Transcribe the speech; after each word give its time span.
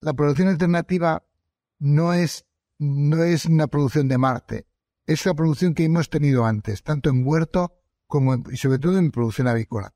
la 0.00 0.14
producción 0.14 0.48
alternativa 0.48 1.24
no 1.78 2.14
es, 2.14 2.46
no 2.78 3.22
es 3.22 3.46
una 3.46 3.66
producción 3.66 4.08
de 4.08 4.18
Marte, 4.18 4.66
es 5.06 5.24
la 5.26 5.34
producción 5.34 5.74
que 5.74 5.84
hemos 5.84 6.08
tenido 6.08 6.44
antes, 6.46 6.82
tanto 6.82 7.10
en 7.10 7.26
huerto 7.26 7.74
como 8.06 8.36
y 8.50 8.56
sobre 8.56 8.78
todo 8.78 8.98
en 8.98 9.10
producción 9.10 9.48
avícola. 9.48 9.94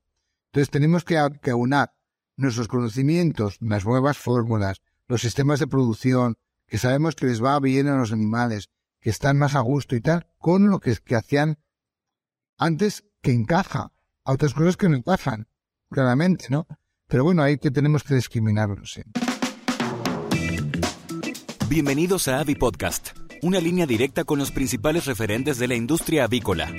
Entonces 0.51 0.69
tenemos 0.69 1.03
que, 1.03 1.21
que 1.41 1.51
aunar 1.51 1.93
nuestros 2.37 2.67
conocimientos, 2.67 3.57
las 3.61 3.85
nuevas 3.85 4.17
fórmulas, 4.17 4.81
los 5.07 5.21
sistemas 5.21 5.59
de 5.59 5.67
producción, 5.67 6.37
que 6.67 6.77
sabemos 6.77 7.15
que 7.15 7.25
les 7.25 7.43
va 7.43 7.59
bien 7.59 7.87
a 7.87 7.97
los 7.97 8.11
animales, 8.11 8.69
que 8.99 9.09
están 9.09 9.37
más 9.37 9.55
a 9.55 9.59
gusto 9.59 9.95
y 9.95 10.01
tal, 10.01 10.27
con 10.37 10.69
lo 10.69 10.79
que, 10.79 10.97
hacían 11.15 11.59
antes 12.57 13.05
que 13.21 13.31
encaja, 13.31 13.91
a 14.23 14.31
otras 14.31 14.53
cosas 14.53 14.77
que 14.77 14.89
no 14.89 14.95
encajan, 14.95 15.47
claramente, 15.89 16.47
¿no? 16.49 16.67
Pero 17.07 17.23
bueno, 17.23 17.43
ahí 17.43 17.57
que 17.57 17.69
tenemos 17.69 18.03
que 18.03 18.15
discriminarlos. 18.15 18.99
Bienvenidos 21.67 22.27
a 22.27 22.39
Avi 22.39 22.53
Podcast, 22.53 23.17
una 23.41 23.59
línea 23.59 23.87
directa 23.87 24.23
con 24.23 24.37
los 24.37 24.51
principales 24.51 25.07
referentes 25.07 25.57
de 25.57 25.67
la 25.67 25.73
industria 25.73 26.25
avícola. 26.25 26.71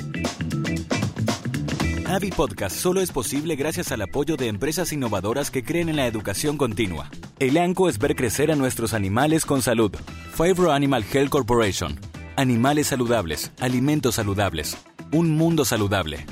Avi 2.06 2.30
Podcast 2.30 2.76
solo 2.76 3.00
es 3.00 3.10
posible 3.10 3.56
gracias 3.56 3.90
al 3.90 4.02
apoyo 4.02 4.36
de 4.36 4.46
empresas 4.46 4.92
innovadoras 4.92 5.50
que 5.50 5.64
creen 5.64 5.88
en 5.88 5.96
la 5.96 6.06
educación 6.06 6.56
continua. 6.56 7.10
El 7.40 7.58
ANCO 7.58 7.88
es 7.88 7.98
ver 7.98 8.14
crecer 8.14 8.52
a 8.52 8.54
nuestros 8.54 8.94
animales 8.94 9.44
con 9.44 9.60
salud. 9.60 9.92
Fibro 10.32 10.70
Animal 10.70 11.04
Health 11.12 11.30
Corporation. 11.30 11.98
Animales 12.36 12.86
saludables, 12.86 13.50
alimentos 13.58 14.14
saludables, 14.14 14.76
un 15.10 15.30
mundo 15.32 15.64
saludable. 15.64 16.24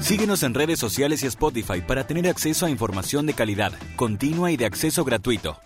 Síguenos 0.00 0.42
en 0.42 0.54
redes 0.54 0.80
sociales 0.80 1.22
y 1.22 1.26
Spotify 1.26 1.80
para 1.80 2.06
tener 2.06 2.26
acceso 2.28 2.66
a 2.66 2.70
información 2.70 3.24
de 3.26 3.34
calidad, 3.34 3.72
continua 3.94 4.50
y 4.50 4.56
de 4.56 4.66
acceso 4.66 5.04
gratuito. 5.04 5.58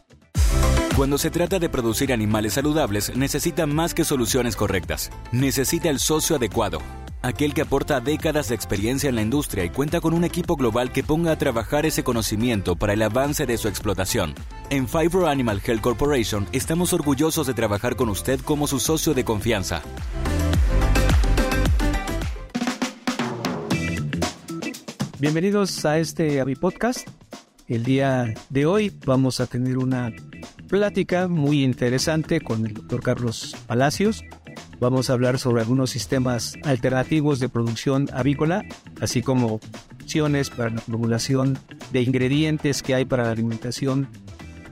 Cuando 0.96 1.16
se 1.16 1.30
trata 1.30 1.58
de 1.58 1.70
producir 1.70 2.12
animales 2.12 2.52
saludables, 2.54 3.16
necesita 3.16 3.66
más 3.66 3.94
que 3.94 4.04
soluciones 4.04 4.56
correctas. 4.56 5.10
Necesita 5.32 5.88
el 5.88 5.98
socio 5.98 6.36
adecuado 6.36 6.80
aquel 7.22 7.54
que 7.54 7.62
aporta 7.62 8.00
décadas 8.00 8.48
de 8.48 8.54
experiencia 8.54 9.08
en 9.08 9.14
la 9.14 9.22
industria 9.22 9.64
y 9.64 9.70
cuenta 9.70 10.00
con 10.00 10.12
un 10.12 10.24
equipo 10.24 10.56
global 10.56 10.92
que 10.92 11.04
ponga 11.04 11.32
a 11.32 11.38
trabajar 11.38 11.86
ese 11.86 12.02
conocimiento 12.02 12.76
para 12.76 12.92
el 12.92 13.02
avance 13.02 13.46
de 13.46 13.56
su 13.56 13.68
explotación. 13.68 14.34
En 14.70 14.88
Fibro 14.88 15.28
Animal 15.28 15.62
Health 15.64 15.80
Corporation 15.80 16.46
estamos 16.52 16.92
orgullosos 16.92 17.46
de 17.46 17.54
trabajar 17.54 17.96
con 17.96 18.08
usted 18.08 18.40
como 18.40 18.66
su 18.66 18.80
socio 18.80 19.14
de 19.14 19.24
confianza. 19.24 19.82
Bienvenidos 25.18 25.84
a 25.84 25.98
este 25.98 26.40
Avi 26.40 26.56
Podcast. 26.56 27.08
El 27.68 27.84
día 27.84 28.34
de 28.50 28.66
hoy 28.66 28.92
vamos 29.06 29.38
a 29.40 29.46
tener 29.46 29.78
una 29.78 30.10
plática 30.72 31.28
muy 31.28 31.64
interesante 31.64 32.40
con 32.40 32.64
el 32.64 32.72
doctor 32.72 33.02
Carlos 33.02 33.54
Palacios, 33.66 34.24
Vamos 34.80 35.10
a 35.10 35.12
hablar 35.12 35.38
sobre 35.38 35.60
algunos 35.60 35.90
sistemas 35.90 36.56
alternativos 36.64 37.38
de 37.38 37.48
producción 37.48 38.08
avícola, 38.12 38.64
así 39.00 39.22
como 39.22 39.60
opciones 40.00 40.50
para 40.50 40.70
la 40.70 40.80
formulación 40.80 41.56
de 41.92 42.02
ingredientes 42.02 42.82
que 42.82 42.96
hay 42.96 43.04
para 43.04 43.22
la 43.22 43.30
alimentación 43.30 44.08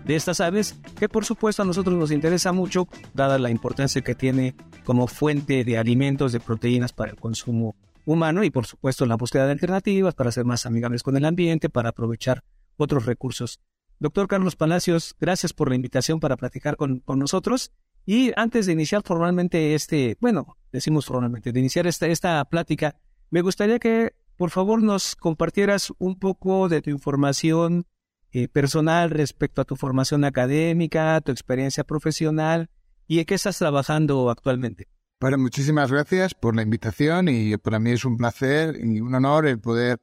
de 0.04 0.16
estas 0.16 0.40
aves, 0.40 0.74
que 0.98 1.08
por 1.08 1.24
supuesto 1.24 1.62
a 1.62 1.64
nosotros 1.64 1.96
nos 1.96 2.10
interesa 2.10 2.50
mucho, 2.50 2.88
dada 3.14 3.38
la 3.38 3.50
importancia 3.50 4.02
que 4.02 4.16
tiene 4.16 4.56
como 4.84 5.06
fuente 5.06 5.62
de 5.62 5.78
alimentos, 5.78 6.32
de 6.32 6.40
proteínas 6.40 6.92
para 6.92 7.12
el 7.12 7.16
consumo 7.16 7.76
humano 8.04 8.42
y 8.42 8.50
por 8.50 8.66
supuesto 8.66 9.06
la 9.06 9.14
búsqueda 9.14 9.46
de 9.46 9.52
alternativas 9.52 10.16
para 10.16 10.32
ser 10.32 10.44
más 10.44 10.66
amigables 10.66 11.04
con 11.04 11.16
el 11.16 11.24
ambiente, 11.24 11.68
para 11.68 11.90
aprovechar 11.90 12.42
otros 12.76 13.06
recursos. 13.06 13.60
Doctor 14.00 14.28
Carlos 14.28 14.56
Palacios, 14.56 15.14
gracias 15.20 15.52
por 15.52 15.68
la 15.68 15.74
invitación 15.74 16.20
para 16.20 16.38
platicar 16.38 16.78
con, 16.78 17.02
nosotros 17.06 17.70
y 18.06 18.32
antes 18.34 18.64
de 18.64 18.72
iniciar 18.72 19.02
formalmente 19.04 19.74
este, 19.74 20.16
bueno, 20.20 20.56
decimos 20.72 21.04
formalmente, 21.04 21.52
de 21.52 21.60
iniciar 21.60 21.86
esta, 21.86 22.06
esta 22.06 22.42
plática, 22.46 22.96
me 23.28 23.42
gustaría 23.42 23.78
que 23.78 24.14
por 24.38 24.48
favor 24.48 24.82
nos 24.82 25.16
compartieras 25.16 25.92
un 25.98 26.18
poco 26.18 26.70
de 26.70 26.80
tu 26.80 26.88
información 26.88 27.84
eh, 28.32 28.48
personal 28.48 29.10
respecto 29.10 29.60
a 29.60 29.66
tu 29.66 29.76
formación 29.76 30.24
académica, 30.24 31.20
tu 31.20 31.30
experiencia 31.30 31.84
profesional 31.84 32.70
y 33.06 33.18
en 33.18 33.26
qué 33.26 33.34
estás 33.34 33.58
trabajando 33.58 34.30
actualmente. 34.30 34.88
Bueno, 35.20 35.36
muchísimas 35.36 35.92
gracias 35.92 36.32
por 36.32 36.56
la 36.56 36.62
invitación 36.62 37.28
y 37.28 37.54
para 37.58 37.78
mí 37.78 37.90
es 37.90 38.06
un 38.06 38.16
placer 38.16 38.78
y 38.82 39.02
un 39.02 39.14
honor 39.14 39.46
el 39.46 39.60
poder 39.60 39.98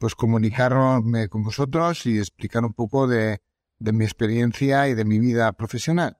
pues 0.00 0.14
comunicarme 0.14 1.28
con 1.28 1.42
vosotros 1.42 2.06
y 2.06 2.18
explicar 2.18 2.64
un 2.64 2.72
poco 2.72 3.06
de, 3.06 3.42
de 3.78 3.92
mi 3.92 4.04
experiencia 4.04 4.88
y 4.88 4.94
de 4.94 5.04
mi 5.04 5.18
vida 5.18 5.52
profesional. 5.52 6.16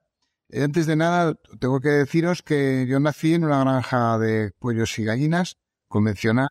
Eh, 0.49 0.61
antes 0.61 0.85
de 0.85 0.95
nada, 0.95 1.33
tengo 1.59 1.79
que 1.81 1.89
deciros 1.89 2.43
que 2.43 2.85
yo 2.87 2.99
nací 2.99 3.33
en 3.33 3.43
una 3.43 3.61
granja 3.61 4.19
de 4.19 4.51
pollos 4.59 4.99
y 4.99 5.03
gallinas 5.05 5.57
convencional. 5.87 6.49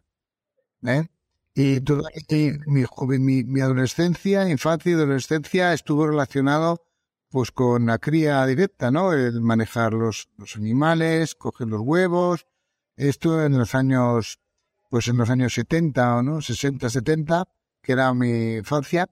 ¿eh? 0.84 1.06
Y 1.54 1.80
toda 1.82 2.10
mi, 2.66 2.84
mi, 3.18 3.44
mi, 3.44 3.60
adolescencia, 3.60 4.48
infancia 4.48 4.90
y 4.90 4.94
adolescencia 4.94 5.72
estuvo 5.72 6.08
relacionado 6.08 6.84
pues 7.28 7.52
con 7.52 7.86
la 7.86 7.98
cría 7.98 8.44
directa, 8.44 8.90
¿no? 8.90 9.12
El 9.12 9.40
manejar 9.40 9.92
los, 9.92 10.28
los 10.36 10.56
animales, 10.56 11.36
coger 11.36 11.68
los 11.68 11.80
huevos. 11.80 12.44
Esto 12.96 13.44
en 13.44 13.56
los 13.56 13.76
años, 13.76 14.40
pues 14.90 15.08
en 15.08 15.16
los 15.16 15.30
años 15.30 15.54
70 15.54 16.16
o 16.16 16.22
no, 16.22 16.42
60, 16.42 16.90
70, 16.90 17.48
que 17.80 17.92
era 17.92 18.12
mi 18.12 18.56
infancia. 18.56 19.08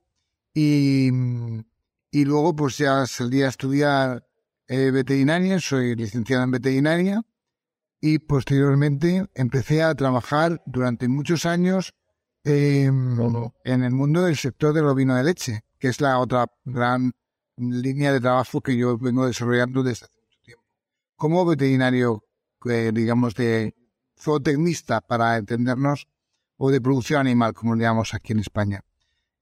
Y, 0.53 1.09
y 2.11 2.25
luego 2.25 2.55
pues 2.55 2.77
ya 2.77 3.07
salí 3.07 3.43
a 3.43 3.49
estudiar 3.49 4.27
eh, 4.67 4.91
veterinaria, 4.91 5.61
soy 5.61 5.95
licenciada 5.95 6.45
en 6.45 6.51
veterinaria 6.51 7.23
y 8.01 8.19
posteriormente 8.19 9.27
empecé 9.35 9.83
a 9.83 9.95
trabajar 9.95 10.63
durante 10.67 11.09
muchos 11.09 11.47
años 11.47 11.95
en 12.45 13.53
el 13.65 13.91
mundo 13.93 14.23
del 14.23 14.37
sector 14.37 14.73
del 14.73 14.87
ovino 14.87 15.15
de 15.17 15.25
leche, 15.25 15.65
que 15.79 15.89
es 15.89 16.01
la 16.01 16.19
otra 16.19 16.47
gran 16.65 17.13
línea 17.57 18.13
de 18.13 18.21
trabajo 18.21 18.61
que 18.61 18.77
yo 18.77 18.97
vengo 18.99 19.27
desarrollando 19.27 19.83
desde 19.83 20.07
hace 20.07 20.15
mucho 20.23 20.41
tiempo. 20.43 20.65
Como 21.17 21.45
veterinario, 21.45 22.25
eh, 22.65 22.91
digamos, 22.95 23.35
de 23.35 23.75
zootecnista, 24.21 25.01
para 25.01 25.37
entendernos, 25.37 26.09
o 26.57 26.71
de 26.71 26.81
producción 26.81 27.21
animal, 27.21 27.55
como 27.55 27.75
le 27.75 27.85
llamamos 27.85 28.15
aquí 28.15 28.33
en 28.33 28.41
España. 28.41 28.85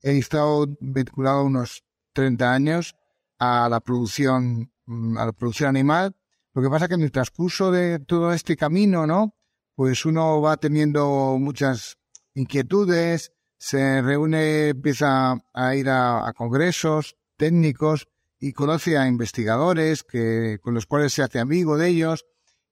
He 0.02 0.18
estado 0.18 0.66
vinculado 0.80 1.44
unos 1.44 1.84
30 2.12 2.52
años 2.52 2.94
a 3.38 3.68
la 3.68 3.80
producción 3.80 4.70
a 5.16 5.26
la 5.26 5.32
producción 5.32 5.70
animal. 5.70 6.14
Lo 6.54 6.62
que 6.62 6.70
pasa 6.70 6.84
es 6.84 6.88
que 6.90 6.94
en 6.94 7.02
el 7.02 7.12
transcurso 7.12 7.70
de 7.70 7.98
todo 7.98 8.32
este 8.32 8.56
camino, 8.56 9.06
¿no? 9.06 9.34
Pues 9.74 10.06
uno 10.06 10.40
va 10.40 10.56
teniendo 10.56 11.36
muchas 11.38 11.98
inquietudes, 12.34 13.32
se 13.58 14.00
reúne, 14.00 14.68
empieza 14.68 15.36
a 15.52 15.74
ir 15.74 15.88
a, 15.90 16.32
congresos 16.36 17.16
técnicos 17.36 18.08
y 18.38 18.52
conoce 18.52 18.96
a 18.96 19.06
investigadores 19.06 20.02
que, 20.02 20.58
con 20.62 20.74
los 20.74 20.86
cuales 20.86 21.12
se 21.12 21.22
hace 21.22 21.38
amigo 21.40 21.76
de 21.76 21.88
ellos 21.88 22.26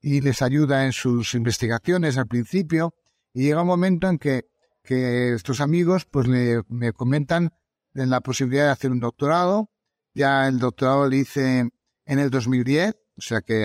y 0.05 0.21
les 0.21 0.43
ayuda 0.43 0.85
en 0.85 0.93
sus 0.93 1.35
investigaciones 1.35 2.19
al 2.19 2.27
principio. 2.27 2.95
Y 3.33 3.45
llega 3.45 3.63
un 3.63 3.67
momento 3.67 4.07
en 4.07 4.19
que, 4.19 4.45
que 4.83 5.33
estos 5.33 5.63
amigos 5.63 6.05
pues 6.05 6.29
le, 6.29 6.61
me 6.69 6.93
comentan 6.93 7.55
de 7.95 8.07
la 8.07 8.21
posibilidad 8.21 8.67
de 8.67 8.71
hacer 8.73 8.91
un 8.91 9.01
doctorado. 9.01 9.71
Ya 10.13 10.47
el 10.47 10.59
doctorado 10.59 11.09
le 11.09 11.17
hice 11.17 11.71
en 12.05 12.19
el 12.19 12.29
2010, 12.29 12.95
o 13.17 13.21
sea 13.23 13.41
que 13.41 13.63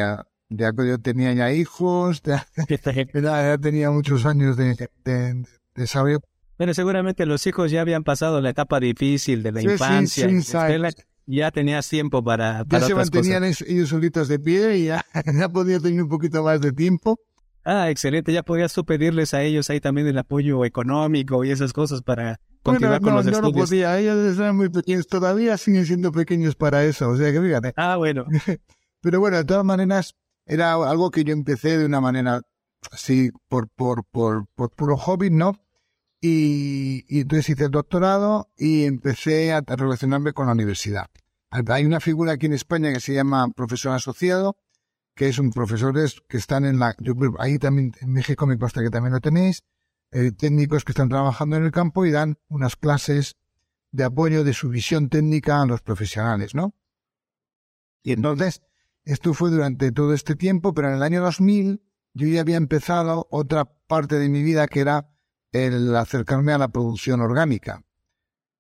ya, 0.50 0.72
yo 0.74 0.98
tenía 1.00 1.34
ya 1.34 1.52
hijos, 1.52 2.22
ya, 2.24 2.48
tenía 3.62 3.92
muchos 3.92 4.26
años 4.26 4.56
de, 4.56 4.90
de, 5.04 5.44
desarrollo. 5.76 6.22
Bueno, 6.58 6.74
seguramente 6.74 7.26
los 7.26 7.46
hijos 7.48 7.70
ya 7.70 7.82
habían 7.82 8.06
pasado 8.06 8.40
la 8.40 8.52
etapa 8.52 8.80
difícil 8.80 9.44
de 9.44 9.52
la 9.52 9.62
infancia. 9.62 10.30
Ya 11.38 11.52
tenías 11.52 11.88
tiempo 11.88 12.24
para, 12.24 12.66
para 12.66 12.82
ya 12.82 12.88
se 12.88 12.96
mantenían 12.96 13.44
ellos 13.44 13.90
solitos 13.90 14.28
de 14.28 14.40
pie 14.40 14.78
y 14.78 14.86
ya, 14.86 15.06
ya 15.40 15.50
podía 15.50 15.80
tener 15.80 16.02
un 16.02 16.10
poquito 16.10 16.44
más 16.44 16.62
de 16.62 16.72
tiempo. 16.72 17.20
Ah, 17.64 17.90
excelente. 17.90 18.34
Ya 18.34 18.42
podías 18.42 18.74
tú 18.74 18.86
pedirles 18.86 19.34
a 19.34 19.44
ellos 19.44 19.70
ahí 19.70 19.80
también 19.80 20.08
el 20.08 20.18
apoyo 20.18 20.66
económico 20.66 21.44
y 21.44 21.52
esas 21.52 21.74
cosas 21.74 22.02
para 22.02 22.40
continuar 22.64 23.02
con 23.02 23.14
los 23.14 23.26
no, 23.26 23.32
estudios. 23.32 23.56
No 23.56 23.66
podía. 23.66 24.00
Ellos 24.00 24.32
están 24.32 24.56
muy 24.56 24.70
pequeños. 24.70 25.08
Todavía 25.08 25.58
siguen 25.58 25.86
siendo 25.86 26.12
pequeños 26.12 26.56
para 26.56 26.84
eso. 26.84 27.10
O 27.10 27.18
sea 27.18 27.32
que 27.32 27.42
fíjate. 27.42 27.74
Ah, 27.76 27.98
bueno. 27.98 28.26
Pero 29.02 29.20
bueno, 29.20 29.38
de 29.38 29.46
todas 29.46 29.64
maneras, 29.64 30.16
era 30.46 30.74
algo 30.74 31.12
que 31.12 31.24
yo 31.24 31.34
empecé 31.34 31.78
de 31.78 31.86
una 31.86 32.02
manera 32.02 32.42
así, 32.92 33.30
por, 33.48 33.70
por, 33.70 34.04
por, 34.06 34.48
por 34.56 34.72
puro 34.72 34.98
hobby, 34.98 35.30
¿no? 35.30 35.54
Y, 36.22 37.06
entonces 37.22 37.50
hice 37.50 37.66
el 37.66 37.72
doctorado 37.72 38.50
y 38.58 38.86
empecé 38.86 39.54
a 39.54 39.62
relacionarme 39.62 40.34
con 40.34 40.48
la 40.48 40.54
universidad. 40.54 41.10
Hay 41.50 41.86
una 41.86 42.00
figura 42.00 42.34
aquí 42.34 42.46
en 42.46 42.54
España 42.54 42.94
que 42.94 43.00
se 43.00 43.14
llama 43.14 43.50
profesor 43.56 43.94
asociado, 43.94 44.58
que 45.16 45.30
es 45.30 45.40
un 45.40 45.52
profesor 45.52 45.94
que 46.28 46.38
están 46.38 46.66
en 46.66 46.80
la, 46.80 46.96
ahí 47.40 47.58
también 47.58 47.94
en 48.02 48.12
México 48.12 48.46
me 48.46 48.58
consta 48.58 48.82
que 48.82 48.90
también 48.90 49.14
lo 49.14 49.20
tenéis, 49.20 49.64
eh, 50.12 50.32
técnicos 50.32 50.84
que 50.84 50.92
están 50.92 51.10
trabajando 51.10 51.56
en 51.56 51.66
el 51.66 51.72
campo 51.72 52.06
y 52.06 52.12
dan 52.12 52.38
unas 52.48 52.76
clases 52.76 53.36
de 53.92 54.04
apoyo 54.04 54.44
de 54.44 54.54
su 54.54 54.70
visión 54.70 55.10
técnica 55.10 55.62
a 55.62 55.66
los 55.66 55.82
profesionales, 55.82 56.54
¿no? 56.54 56.76
Y 58.04 58.14
entonces, 58.14 58.62
esto 59.04 59.34
fue 59.34 59.50
durante 59.50 59.92
todo 59.92 60.14
este 60.14 60.36
tiempo, 60.36 60.74
pero 60.74 60.90
en 60.90 60.96
el 60.96 61.04
año 61.04 61.22
2000 61.22 61.82
yo 62.14 62.28
ya 62.28 62.42
había 62.42 62.58
empezado 62.58 63.28
otra 63.32 63.66
parte 63.88 64.20
de 64.20 64.30
mi 64.30 64.44
vida 64.44 64.68
que 64.68 64.82
era 64.82 65.09
el 65.52 65.96
acercarme 65.96 66.54
a 66.54 66.58
la 66.58 66.68
producción 66.68 67.22
orgánica, 67.22 67.84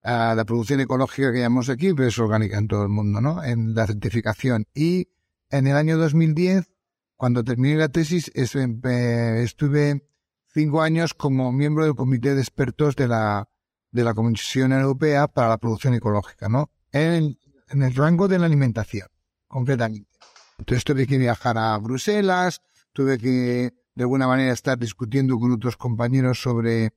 a 0.03 0.33
la 0.36 0.45
producción 0.45 0.80
ecológica 0.80 1.31
que 1.31 1.39
llamamos 1.39 1.69
aquí, 1.69 1.94
pero 1.94 2.07
es 2.07 2.18
orgánica 2.19 2.57
en 2.57 2.68
todo 2.68 2.83
el 2.83 2.89
mundo, 2.89 3.21
¿no? 3.21 3.44
En 3.44 3.75
la 3.75 3.86
certificación. 3.88 4.65
Y 4.74 5.09
en 5.50 5.68
el 5.68 5.75
año 5.75 5.97
2010, 5.97 6.69
cuando 7.15 7.44
terminé 7.44 7.75
la 7.75 7.89
tesis, 7.89 8.31
estuve 8.33 10.07
cinco 10.53 10.81
años 10.81 11.13
como 11.13 11.51
miembro 11.51 11.83
del 11.83 11.95
comité 11.95 12.33
de 12.33 12.41
expertos 12.41 12.95
de 12.95 13.07
la, 13.07 13.50
de 13.91 14.03
la 14.03 14.13
Comisión 14.13 14.71
Europea 14.71 15.27
para 15.27 15.50
la 15.50 15.57
Producción 15.57 15.94
Ecológica, 15.94 16.50
¿no? 16.50 16.71
En, 16.91 17.38
en 17.69 17.83
el 17.83 17.94
rango 17.94 18.27
de 18.27 18.39
la 18.39 18.45
alimentación, 18.45 19.07
concretamente. 19.47 20.09
Entonces 20.57 20.83
tuve 20.83 21.07
que 21.07 21.18
viajar 21.18 21.57
a 21.57 21.77
Bruselas, 21.77 22.62
tuve 22.94 23.18
que 23.18 23.74
de 23.95 24.03
alguna 24.03 24.27
manera 24.27 24.53
estar 24.53 24.77
discutiendo 24.77 25.38
con 25.39 25.51
otros 25.51 25.77
compañeros 25.77 26.41
sobre, 26.41 26.94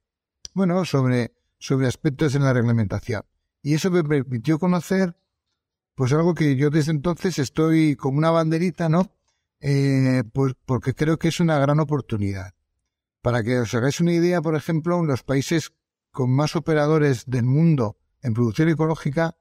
bueno, 0.54 0.84
sobre, 0.84 1.34
sobre 1.58 1.86
aspectos 1.86 2.34
en 2.34 2.44
la 2.44 2.52
reglamentación. 2.52 3.22
Y 3.62 3.74
eso 3.74 3.90
me 3.90 4.04
permitió 4.04 4.58
conocer, 4.58 5.16
pues 5.94 6.12
algo 6.12 6.34
que 6.34 6.56
yo 6.56 6.70
desde 6.70 6.92
entonces 6.92 7.38
estoy 7.38 7.96
como 7.96 8.18
una 8.18 8.30
banderita, 8.30 8.88
¿no? 8.88 9.12
Eh, 9.60 10.24
pues 10.32 10.54
porque 10.64 10.94
creo 10.94 11.18
que 11.18 11.28
es 11.28 11.40
una 11.40 11.58
gran 11.58 11.78
oportunidad. 11.80 12.54
Para 13.20 13.44
que 13.44 13.60
os 13.60 13.72
hagáis 13.74 14.00
una 14.00 14.12
idea, 14.12 14.42
por 14.42 14.56
ejemplo, 14.56 15.04
los 15.04 15.22
países 15.22 15.72
con 16.10 16.30
más 16.30 16.56
operadores 16.56 17.24
del 17.26 17.44
mundo 17.44 17.96
en 18.20 18.34
producción 18.34 18.68
ecológica 18.68 19.36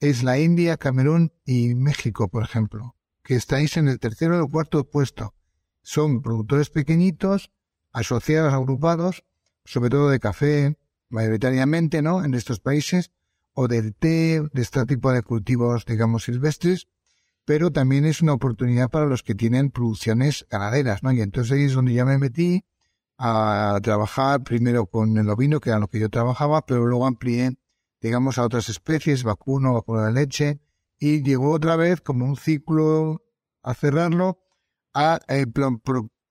es 0.00 0.22
la 0.22 0.38
India, 0.38 0.76
Camerún 0.76 1.32
y 1.44 1.74
México, 1.74 2.28
por 2.28 2.42
ejemplo, 2.42 2.96
que 3.22 3.34
estáis 3.34 3.76
en 3.76 3.88
el 3.88 3.98
tercero 3.98 4.42
o 4.42 4.48
cuarto 4.48 4.88
puesto 4.90 5.34
son 5.82 6.22
productores 6.22 6.70
pequeñitos, 6.70 7.50
asociados, 7.92 8.54
agrupados, 8.54 9.24
sobre 9.64 9.90
todo 9.90 10.08
de 10.08 10.20
café, 10.20 10.78
mayoritariamente, 11.08 12.02
¿no? 12.02 12.24
En 12.24 12.34
estos 12.34 12.60
países, 12.60 13.12
o 13.52 13.68
del 13.68 13.94
té, 13.94 14.42
de 14.52 14.62
este 14.62 14.84
tipo 14.86 15.12
de 15.12 15.22
cultivos, 15.22 15.84
digamos, 15.84 16.24
silvestres, 16.24 16.88
pero 17.44 17.70
también 17.70 18.04
es 18.04 18.22
una 18.22 18.32
oportunidad 18.32 18.88
para 18.88 19.06
los 19.06 19.22
que 19.22 19.34
tienen 19.34 19.70
producciones 19.70 20.46
ganaderas, 20.48 21.02
¿no? 21.02 21.12
Y 21.12 21.20
entonces 21.20 21.52
ahí 21.52 21.64
es 21.64 21.74
donde 21.74 21.92
ya 21.92 22.04
me 22.04 22.18
metí 22.18 22.64
a 23.18 23.78
trabajar 23.82 24.42
primero 24.42 24.86
con 24.86 25.16
el 25.16 25.28
ovino, 25.28 25.60
que 25.60 25.70
era 25.70 25.78
lo 25.78 25.88
que 25.88 26.00
yo 26.00 26.08
trabajaba, 26.08 26.64
pero 26.64 26.86
luego 26.86 27.06
amplié, 27.06 27.56
digamos, 28.00 28.38
a 28.38 28.44
otras 28.44 28.68
especies, 28.68 29.22
vacuno, 29.22 29.74
vacuno 29.74 30.02
de 30.02 30.12
leche, 30.12 30.60
y 30.98 31.22
llegó 31.22 31.52
otra 31.52 31.76
vez 31.76 32.00
como 32.00 32.24
un 32.24 32.36
ciclo 32.36 33.22
a 33.62 33.74
cerrarlo 33.74 34.41
a 34.94 35.20
eh, 35.28 35.46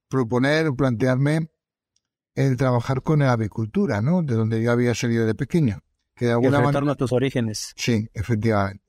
proponer, 0.10 0.74
plantearme 0.74 1.50
el 2.36 2.58
trabajar 2.58 3.02
con 3.02 3.20
la 3.20 3.32
avicultura, 3.32 4.02
¿no? 4.02 4.22
De 4.22 4.36
donde 4.36 4.62
yo 4.62 4.72
había 4.72 4.96
salido 4.96 5.26
de 5.26 5.36
pequeño. 5.36 5.80
Que 6.16 6.26
de 6.26 6.32
alguna 6.34 6.62
manera... 6.62 6.92
a 6.92 6.96
tus 6.96 7.12
orígenes. 7.12 7.74
Sí, 7.76 8.08
efectivamente. 8.14 8.84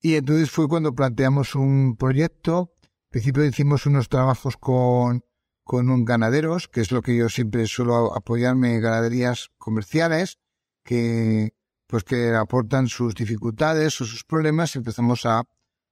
Y 0.00 0.16
entonces 0.16 0.50
fue 0.50 0.68
cuando 0.68 0.94
planteamos 0.94 1.54
un 1.54 1.96
proyecto. 1.96 2.72
Al 2.82 3.08
principio 3.10 3.44
hicimos 3.44 3.86
unos 3.86 4.08
trabajos 4.08 4.56
con, 4.56 5.24
con 5.62 5.90
un 5.90 6.04
ganaderos, 6.04 6.68
que 6.68 6.80
es 6.80 6.92
lo 6.92 7.02
que 7.02 7.16
yo 7.16 7.28
siempre 7.28 7.66
suelo 7.66 8.14
apoyarme 8.14 8.74
en 8.74 8.82
ganaderías 8.82 9.50
comerciales, 9.56 10.38
que 10.84 11.54
pues 11.86 12.04
que 12.04 12.34
aportan 12.34 12.88
sus 12.88 13.14
dificultades 13.14 14.00
o 14.00 14.04
sus 14.04 14.24
problemas 14.24 14.74
y 14.74 14.78
empezamos 14.78 15.26
a, 15.26 15.44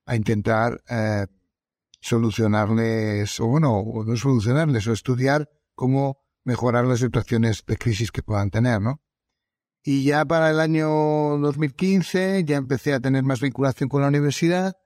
a 0.06 0.16
intentar 0.16 0.82
eh, 0.88 1.26
solucionarles, 2.02 3.40
o 3.40 3.46
bueno, 3.46 3.78
o 3.78 4.04
no 4.04 4.16
solucionarles, 4.16 4.86
o 4.86 4.92
estudiar 4.92 5.48
cómo 5.74 6.18
mejorar 6.44 6.84
las 6.84 6.98
situaciones 6.98 7.64
de 7.66 7.78
crisis 7.78 8.10
que 8.10 8.22
puedan 8.22 8.50
tener, 8.50 8.80
¿no? 8.80 9.00
Y 9.84 10.04
ya 10.04 10.24
para 10.24 10.50
el 10.50 10.60
año 10.60 10.88
2015 11.38 12.44
ya 12.44 12.56
empecé 12.56 12.92
a 12.92 13.00
tener 13.00 13.24
más 13.24 13.40
vinculación 13.40 13.88
con 13.88 14.02
la 14.02 14.08
universidad 14.08 14.76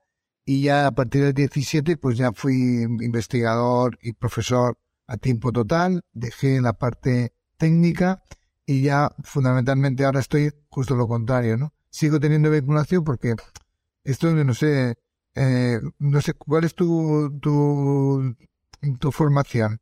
y 0.45 0.61
ya 0.61 0.87
a 0.87 0.91
partir 0.91 1.23
del 1.23 1.33
17 1.33 1.97
pues 1.97 2.17
ya 2.17 2.31
fui 2.31 2.83
investigador 2.83 3.99
y 4.01 4.13
profesor 4.13 4.79
a 5.07 5.17
tiempo 5.17 5.51
total, 5.51 6.01
dejé 6.13 6.61
la 6.61 6.73
parte 6.73 7.33
técnica 7.57 8.23
y 8.65 8.81
ya 8.81 9.11
fundamentalmente 9.23 10.03
ahora 10.03 10.19
estoy 10.19 10.51
justo 10.69 10.95
lo 10.95 11.07
contrario, 11.07 11.57
¿no? 11.57 11.73
Sigo 11.89 12.19
teniendo 12.19 12.49
vinculación 12.49 13.03
porque 13.03 13.35
esto 14.03 14.31
no 14.31 14.53
sé, 14.53 14.95
eh, 15.37 15.79
no 15.99 16.21
sé, 16.21 16.33
¿cuál 16.33 16.63
es 16.63 16.73
tu, 16.73 17.39
tu, 17.39 18.35
tu, 18.99 19.11
formación? 19.11 19.79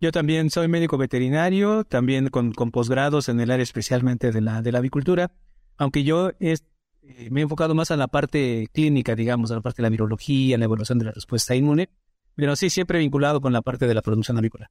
Yo 0.00 0.10
también 0.10 0.50
soy 0.50 0.66
médico 0.66 0.98
veterinario, 0.98 1.84
también 1.84 2.28
con, 2.28 2.52
con 2.52 2.72
posgrados 2.72 3.28
en 3.28 3.38
el 3.40 3.52
área 3.52 3.62
especialmente 3.62 4.32
de 4.32 4.40
la, 4.40 4.60
de 4.60 4.72
la 4.72 4.78
avicultura, 4.78 5.32
aunque 5.76 6.02
yo 6.02 6.32
es, 6.40 6.64
eh, 7.02 7.28
me 7.30 7.40
he 7.40 7.42
enfocado 7.44 7.74
más 7.74 7.92
a 7.92 7.96
la 7.96 8.08
parte 8.08 8.68
clínica, 8.72 9.14
digamos, 9.14 9.52
a 9.52 9.54
la 9.54 9.60
parte 9.60 9.82
de 9.82 9.84
la 9.84 9.90
virología, 9.90 10.58
la 10.58 10.64
evaluación 10.64 10.98
de 10.98 11.04
la 11.04 11.12
respuesta 11.12 11.54
inmune, 11.54 11.88
pero 12.34 12.56
sí 12.56 12.68
siempre 12.68 12.98
vinculado 12.98 13.40
con 13.40 13.52
la 13.52 13.62
parte 13.62 13.86
de 13.86 13.94
la 13.94 14.02
producción 14.02 14.38
avícola. 14.38 14.70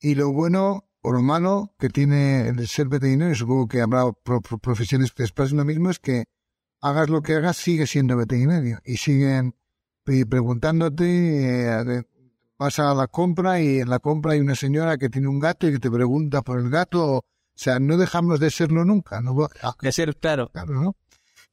Y 0.00 0.14
lo 0.14 0.32
bueno 0.32 0.88
o 1.02 1.12
lo 1.12 1.22
malo 1.22 1.74
que 1.78 1.90
tiene 1.90 2.48
el 2.48 2.66
ser 2.68 2.88
veterinario, 2.88 3.34
supongo 3.34 3.68
que 3.68 3.82
habrá 3.82 4.04
profesiones 4.62 5.12
que 5.12 5.22
expresan 5.22 5.58
lo 5.58 5.64
mismo, 5.64 5.90
es 5.90 5.98
que 5.98 6.24
hagas 6.80 7.08
lo 7.08 7.22
que 7.22 7.34
hagas, 7.34 7.56
sigue 7.56 7.86
siendo 7.86 8.16
veterinario. 8.16 8.80
Y 8.84 8.96
siguen 8.96 9.54
preguntándote, 10.04 11.66
eh, 11.66 12.04
vas 12.58 12.78
a 12.78 12.94
la 12.94 13.08
compra 13.08 13.60
y 13.60 13.80
en 13.80 13.90
la 13.90 13.98
compra 13.98 14.32
hay 14.32 14.40
una 14.40 14.54
señora 14.54 14.96
que 14.98 15.08
tiene 15.08 15.28
un 15.28 15.40
gato 15.40 15.66
y 15.66 15.72
que 15.72 15.78
te 15.78 15.90
pregunta 15.90 16.42
por 16.42 16.58
el 16.58 16.70
gato. 16.70 17.16
O 17.18 17.24
sea, 17.54 17.78
no 17.78 17.96
dejamos 17.96 18.38
de 18.40 18.50
serlo 18.50 18.84
nunca. 18.84 19.20
¿no? 19.20 19.48
De 19.80 19.92
ser, 19.92 20.16
claro. 20.16 20.50
Claro, 20.52 20.74
¿no? 20.74 20.96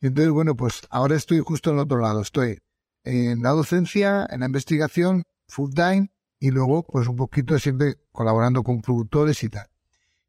Y 0.01 0.07
entonces, 0.07 0.31
bueno, 0.31 0.55
pues 0.55 0.81
ahora 0.89 1.15
estoy 1.15 1.39
justo 1.39 1.69
en 1.69 1.77
el 1.77 1.83
otro 1.83 1.99
lado. 1.99 2.21
Estoy 2.21 2.59
en 3.03 3.41
la 3.41 3.51
docencia, 3.51 4.27
en 4.29 4.41
la 4.41 4.47
investigación, 4.47 5.23
full 5.47 5.71
time, 5.73 6.11
y 6.39 6.51
luego, 6.51 6.83
pues 6.83 7.07
un 7.07 7.15
poquito 7.15 7.57
siempre 7.57 7.95
colaborando 8.11 8.63
con 8.63 8.81
productores 8.81 9.41
y 9.43 9.49
tal. 9.49 9.67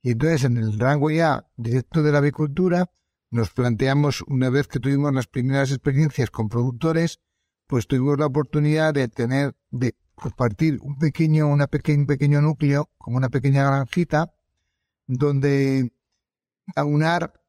Y 0.01 0.13
entonces, 0.13 0.45
en 0.45 0.59
el 0.59 0.79
rango 0.79 1.11
ya 1.11 1.47
directo 1.57 2.03
de 2.03 2.13
la 2.13 2.19
avicultura, 2.19 2.89
nos 3.35 3.51
planteamos, 3.51 4.23
una 4.29 4.49
vez 4.49 4.69
que 4.69 4.79
tuvimos 4.79 5.13
las 5.13 5.27
primeras 5.27 5.73
experiencias 5.73 6.31
con 6.31 6.49
productores, 6.49 7.19
pues 7.67 7.89
tuvimos 7.89 8.17
la 8.17 8.27
oportunidad 8.27 8.95
de 8.95 9.09
tener, 9.09 9.57
de 9.71 9.97
compartir 10.15 10.79
un 10.81 10.99
pequeño, 10.99 11.49
una 11.49 11.67
pequeño, 11.67 12.07
pequeño 12.07 12.41
núcleo, 12.41 12.91
como 12.97 13.17
una 13.17 13.31
pequeña 13.31 13.65
granjita, 13.65 14.33
donde 15.09 15.93
aunar 16.77 17.43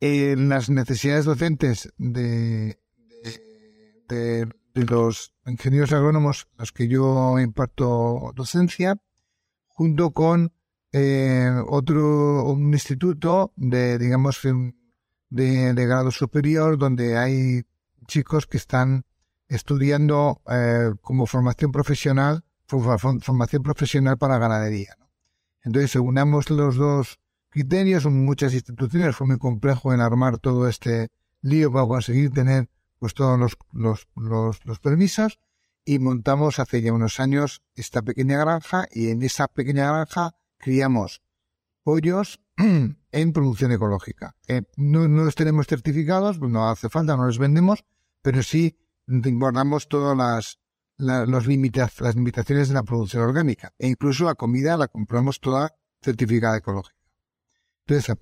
eh, 0.00 0.34
las 0.38 0.70
necesidades 0.70 1.26
docentes 1.26 1.92
de, 1.98 2.80
de, 4.08 4.48
los 4.72 5.34
ingenieros 5.44 5.92
agrónomos 5.92 6.48
a 6.56 6.62
los 6.62 6.72
que 6.72 6.88
yo 6.88 7.38
imparto 7.38 8.32
docencia, 8.34 8.96
junto 9.68 10.12
con 10.12 10.54
eh, 10.92 11.50
otro 11.68 12.44
un 12.50 12.72
instituto 12.72 13.52
de 13.56 13.98
digamos 13.98 14.38
de, 15.30 15.72
grado 15.74 16.10
superior 16.10 16.78
donde 16.78 17.16
hay 17.16 17.64
chicos 18.06 18.46
que 18.46 18.56
están 18.56 19.04
estudiando 19.48 20.42
eh, 20.50 20.92
como 21.00 21.26
formación 21.26 21.72
profesional, 21.72 22.44
formación 22.66 23.62
profesional 23.62 24.18
para 24.18 24.38
ganadería. 24.38 24.96
Entonces, 25.62 25.96
unamos 25.96 26.50
los 26.50 26.76
dos 26.76 27.18
criterios, 27.50 28.04
son 28.04 28.24
muchas 28.24 28.54
instituciones, 28.54 29.16
fue 29.16 29.26
muy 29.26 29.38
complejo 29.38 29.92
en 29.92 30.00
armar 30.00 30.38
todo 30.38 30.68
este 30.68 31.08
lío 31.42 31.72
para 31.72 31.86
conseguir 31.86 32.30
tener 32.32 32.68
pues 32.98 33.14
todos 33.14 33.38
los, 33.38 33.56
los, 33.72 34.08
los, 34.16 34.64
los 34.64 34.78
permisos 34.80 35.38
y 35.84 35.98
montamos 36.00 36.58
hace 36.58 36.82
ya 36.82 36.92
unos 36.92 37.20
años 37.20 37.62
esta 37.74 38.02
pequeña 38.02 38.38
granja 38.38 38.86
y 38.90 39.08
en 39.10 39.22
esa 39.22 39.46
pequeña 39.48 39.86
granja 39.86 40.34
criamos 40.58 41.22
pollos 41.82 42.40
en 43.16 43.32
producción 43.32 43.72
ecológica. 43.72 44.36
Eh, 44.46 44.62
no, 44.76 45.08
los 45.08 45.34
tenemos 45.34 45.66
certificados, 45.66 46.38
no 46.40 46.68
hace 46.68 46.88
falta, 46.88 47.16
no 47.16 47.24
los 47.24 47.38
vendemos, 47.38 47.84
pero 48.22 48.42
sí 48.42 48.78
guardamos 49.06 49.88
todas 49.88 50.16
las, 50.16 50.60
los 50.98 51.46
las 51.46 51.46
limitaciones 52.16 52.68
de 52.68 52.74
la 52.74 52.82
producción 52.82 53.22
orgánica. 53.22 53.72
E 53.78 53.88
incluso 53.88 54.24
la 54.24 54.34
comida 54.34 54.76
la 54.76 54.88
compramos 54.88 55.40
toda 55.40 55.74
certificada 56.02 56.58
ecológica. 56.58 56.96
Entonces, 57.86 58.16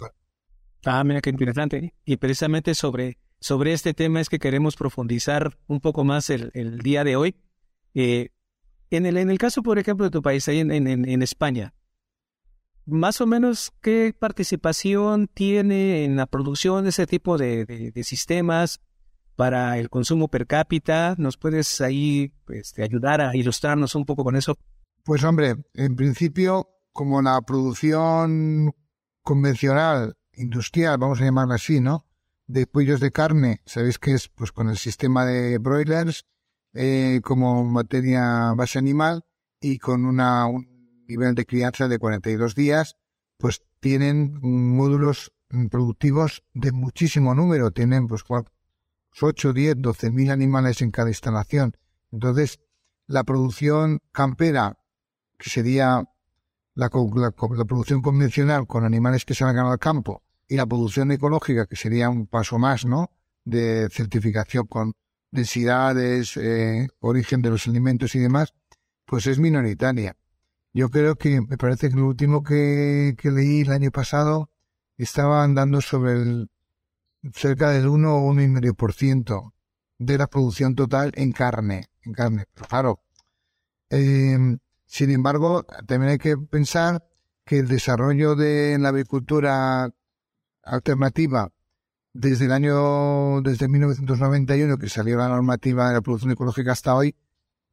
Ah, 0.85 1.03
mira 1.03 1.21
qué 1.21 1.31
interesante. 1.31 1.95
Y 2.05 2.17
precisamente 2.19 2.75
sobre, 2.75 3.19
sobre 3.41 3.73
este 3.73 3.95
tema 3.95 4.21
es 4.21 4.29
que 4.29 4.39
queremos 4.39 4.77
profundizar 4.77 5.59
un 5.67 5.81
poco 5.81 6.05
más 6.05 6.31
el, 6.31 6.51
el 6.55 6.79
día 6.79 7.03
de 7.03 7.17
hoy. 7.17 7.37
Eh, 7.95 8.29
en, 8.91 9.07
el, 9.07 9.17
en 9.17 9.31
el 9.31 9.39
caso, 9.39 9.63
por 9.63 9.79
ejemplo, 9.79 10.05
de 10.05 10.11
tu 10.11 10.23
país, 10.23 10.47
ahí 10.49 10.59
en, 10.61 10.71
en, 10.71 10.87
en 10.87 11.23
España, 11.23 11.75
más 12.87 13.21
o 13.21 13.27
menos 13.27 13.73
qué 13.81 14.15
participación 14.19 15.29
tiene 15.29 16.05
en 16.05 16.17
la 16.17 16.27
producción 16.27 16.85
de 16.85 16.91
ese 16.91 17.07
tipo 17.07 17.39
de, 17.39 17.93
sistemas 18.05 18.81
para 19.37 19.79
el 19.79 19.91
consumo 19.91 20.29
per 20.29 20.47
cápita. 20.47 21.15
¿Nos 21.19 21.37
puedes 21.37 21.81
ahí 21.81 22.33
este, 22.49 22.83
ayudar 22.83 23.21
a 23.21 23.37
ilustrarnos 23.37 23.95
un 23.95 24.05
poco 24.05 24.25
con 24.25 24.37
eso? 24.37 24.57
Pues 25.05 25.25
hombre, 25.25 25.57
en 25.75 25.97
principio, 25.97 26.69
como 26.93 27.21
la 27.23 27.41
producción 27.43 28.73
convencional, 29.23 30.17
industrial, 30.35 30.99
vamos 30.99 31.21
a 31.21 31.25
llamarla 31.25 31.57
así, 31.57 31.81
¿no? 31.81 32.07
De 32.47 32.67
pollos 32.67 33.01
de 33.01 33.11
carne, 33.11 33.63
sabéis 33.65 33.99
que 33.99 34.13
es 34.13 34.29
pues 34.29 34.53
con 34.53 34.69
el 34.69 34.77
sistema 34.77 35.25
de 35.25 35.57
broilers 35.59 36.27
eh, 36.75 37.21
como 37.23 37.65
materia 37.65 38.53
base 38.55 38.79
animal 38.79 39.25
y 39.61 39.79
con 39.79 40.05
una, 40.05 40.47
un 40.47 40.74
nivel 41.07 41.35
de 41.35 41.47
crianza 41.47 41.89
de 41.89 41.99
42 41.99 42.55
días, 42.55 42.97
pues 43.39 43.63
tienen 43.81 44.39
módulos 44.41 45.33
productivos 45.71 46.43
de 46.53 46.73
muchísimo 46.73 47.35
número, 47.35 47.71
tienen 47.71 48.07
pues 48.07 48.25
8, 49.21 49.53
10, 49.53 49.75
12 49.79 50.11
mil 50.11 50.31
animales 50.31 50.83
en 50.83 50.91
cada 50.91 51.09
instalación. 51.09 51.77
Entonces, 52.11 52.61
la 53.07 53.25
producción 53.25 54.01
campera, 54.13 54.79
que 55.39 55.51
sería 55.51 56.05
la, 56.75 56.89
producción 56.91 58.03
convencional 58.03 58.67
con 58.67 58.85
animales 58.85 59.25
que 59.25 59.35
salgan 59.35 59.67
al 59.67 59.79
campo, 59.79 60.23
y 60.49 60.57
la 60.57 60.67
producción 60.67 61.11
ecológica, 61.11 61.67
que 61.67 61.77
sería 61.77 62.11
un 62.11 62.27
paso 62.27 62.59
más, 62.59 62.85
¿no? 62.85 63.11
De 63.45 63.89
certificación 63.91 64.67
con 64.67 64.93
densidades, 65.31 66.37
eh, 66.37 66.89
origen 67.01 67.43
de 67.43 67.51
los 67.51 67.67
alimentos 67.67 68.15
y 68.15 68.19
demás, 68.19 68.55
pues 69.05 69.27
es 69.27 69.39
minoritaria. 69.39 70.17
Yo 70.75 70.91
creo 70.91 71.15
que, 71.15 71.41
me 71.41 71.57
parece 71.57 71.89
que 71.89 71.97
lo 71.97 72.09
último 72.09 72.43
que, 72.43 73.17
leí 73.23 73.61
el 73.61 73.71
año 73.71 73.93
pasado 73.93 74.51
estaba 74.97 75.45
andando 75.45 75.81
sobre 75.81 76.15
el 76.15 76.51
cerca 77.33 77.71
del 77.71 77.89
1 77.89 78.17
o 78.17 78.35
1,5% 78.35 79.53
de 79.99 80.19
la 80.19 80.27
producción 80.27 80.75
total 80.75 81.13
en 81.15 81.33
carne, 81.33 81.87
en 82.03 82.13
carne. 82.13 82.47
Claro, 82.69 83.01
eh, 83.89 84.37
sin 84.85 85.11
embargo, 85.11 85.65
también 85.87 86.13
hay 86.13 86.19
que 86.19 86.37
pensar 86.37 87.05
que 87.45 87.59
el 87.61 87.69
desarrollo 87.69 88.35
de 88.35 88.77
la 88.81 88.89
agricultura 88.89 89.91
alternativa 90.65 91.53
desde 92.13 92.47
el 92.47 92.53
año, 92.53 93.43
desde 93.43 93.69
1991 93.69 94.79
que 94.79 94.89
salió 94.89 95.19
la 95.19 95.29
normativa 95.29 95.89
de 95.89 95.95
la 95.95 96.01
producción 96.01 96.33
ecológica 96.33 96.73
hasta 96.73 96.95
hoy, 96.97 97.15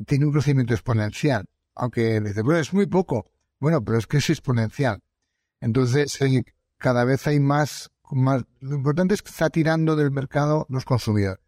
tiene 0.05 0.25
un 0.25 0.34
crecimiento 0.34 0.74
exponencial. 0.74 1.46
Aunque 1.75 2.20
dice, 2.22 2.42
bueno, 2.42 2.60
es 2.60 2.74
muy 2.74 2.88
poco. 2.88 3.32
Bueno, 3.60 3.84
pero 3.84 3.98
es 3.98 4.08
que 4.08 4.18
es 4.18 4.30
exponencial. 4.30 5.00
Entonces, 5.60 6.18
cada 6.78 7.06
vez 7.06 7.28
hay 7.28 7.40
más, 7.40 7.92
más, 8.12 8.44
lo 8.60 8.75
importante 8.75 9.13
es 9.13 9.22
que 9.22 9.30
está 9.30 9.50
tirando 9.50 9.96
del 9.96 10.12
mercado 10.12 10.66
los 10.70 10.86
consumidores. 10.86 11.40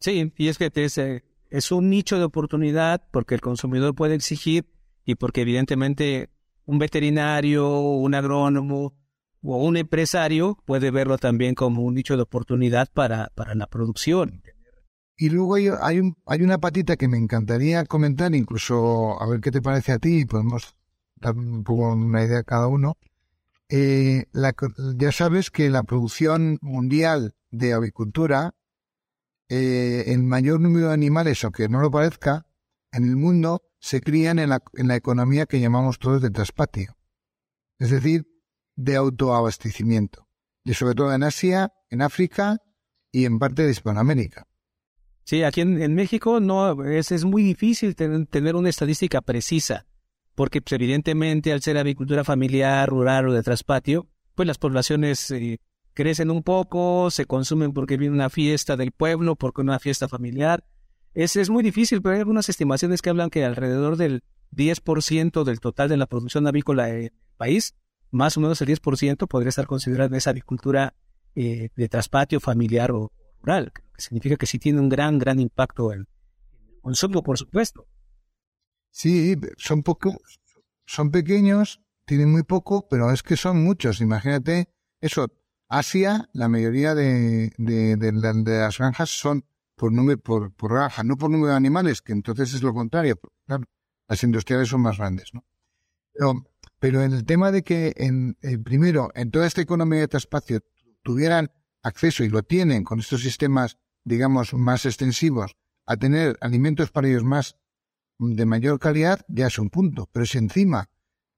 Sí, 0.00 0.32
y 0.36 0.48
es 0.48 0.58
que 0.58 0.70
es, 0.74 0.98
es 0.98 1.72
un 1.72 1.90
nicho 1.90 2.18
de 2.18 2.24
oportunidad 2.24 3.06
porque 3.10 3.34
el 3.34 3.40
consumidor 3.40 3.94
puede 3.94 4.14
exigir 4.14 4.66
y 5.04 5.14
porque 5.16 5.42
evidentemente 5.42 6.30
un 6.66 6.78
veterinario, 6.78 7.78
un 7.78 8.14
agrónomo 8.14 8.94
o 9.42 9.64
un 9.64 9.76
empresario 9.76 10.58
puede 10.64 10.90
verlo 10.90 11.18
también 11.18 11.54
como 11.54 11.82
un 11.82 11.94
nicho 11.94 12.16
de 12.16 12.22
oportunidad 12.22 12.90
para, 12.92 13.30
para 13.34 13.54
la 13.54 13.66
producción. 13.66 14.42
Y 15.16 15.30
luego 15.30 15.54
hay, 15.54 15.68
hay, 15.80 16.00
un, 16.00 16.16
hay 16.26 16.42
una 16.42 16.58
patita 16.58 16.96
que 16.96 17.08
me 17.08 17.18
encantaría 17.18 17.84
comentar, 17.84 18.34
incluso 18.34 19.20
a 19.20 19.28
ver 19.28 19.40
qué 19.40 19.50
te 19.50 19.62
parece 19.62 19.92
a 19.92 19.98
ti, 19.98 20.24
podemos 20.24 20.74
dar 21.16 21.36
un 21.36 21.62
poco 21.62 21.92
una 21.92 22.24
idea 22.24 22.40
a 22.40 22.44
cada 22.44 22.66
uno. 22.66 22.96
Eh, 23.68 24.26
ya 24.96 25.12
sabes 25.12 25.50
que 25.50 25.70
la 25.70 25.84
producción 25.84 26.58
mundial 26.60 27.34
de 27.50 27.72
avicultura, 27.72 28.54
eh, 29.48 30.04
el 30.08 30.22
mayor 30.22 30.60
número 30.60 30.88
de 30.88 30.94
animales, 30.94 31.44
aunque 31.44 31.68
no 31.68 31.80
lo 31.80 31.90
parezca, 31.90 32.46
en 32.92 33.04
el 33.04 33.16
mundo 33.16 33.62
se 33.78 34.00
crían 34.00 34.38
en 34.38 34.50
la, 34.50 34.62
en 34.74 34.88
la 34.88 34.96
economía 34.96 35.46
que 35.46 35.60
llamamos 35.60 35.98
todos 35.98 36.22
de 36.22 36.30
traspatio. 36.30 36.96
Es 37.78 37.90
decir, 37.90 38.26
de 38.76 38.96
autoabastecimiento. 38.96 40.28
Y 40.64 40.74
sobre 40.74 40.94
todo 40.94 41.14
en 41.14 41.22
Asia, 41.22 41.72
en 41.90 42.02
África 42.02 42.62
y 43.12 43.26
en 43.26 43.38
parte 43.38 43.62
de 43.62 43.70
Hispanoamérica. 43.70 44.46
Sí, 45.24 45.42
aquí 45.42 45.62
en, 45.62 45.94
México 45.94 46.38
no 46.38 46.84
es, 46.84 47.10
es 47.10 47.24
muy 47.24 47.42
difícil 47.42 47.96
tener 47.96 48.56
una 48.56 48.68
estadística 48.68 49.22
precisa, 49.22 49.86
porque 50.34 50.60
pues, 50.60 50.72
evidentemente 50.72 51.52
al 51.52 51.62
ser 51.62 51.78
agricultura 51.78 52.24
familiar, 52.24 52.88
rural 52.88 53.28
o 53.28 53.32
de 53.32 53.42
traspatio, 53.42 54.06
pues 54.34 54.46
las 54.46 54.58
poblaciones 54.58 55.30
eh, 55.30 55.60
crecen 55.94 56.30
un 56.30 56.42
poco, 56.42 57.10
se 57.10 57.24
consumen 57.24 57.72
porque 57.72 57.96
viene 57.96 58.14
una 58.14 58.28
fiesta 58.28 58.76
del 58.76 58.92
pueblo, 58.92 59.34
porque 59.34 59.62
una 59.62 59.78
fiesta 59.78 60.08
familiar. 60.08 60.64
Es, 61.14 61.36
es 61.36 61.48
muy 61.48 61.62
difícil, 61.62 62.02
pero 62.02 62.14
hay 62.14 62.20
algunas 62.20 62.50
estimaciones 62.50 63.00
que 63.00 63.08
hablan 63.08 63.30
que 63.30 63.44
alrededor 63.44 63.96
del 63.96 64.24
10% 64.52 65.44
del 65.44 65.60
total 65.60 65.88
de 65.88 65.96
la 65.96 66.06
producción 66.06 66.46
avícola 66.46 66.90
en 66.90 67.04
el 67.04 67.12
país, 67.38 67.74
más 68.10 68.36
o 68.36 68.40
menos 68.40 68.60
el 68.60 68.68
10% 68.68 69.26
podría 69.26 69.48
estar 69.48 69.66
considerada 69.66 70.08
en 70.08 70.16
esa 70.16 70.30
agricultura 70.30 70.94
eh, 71.34 71.70
de 71.74 71.88
traspatio 71.88 72.40
familiar 72.40 72.90
o 72.92 73.10
que 73.44 74.02
significa 74.02 74.36
que 74.36 74.46
sí 74.46 74.58
tiene 74.58 74.80
un 74.80 74.88
gran, 74.88 75.18
gran 75.18 75.38
impacto 75.38 75.92
en 75.92 76.00
el 76.00 76.08
consumo, 76.80 77.22
por 77.22 77.38
supuesto. 77.38 77.86
Sí, 78.90 79.36
son 79.56 79.82
poco, 79.82 80.16
son 80.86 81.10
pequeños, 81.10 81.82
tienen 82.06 82.30
muy 82.30 82.42
poco, 82.42 82.88
pero 82.88 83.10
es 83.10 83.22
que 83.22 83.36
son 83.36 83.62
muchos. 83.62 84.00
Imagínate, 84.00 84.68
eso, 85.00 85.28
Asia, 85.68 86.28
la 86.32 86.48
mayoría 86.48 86.94
de, 86.94 87.52
de, 87.58 88.12
las 88.12 88.78
granjas 88.78 89.10
son 89.10 89.44
por 89.74 89.92
número, 89.92 90.20
por, 90.20 90.52
por 90.54 90.72
granja, 90.74 91.02
no 91.02 91.16
por 91.16 91.30
número 91.30 91.50
de 91.50 91.56
animales, 91.56 92.02
que 92.02 92.12
entonces 92.12 92.54
es 92.54 92.62
lo 92.62 92.72
contrario. 92.72 93.18
las 94.08 94.22
industriales 94.22 94.68
son 94.68 94.82
más 94.82 94.98
grandes, 94.98 95.32
¿no? 95.34 95.44
Pero, 96.78 97.02
en 97.02 97.12
el 97.12 97.24
tema 97.24 97.50
de 97.50 97.62
que, 97.62 97.94
en, 97.96 98.36
eh, 98.42 98.58
primero, 98.58 99.10
en 99.14 99.30
toda 99.30 99.46
esta 99.46 99.62
economía 99.62 100.00
de 100.00 100.08
traspacio 100.08 100.60
tuvieran 101.02 101.50
acceso, 101.84 102.24
y 102.24 102.28
lo 102.28 102.42
tienen 102.42 102.82
con 102.82 102.98
estos 102.98 103.22
sistemas 103.22 103.78
digamos, 104.04 104.54
más 104.54 104.86
extensivos, 104.86 105.56
a 105.86 105.96
tener 105.96 106.36
alimentos 106.40 106.90
para 106.90 107.08
ellos 107.08 107.24
más 107.24 107.56
de 108.18 108.46
mayor 108.46 108.78
calidad, 108.78 109.20
ya 109.28 109.48
es 109.48 109.58
un 109.58 109.70
punto. 109.70 110.08
Pero 110.12 110.26
si 110.26 110.38
encima 110.38 110.88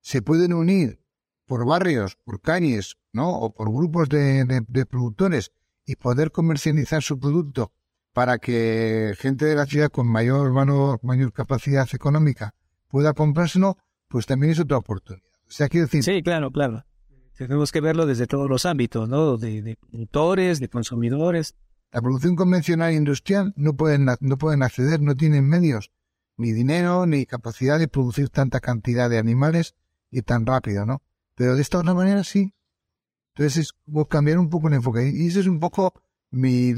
se 0.00 0.22
pueden 0.22 0.52
unir 0.52 1.00
por 1.46 1.64
barrios, 1.64 2.16
por 2.24 2.40
calles, 2.40 2.96
¿no? 3.12 3.30
O 3.30 3.54
por 3.54 3.72
grupos 3.72 4.08
de, 4.08 4.44
de, 4.44 4.86
productores 4.86 5.52
y 5.84 5.96
poder 5.96 6.32
comercializar 6.32 7.02
su 7.02 7.18
producto 7.18 7.72
para 8.12 8.38
que 8.38 9.14
gente 9.18 9.44
de 9.44 9.54
la 9.54 9.66
ciudad 9.66 9.90
con 9.90 10.06
mayor 10.08 10.52
valor, 10.52 11.00
mayor 11.02 11.32
capacidad 11.32 11.88
económica 11.92 12.54
pueda 12.88 13.12
comprárselo, 13.12 13.78
pues 14.08 14.26
también 14.26 14.52
es 14.52 14.60
otra 14.60 14.78
oportunidad. 14.78 15.26
O 15.46 15.50
sea, 15.50 15.68
quiero 15.68 15.86
decir... 15.86 16.02
Sí, 16.02 16.22
claro, 16.22 16.50
claro. 16.50 16.84
Tenemos 17.36 17.70
que 17.70 17.80
verlo 17.80 18.06
desde 18.06 18.26
todos 18.26 18.48
los 18.48 18.64
ámbitos, 18.64 19.08
¿no? 19.08 19.36
De, 19.36 19.62
de 19.62 19.76
productores, 19.76 20.58
de 20.58 20.68
consumidores. 20.68 21.54
La 21.92 22.00
producción 22.00 22.34
convencional 22.34 22.92
e 22.92 22.96
industrial 22.96 23.52
no 23.56 23.76
pueden, 23.76 24.06
no 24.20 24.38
pueden 24.38 24.62
acceder, 24.62 25.00
no 25.00 25.14
tienen 25.14 25.46
medios, 25.46 25.92
ni 26.36 26.52
dinero, 26.52 27.06
ni 27.06 27.26
capacidad 27.26 27.78
de 27.78 27.88
producir 27.88 28.30
tanta 28.30 28.60
cantidad 28.60 29.10
de 29.10 29.18
animales 29.18 29.74
y 30.10 30.22
tan 30.22 30.46
rápido, 30.46 30.86
¿no? 30.86 31.02
Pero 31.34 31.54
de 31.54 31.62
esta 31.62 31.78
otra 31.78 31.94
manera 31.94 32.24
sí. 32.24 32.54
Entonces 33.34 33.58
es 33.58 33.72
como 33.72 34.06
cambiar 34.08 34.38
un 34.38 34.48
poco 34.48 34.68
el 34.68 34.74
enfoque. 34.74 35.10
Y 35.14 35.26
ese 35.26 35.40
es 35.40 35.46
un 35.46 35.60
poco 35.60 35.92
mi, 36.30 36.72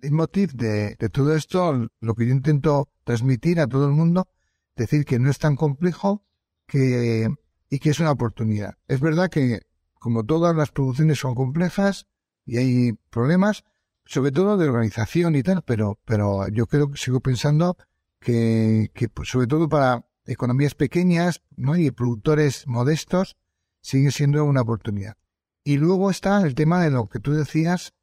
mi 0.00 0.10
motivo 0.10 0.52
de, 0.54 0.94
de 0.96 1.08
todo 1.08 1.34
esto, 1.34 1.88
lo 2.00 2.14
que 2.14 2.26
yo 2.26 2.32
intento 2.32 2.88
transmitir 3.04 3.58
a 3.58 3.66
todo 3.66 3.86
el 3.86 3.92
mundo, 3.92 4.28
decir 4.76 5.04
que 5.04 5.18
no 5.18 5.28
es 5.28 5.38
tan 5.38 5.56
complejo 5.56 6.24
que, 6.66 7.28
y 7.68 7.78
que 7.80 7.90
es 7.90 8.00
una 8.00 8.12
oportunidad. 8.12 8.74
Es 8.86 9.00
verdad 9.00 9.28
que, 9.28 9.62
como 10.02 10.24
todas 10.24 10.54
las 10.56 10.72
producciones 10.72 11.20
son 11.20 11.36
complejas 11.36 12.08
y 12.44 12.56
hay 12.56 12.92
problemas, 13.08 13.64
sobre 14.04 14.32
todo 14.32 14.56
de 14.56 14.68
organización 14.68 15.36
y 15.36 15.44
tal, 15.44 15.62
pero, 15.62 16.00
pero 16.04 16.48
yo 16.48 16.66
creo 16.66 16.90
que 16.90 16.98
sigo 16.98 17.20
pensando 17.20 17.76
que, 18.18 18.90
que 18.94 19.08
pues, 19.08 19.28
sobre 19.28 19.46
todo 19.46 19.68
para 19.68 20.04
economías 20.26 20.74
pequeñas 20.74 21.42
¿no? 21.56 21.76
y 21.76 21.92
productores 21.92 22.66
modestos 22.66 23.36
sigue 23.80 24.10
siendo 24.10 24.44
una 24.44 24.62
oportunidad. 24.62 25.16
Y 25.62 25.76
luego 25.76 26.10
está 26.10 26.42
el 26.42 26.56
tema 26.56 26.82
de 26.82 26.90
lo 26.90 27.08
que 27.08 27.20
tú 27.20 27.32
decías 27.32 27.94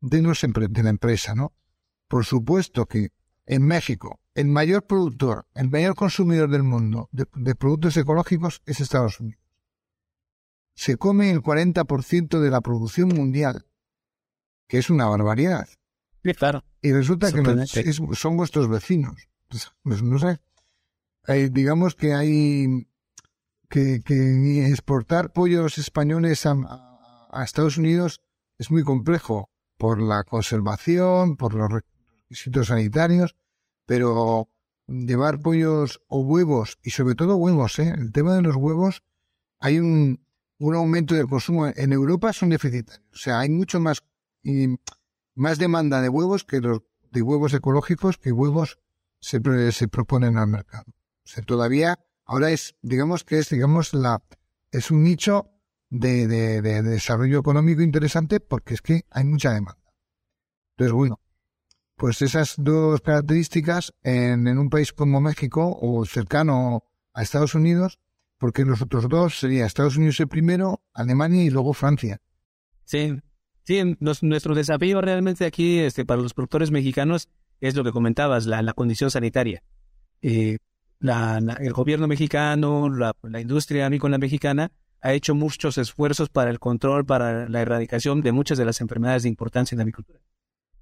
de, 0.00 0.20
de 0.20 0.82
la 0.82 0.90
empresa, 0.90 1.36
¿no? 1.36 1.52
Por 2.08 2.24
supuesto 2.24 2.86
que 2.86 3.12
en 3.46 3.64
México 3.64 4.18
el 4.34 4.48
mayor 4.48 4.84
productor, 4.86 5.46
el 5.54 5.70
mayor 5.70 5.94
consumidor 5.94 6.50
del 6.50 6.64
mundo 6.64 7.08
de 7.12 7.54
productos 7.54 7.96
ecológicos 7.96 8.60
es 8.66 8.80
Estados 8.80 9.20
Unidos. 9.20 9.47
Se 10.78 10.96
come 10.96 11.32
el 11.32 11.42
40% 11.42 12.38
de 12.38 12.50
la 12.50 12.60
producción 12.60 13.08
mundial 13.08 13.66
que 14.68 14.78
es 14.78 14.90
una 14.90 15.06
barbaridad. 15.06 15.66
claro. 16.36 16.62
Y 16.80 16.92
resulta 16.92 17.32
que 17.32 17.92
son 18.12 18.36
vuestros 18.36 18.68
vecinos. 18.68 19.28
Pues, 19.48 19.72
pues, 19.82 20.02
no 20.04 20.20
sé. 20.20 20.38
digamos 21.50 21.96
que 21.96 22.14
hay 22.14 22.86
que, 23.68 24.02
que 24.04 24.68
exportar 24.68 25.32
pollos 25.32 25.78
españoles 25.78 26.46
a, 26.46 26.54
a, 27.32 27.42
Estados 27.42 27.76
Unidos 27.76 28.20
es 28.56 28.70
muy 28.70 28.84
complejo 28.84 29.50
por 29.78 30.00
la 30.00 30.22
conservación, 30.22 31.36
por 31.36 31.54
los 31.54 31.68
requisitos 31.72 32.68
sanitarios, 32.68 33.34
pero 33.84 34.48
llevar 34.86 35.40
pollos 35.40 36.02
o 36.06 36.20
huevos, 36.20 36.78
y 36.84 36.90
sobre 36.90 37.16
todo 37.16 37.36
huevos, 37.36 37.80
¿eh? 37.80 37.92
el 37.96 38.12
tema 38.12 38.36
de 38.36 38.42
los 38.42 38.54
huevos, 38.54 39.02
hay 39.58 39.78
un, 39.80 40.20
un 40.58 40.74
aumento 40.74 41.14
del 41.14 41.28
consumo. 41.28 41.68
En 41.68 41.92
Europa 41.92 42.32
son 42.32 42.50
deficitarios, 42.50 43.06
o 43.12 43.16
sea, 43.16 43.40
hay 43.40 43.50
mucho 43.50 43.80
más, 43.80 44.02
y 44.42 44.68
más 45.34 45.58
demanda 45.58 46.00
de 46.02 46.08
huevos 46.08 46.44
que 46.44 46.60
los 46.60 46.82
de 47.10 47.22
huevos 47.22 47.54
ecológicos 47.54 48.18
que 48.18 48.32
huevos 48.32 48.78
se, 49.20 49.40
se 49.72 49.88
proponen 49.88 50.36
al 50.36 50.48
mercado. 50.48 50.84
O 50.88 51.30
sea, 51.30 51.42
todavía 51.42 51.98
ahora 52.24 52.50
es, 52.50 52.76
digamos 52.82 53.24
que 53.24 53.38
es, 53.38 53.48
digamos, 53.48 53.94
la, 53.94 54.22
es 54.70 54.90
un 54.90 55.02
nicho 55.02 55.50
de, 55.90 56.26
de, 56.26 56.60
de, 56.60 56.82
desarrollo 56.82 57.38
económico 57.38 57.82
interesante 57.82 58.40
porque 58.40 58.74
es 58.74 58.82
que 58.82 59.06
hay 59.10 59.24
mucha 59.24 59.52
demanda. 59.52 59.80
Entonces, 60.76 60.92
bueno, 60.92 61.20
pues 61.96 62.22
esas 62.22 62.54
dos 62.58 63.00
características 63.00 63.94
en, 64.02 64.46
en 64.46 64.58
un 64.58 64.70
país 64.70 64.92
como 64.92 65.20
México 65.20 65.76
o 65.80 66.04
cercano 66.04 66.84
a 67.14 67.22
Estados 67.22 67.54
Unidos, 67.54 67.98
porque 68.38 68.64
los 68.64 68.80
otros 68.80 69.08
dos 69.08 69.38
serían 69.38 69.66
Estados 69.66 69.96
Unidos 69.96 70.20
el 70.20 70.28
primero, 70.28 70.82
Alemania 70.94 71.42
y 71.44 71.50
luego 71.50 71.74
Francia. 71.74 72.20
Sí, 72.84 73.20
sí, 73.64 73.96
nuestro 74.00 74.54
desafío 74.54 75.00
realmente 75.00 75.44
aquí 75.44 75.80
este, 75.80 76.06
para 76.06 76.22
los 76.22 76.34
productores 76.34 76.70
mexicanos 76.70 77.28
es 77.60 77.74
lo 77.74 77.84
que 77.84 77.92
comentabas, 77.92 78.46
la, 78.46 78.72
condición 78.72 79.10
sanitaria. 79.10 79.62
Eh, 80.22 80.58
la, 81.00 81.38
el 81.60 81.72
gobierno 81.72 82.06
mexicano, 82.06 82.88
la, 82.88 83.14
la 83.22 83.40
industria 83.40 83.86
agrícola 83.86 84.18
mexicana 84.18 84.70
ha 85.00 85.12
hecho 85.12 85.34
muchos 85.34 85.76
esfuerzos 85.78 86.28
para 86.28 86.50
el 86.50 86.58
control, 86.58 87.04
para 87.04 87.48
la 87.48 87.60
erradicación 87.60 88.20
de 88.20 88.32
muchas 88.32 88.58
de 88.58 88.64
las 88.64 88.80
enfermedades 88.80 89.24
de 89.24 89.28
importancia 89.28 89.74
en 89.74 89.78
la 89.78 89.82
agricultura. 89.82 90.20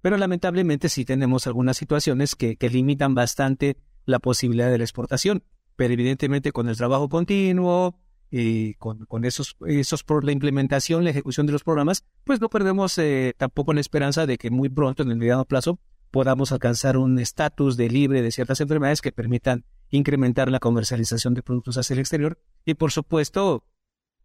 Pero 0.01 0.17
lamentablemente 0.17 0.89
sí 0.89 1.05
tenemos 1.05 1.47
algunas 1.47 1.77
situaciones 1.77 2.37
que 2.37 2.57
limitan 2.71 3.15
bastante 3.15 3.77
la 4.05 4.19
posibilidad 4.21 4.71
de 4.71 4.79
la 4.79 4.85
exportación. 4.85 5.43
Pero 5.77 5.93
evidentemente 5.93 6.53
con 6.53 6.69
el 6.69 6.77
trabajo 6.77 7.09
continuo 7.09 7.99
y 8.31 8.75
con, 8.75 9.05
con 9.07 9.25
esos, 9.25 9.57
esos 9.67 10.05
la 10.23 10.33
implementación, 10.33 11.05
la 11.05 11.11
ejecución 11.11 11.47
de 11.47 11.53
los 11.53 11.63
programas, 11.63 12.05
pues 12.25 12.41
no 12.41 12.49
perdemos 12.49 12.97
eh, 12.99 13.35
tampoco 13.37 13.73
la 13.73 13.81
esperanza 13.81 14.27
de 14.27 14.39
que 14.39 14.51
muy 14.51 14.69
pronto, 14.69 15.03
en 15.03 15.11
el 15.11 15.17
mediano 15.17 15.45
plazo, 15.45 15.79
podamos 16.11 16.53
alcanzar 16.53 16.97
un 16.97 17.19
estatus 17.19 17.77
de 17.77 17.89
libre 17.89 18.23
de 18.23 18.33
ciertas 18.33 18.61
enfermedades 18.61 19.03
que 19.03 19.13
permitan 19.13 19.65
incrementar 19.91 20.51
la 20.51 20.59
comercialización 20.59 21.35
de 21.35 21.43
productos 21.43 21.77
hacia 21.77 21.95
el 21.95 22.01
exterior 22.01 22.41
y, 22.65 22.75
por 22.75 22.91
supuesto, 22.91 23.65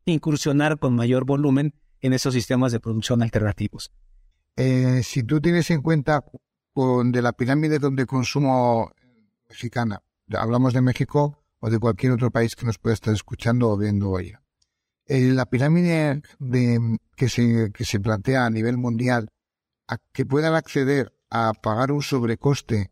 incursionar 0.05 0.79
con 0.79 0.96
mayor 0.96 1.25
volumen 1.25 1.75
en 2.00 2.13
esos 2.13 2.34
sistemas 2.34 2.72
de 2.72 2.79
producción 2.79 3.22
alternativos. 3.22 3.91
Eh, 4.55 5.01
si 5.03 5.24
tú 5.24 5.39
tienes 5.39 5.70
en 5.70 5.81
cuenta 5.81 6.24
con, 6.74 7.12
de 7.12 7.22
la 7.22 7.34
pirámide 7.34 7.79
de 7.79 8.05
consumo 8.05 8.91
mexicana, 9.50 10.01
hablamos 10.34 10.74
de 10.74 10.81
México 10.81 11.40
o 11.61 11.69
de 11.69 11.79
cualquier 11.79 12.11
otro 12.11 12.31
país 12.31 12.55
que 12.55 12.65
nos 12.65 12.77
pueda 12.77 12.95
estar 12.95 13.13
escuchando 13.13 13.69
o 13.69 13.77
viendo 13.77 14.09
hoy. 14.09 14.33
Eh, 15.05 15.31
la 15.31 15.45
pirámide 15.45 16.21
de, 16.39 16.97
que, 17.15 17.29
se, 17.29 17.71
que 17.71 17.85
se 17.85 17.99
plantea 17.99 18.45
a 18.45 18.49
nivel 18.49 18.77
mundial, 18.77 19.29
a 19.87 19.97
que 20.11 20.25
puedan 20.25 20.55
acceder 20.55 21.13
a 21.29 21.53
pagar 21.53 21.91
un 21.91 22.01
sobrecoste 22.01 22.91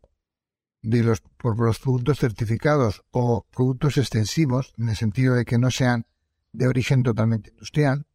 de 0.82 1.02
los, 1.02 1.20
por 1.20 1.58
los 1.58 1.78
productos 1.78 2.20
certificados 2.20 3.02
o 3.10 3.44
productos 3.50 3.98
extensivos, 3.98 4.72
en 4.78 4.88
el 4.88 4.96
sentido 4.96 5.34
de 5.34 5.44
que 5.44 5.58
no 5.58 5.70
sean 5.70 6.06
de 6.52 6.68
origen 6.68 7.02
totalmente 7.02 7.50
industrial, 7.50 8.06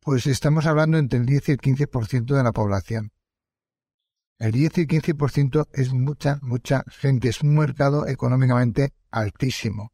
pues 0.00 0.26
estamos 0.26 0.66
hablando 0.66 0.98
entre 0.98 1.18
el 1.18 1.26
10 1.26 1.48
y 1.48 1.52
el 1.52 1.58
15% 1.58 2.34
de 2.34 2.42
la 2.42 2.52
población. 2.52 3.12
El 4.38 4.52
10 4.52 4.78
y 4.78 4.80
el 4.82 4.88
15% 4.88 5.68
es 5.72 5.92
mucha, 5.92 6.38
mucha 6.42 6.84
gente, 6.88 7.28
es 7.28 7.42
un 7.42 7.56
mercado 7.56 8.06
económicamente 8.06 8.94
altísimo. 9.10 9.92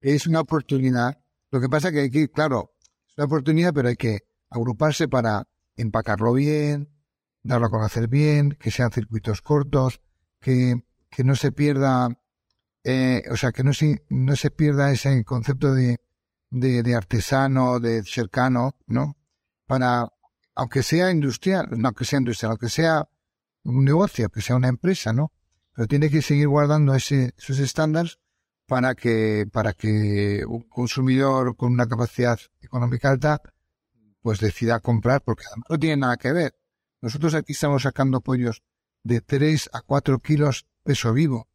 Es 0.00 0.26
una 0.26 0.40
oportunidad. 0.40 1.18
Lo 1.50 1.60
que 1.60 1.68
pasa 1.68 1.90
que 1.90 2.00
hay 2.00 2.10
que, 2.10 2.30
claro, 2.30 2.74
es 3.08 3.16
una 3.16 3.24
oportunidad, 3.24 3.72
pero 3.72 3.88
hay 3.88 3.96
que 3.96 4.20
agruparse 4.50 5.08
para 5.08 5.48
empacarlo 5.76 6.34
bien, 6.34 6.90
darlo 7.42 7.68
a 7.68 7.70
conocer 7.70 8.08
bien, 8.08 8.50
que 8.60 8.70
sean 8.70 8.92
circuitos 8.92 9.40
cortos, 9.40 10.02
que, 10.40 10.84
que 11.08 11.24
no 11.24 11.34
se 11.34 11.50
pierda, 11.50 12.20
eh, 12.84 13.22
o 13.30 13.36
sea, 13.36 13.52
que 13.52 13.64
no 13.64 13.72
se, 13.72 14.04
no 14.10 14.36
se 14.36 14.50
pierda 14.50 14.92
ese 14.92 15.24
concepto 15.24 15.72
de, 15.72 16.00
de, 16.50 16.82
de, 16.82 16.94
artesano, 16.94 17.80
de 17.80 18.02
cercano, 18.02 18.76
¿no? 18.86 19.16
Para, 19.66 20.12
aunque 20.54 20.82
sea 20.82 21.10
industrial, 21.10 21.68
no 21.70 21.92
que 21.92 22.04
sea 22.04 22.18
industrial, 22.18 22.52
aunque 22.52 22.68
sea 22.68 23.08
un 23.76 23.84
negocio, 23.84 24.28
que 24.28 24.40
sea 24.40 24.56
una 24.56 24.68
empresa, 24.68 25.12
¿no? 25.12 25.32
Pero 25.74 25.86
tiene 25.86 26.10
que 26.10 26.22
seguir 26.22 26.48
guardando 26.48 26.94
ese, 26.94 27.34
esos 27.36 27.58
estándares 27.58 28.18
para 28.66 28.94
que, 28.94 29.46
para 29.50 29.72
que 29.72 30.44
un 30.46 30.62
consumidor 30.62 31.56
con 31.56 31.72
una 31.72 31.86
capacidad 31.86 32.38
económica 32.60 33.10
alta, 33.10 33.40
pues 34.20 34.40
decida 34.40 34.80
comprar, 34.80 35.22
porque 35.22 35.44
además 35.46 35.66
no 35.70 35.78
tiene 35.78 35.96
nada 35.96 36.16
que 36.16 36.32
ver. 36.32 36.54
Nosotros 37.00 37.34
aquí 37.34 37.52
estamos 37.52 37.82
sacando 37.82 38.20
pollos 38.20 38.62
de 39.04 39.20
3 39.20 39.70
a 39.72 39.80
4 39.80 40.18
kilos 40.18 40.66
peso 40.82 41.12
vivo, 41.12 41.48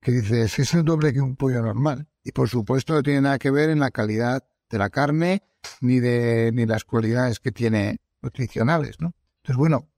que 0.00 0.12
dices, 0.12 0.58
es 0.58 0.74
el 0.74 0.84
doble 0.84 1.12
que 1.12 1.20
un 1.20 1.36
pollo 1.36 1.62
normal. 1.62 2.08
Y 2.22 2.32
por 2.32 2.48
supuesto 2.48 2.94
no 2.94 3.02
tiene 3.02 3.22
nada 3.22 3.38
que 3.38 3.50
ver 3.50 3.70
en 3.70 3.80
la 3.80 3.90
calidad 3.90 4.44
de 4.68 4.78
la 4.78 4.90
carne 4.90 5.42
ni 5.80 6.00
de 6.00 6.50
ni 6.52 6.66
las 6.66 6.84
cualidades 6.84 7.40
que 7.40 7.52
tiene 7.52 8.00
nutricionales, 8.20 9.00
¿no? 9.00 9.14
Entonces, 9.36 9.56
bueno, 9.56 9.88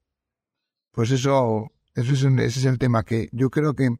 pues 0.97 1.11
eso, 1.11 1.73
eso 1.95 2.13
es 2.15 2.25
ese 2.25 2.59
es 2.61 2.65
el 2.65 2.79
tema 2.79 3.05
que 3.05 3.29
yo 3.31 3.51
creo 3.51 3.75
que 3.75 3.91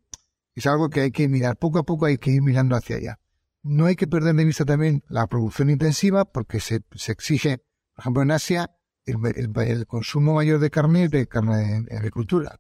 es 0.55 0.67
algo 0.67 0.89
que 0.89 1.03
hay 1.03 1.11
que 1.11 1.29
mirar. 1.29 1.59
Poco 1.59 1.79
a 1.79 1.83
poco 1.83 2.07
hay 2.07 2.17
que 2.17 2.31
ir 2.31 2.41
mirando 2.41 2.75
hacia 2.75 2.97
allá. 2.97 3.21
No 3.63 3.85
hay 3.85 3.97
que 3.97 4.07
perder 4.07 4.35
de 4.35 4.47
vista 4.47 4.65
también 4.65 5.05
la 5.11 5.27
producción 5.27 5.69
intensiva 5.69 6.25
porque 6.25 6.59
se, 6.59 6.81
se 6.95 7.13
exige, 7.13 7.59
por 7.95 8.03
ejemplo, 8.03 8.23
en 8.23 8.31
Asia, 8.31 8.71
el, 9.05 9.87
consumo 9.87 10.37
mayor 10.37 10.59
de 10.59 10.71
carne 10.71 11.09
de 11.09 11.27
carne 11.27 11.83
de 11.83 11.97
agricultura, 11.99 12.59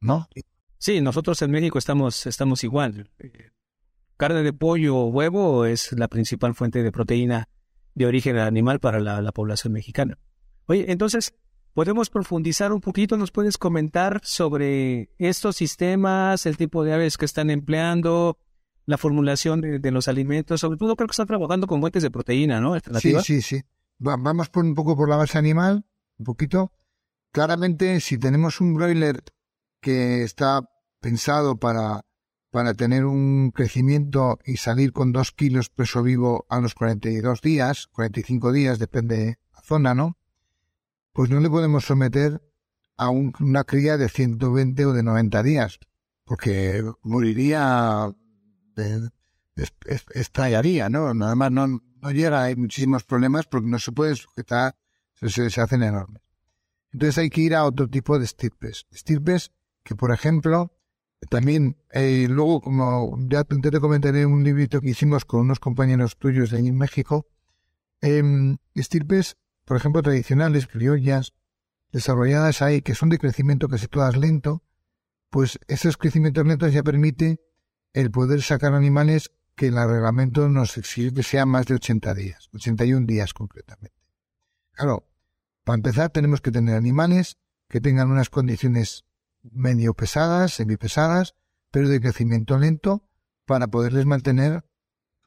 ¿no? 0.00 0.28
Sí, 0.78 1.02
nosotros 1.02 1.42
en 1.42 1.50
México 1.50 1.78
estamos, 1.78 2.26
estamos 2.26 2.64
igual. 2.64 3.10
Carne 4.16 4.42
de 4.42 4.54
pollo 4.54 4.96
o 4.96 5.08
huevo 5.08 5.66
es 5.66 5.92
la 5.92 6.08
principal 6.08 6.54
fuente 6.54 6.82
de 6.82 6.90
proteína 6.90 7.50
de 7.92 8.06
origen 8.06 8.38
animal 8.38 8.80
para 8.80 8.98
la, 8.98 9.20
la 9.20 9.32
población 9.32 9.74
mexicana. 9.74 10.18
Oye, 10.64 10.90
entonces, 10.90 11.34
¿podemos 11.74 12.08
profundizar 12.08 12.72
un 12.72 12.80
poquito? 12.80 13.16
¿Nos 13.16 13.30
puedes 13.30 13.58
comentar 13.58 14.20
sobre 14.24 15.10
estos 15.18 15.56
sistemas, 15.56 16.46
el 16.46 16.56
tipo 16.56 16.84
de 16.84 16.94
aves 16.94 17.18
que 17.18 17.26
están 17.26 17.50
empleando, 17.50 18.38
la 18.86 18.96
formulación 18.96 19.60
de, 19.60 19.90
los 19.90 20.08
alimentos? 20.08 20.60
Sobre 20.60 20.78
todo 20.78 20.96
creo 20.96 21.08
que 21.08 21.12
están 21.12 21.26
trabajando 21.26 21.66
con 21.66 21.80
fuentes 21.80 22.02
de 22.02 22.10
proteína, 22.10 22.60
¿no? 22.60 22.78
Sí, 23.00 23.14
sí, 23.22 23.42
sí 23.42 23.62
vamos 23.98 24.48
por 24.48 24.64
un 24.64 24.74
poco 24.74 24.96
por 24.96 25.08
la 25.08 25.16
base 25.16 25.38
animal, 25.38 25.84
un 26.18 26.24
poquito. 26.24 26.72
Claramente, 27.32 28.00
si 28.00 28.18
tenemos 28.18 28.60
un 28.60 28.74
broiler 28.74 29.22
que 29.80 30.22
está 30.22 30.68
pensado 31.00 31.56
para, 31.56 32.02
para 32.50 32.74
tener 32.74 33.04
un 33.04 33.50
crecimiento 33.50 34.38
y 34.44 34.56
salir 34.58 34.92
con 34.92 35.12
dos 35.12 35.32
kilos 35.32 35.68
peso 35.68 36.02
vivo 36.02 36.46
a 36.48 36.60
los 36.60 36.74
42 36.74 37.40
días, 37.40 37.88
45 37.88 38.52
días, 38.52 38.78
depende 38.78 39.16
de 39.16 39.38
la 39.52 39.62
zona, 39.62 39.94
¿no? 39.94 40.16
Pues 41.14 41.30
no 41.30 41.38
le 41.38 41.48
podemos 41.48 41.84
someter 41.84 42.42
a 42.96 43.08
una 43.08 43.62
cría 43.62 43.96
de 43.96 44.08
120 44.08 44.84
o 44.84 44.92
de 44.92 45.04
90 45.04 45.42
días, 45.44 45.78
porque 46.24 46.84
moriría, 47.02 48.12
estallaría, 50.12 50.88
¿no? 50.88 51.14
Nada 51.14 51.36
más 51.36 51.52
no, 51.52 51.68
no 51.68 52.10
llega, 52.10 52.42
hay 52.42 52.56
muchísimos 52.56 53.04
problemas 53.04 53.46
porque 53.46 53.68
no 53.68 53.78
se 53.78 53.92
puede 53.92 54.16
sujetar, 54.16 54.74
se, 55.14 55.50
se 55.50 55.60
hacen 55.60 55.84
enormes. 55.84 56.20
Entonces 56.92 57.18
hay 57.18 57.30
que 57.30 57.42
ir 57.42 57.54
a 57.54 57.64
otro 57.64 57.88
tipo 57.88 58.18
de 58.18 58.24
estirpes. 58.24 58.86
Estirpes 58.90 59.52
que, 59.84 59.94
por 59.94 60.12
ejemplo, 60.12 60.72
también, 61.30 61.76
eh, 61.92 62.26
luego, 62.28 62.60
como 62.60 63.16
ya 63.28 63.44
te 63.44 63.80
comentaré 63.80 64.26
un 64.26 64.42
librito 64.42 64.80
que 64.80 64.90
hicimos 64.90 65.24
con 65.24 65.42
unos 65.42 65.60
compañeros 65.60 66.16
tuyos 66.16 66.50
de 66.50 66.58
en 66.58 66.76
México, 66.76 67.28
eh, 68.02 68.56
estirpes, 68.74 69.36
por 69.64 69.76
ejemplo, 69.76 70.02
tradicionales, 70.02 70.66
criollas, 70.66 71.34
desarrolladas 71.92 72.62
ahí, 72.62 72.82
que 72.82 72.94
son 72.94 73.08
de 73.08 73.18
crecimiento 73.18 73.68
casi 73.68 73.86
todas 73.86 74.16
lento, 74.16 74.62
pues 75.30 75.58
esos 75.68 75.96
crecimientos 75.96 76.46
lentos 76.46 76.72
ya 76.72 76.82
permite 76.82 77.40
el 77.92 78.10
poder 78.10 78.42
sacar 78.42 78.74
animales 78.74 79.32
que 79.54 79.68
el 79.68 79.74
reglamento 79.74 80.48
nos 80.48 80.76
exige 80.76 81.14
que 81.14 81.22
sea 81.22 81.46
más 81.46 81.66
de 81.66 81.74
80 81.74 82.14
días, 82.14 82.48
81 82.52 83.06
días 83.06 83.32
concretamente. 83.32 83.96
Claro, 84.72 85.08
para 85.62 85.76
empezar 85.76 86.10
tenemos 86.10 86.40
que 86.40 86.50
tener 86.50 86.76
animales 86.76 87.38
que 87.68 87.80
tengan 87.80 88.10
unas 88.10 88.30
condiciones 88.30 89.04
medio 89.42 89.94
pesadas, 89.94 90.54
semipesadas, 90.54 91.34
pero 91.70 91.88
de 91.88 92.00
crecimiento 92.00 92.58
lento 92.58 93.08
para 93.46 93.68
poderles 93.68 94.06
mantener 94.06 94.64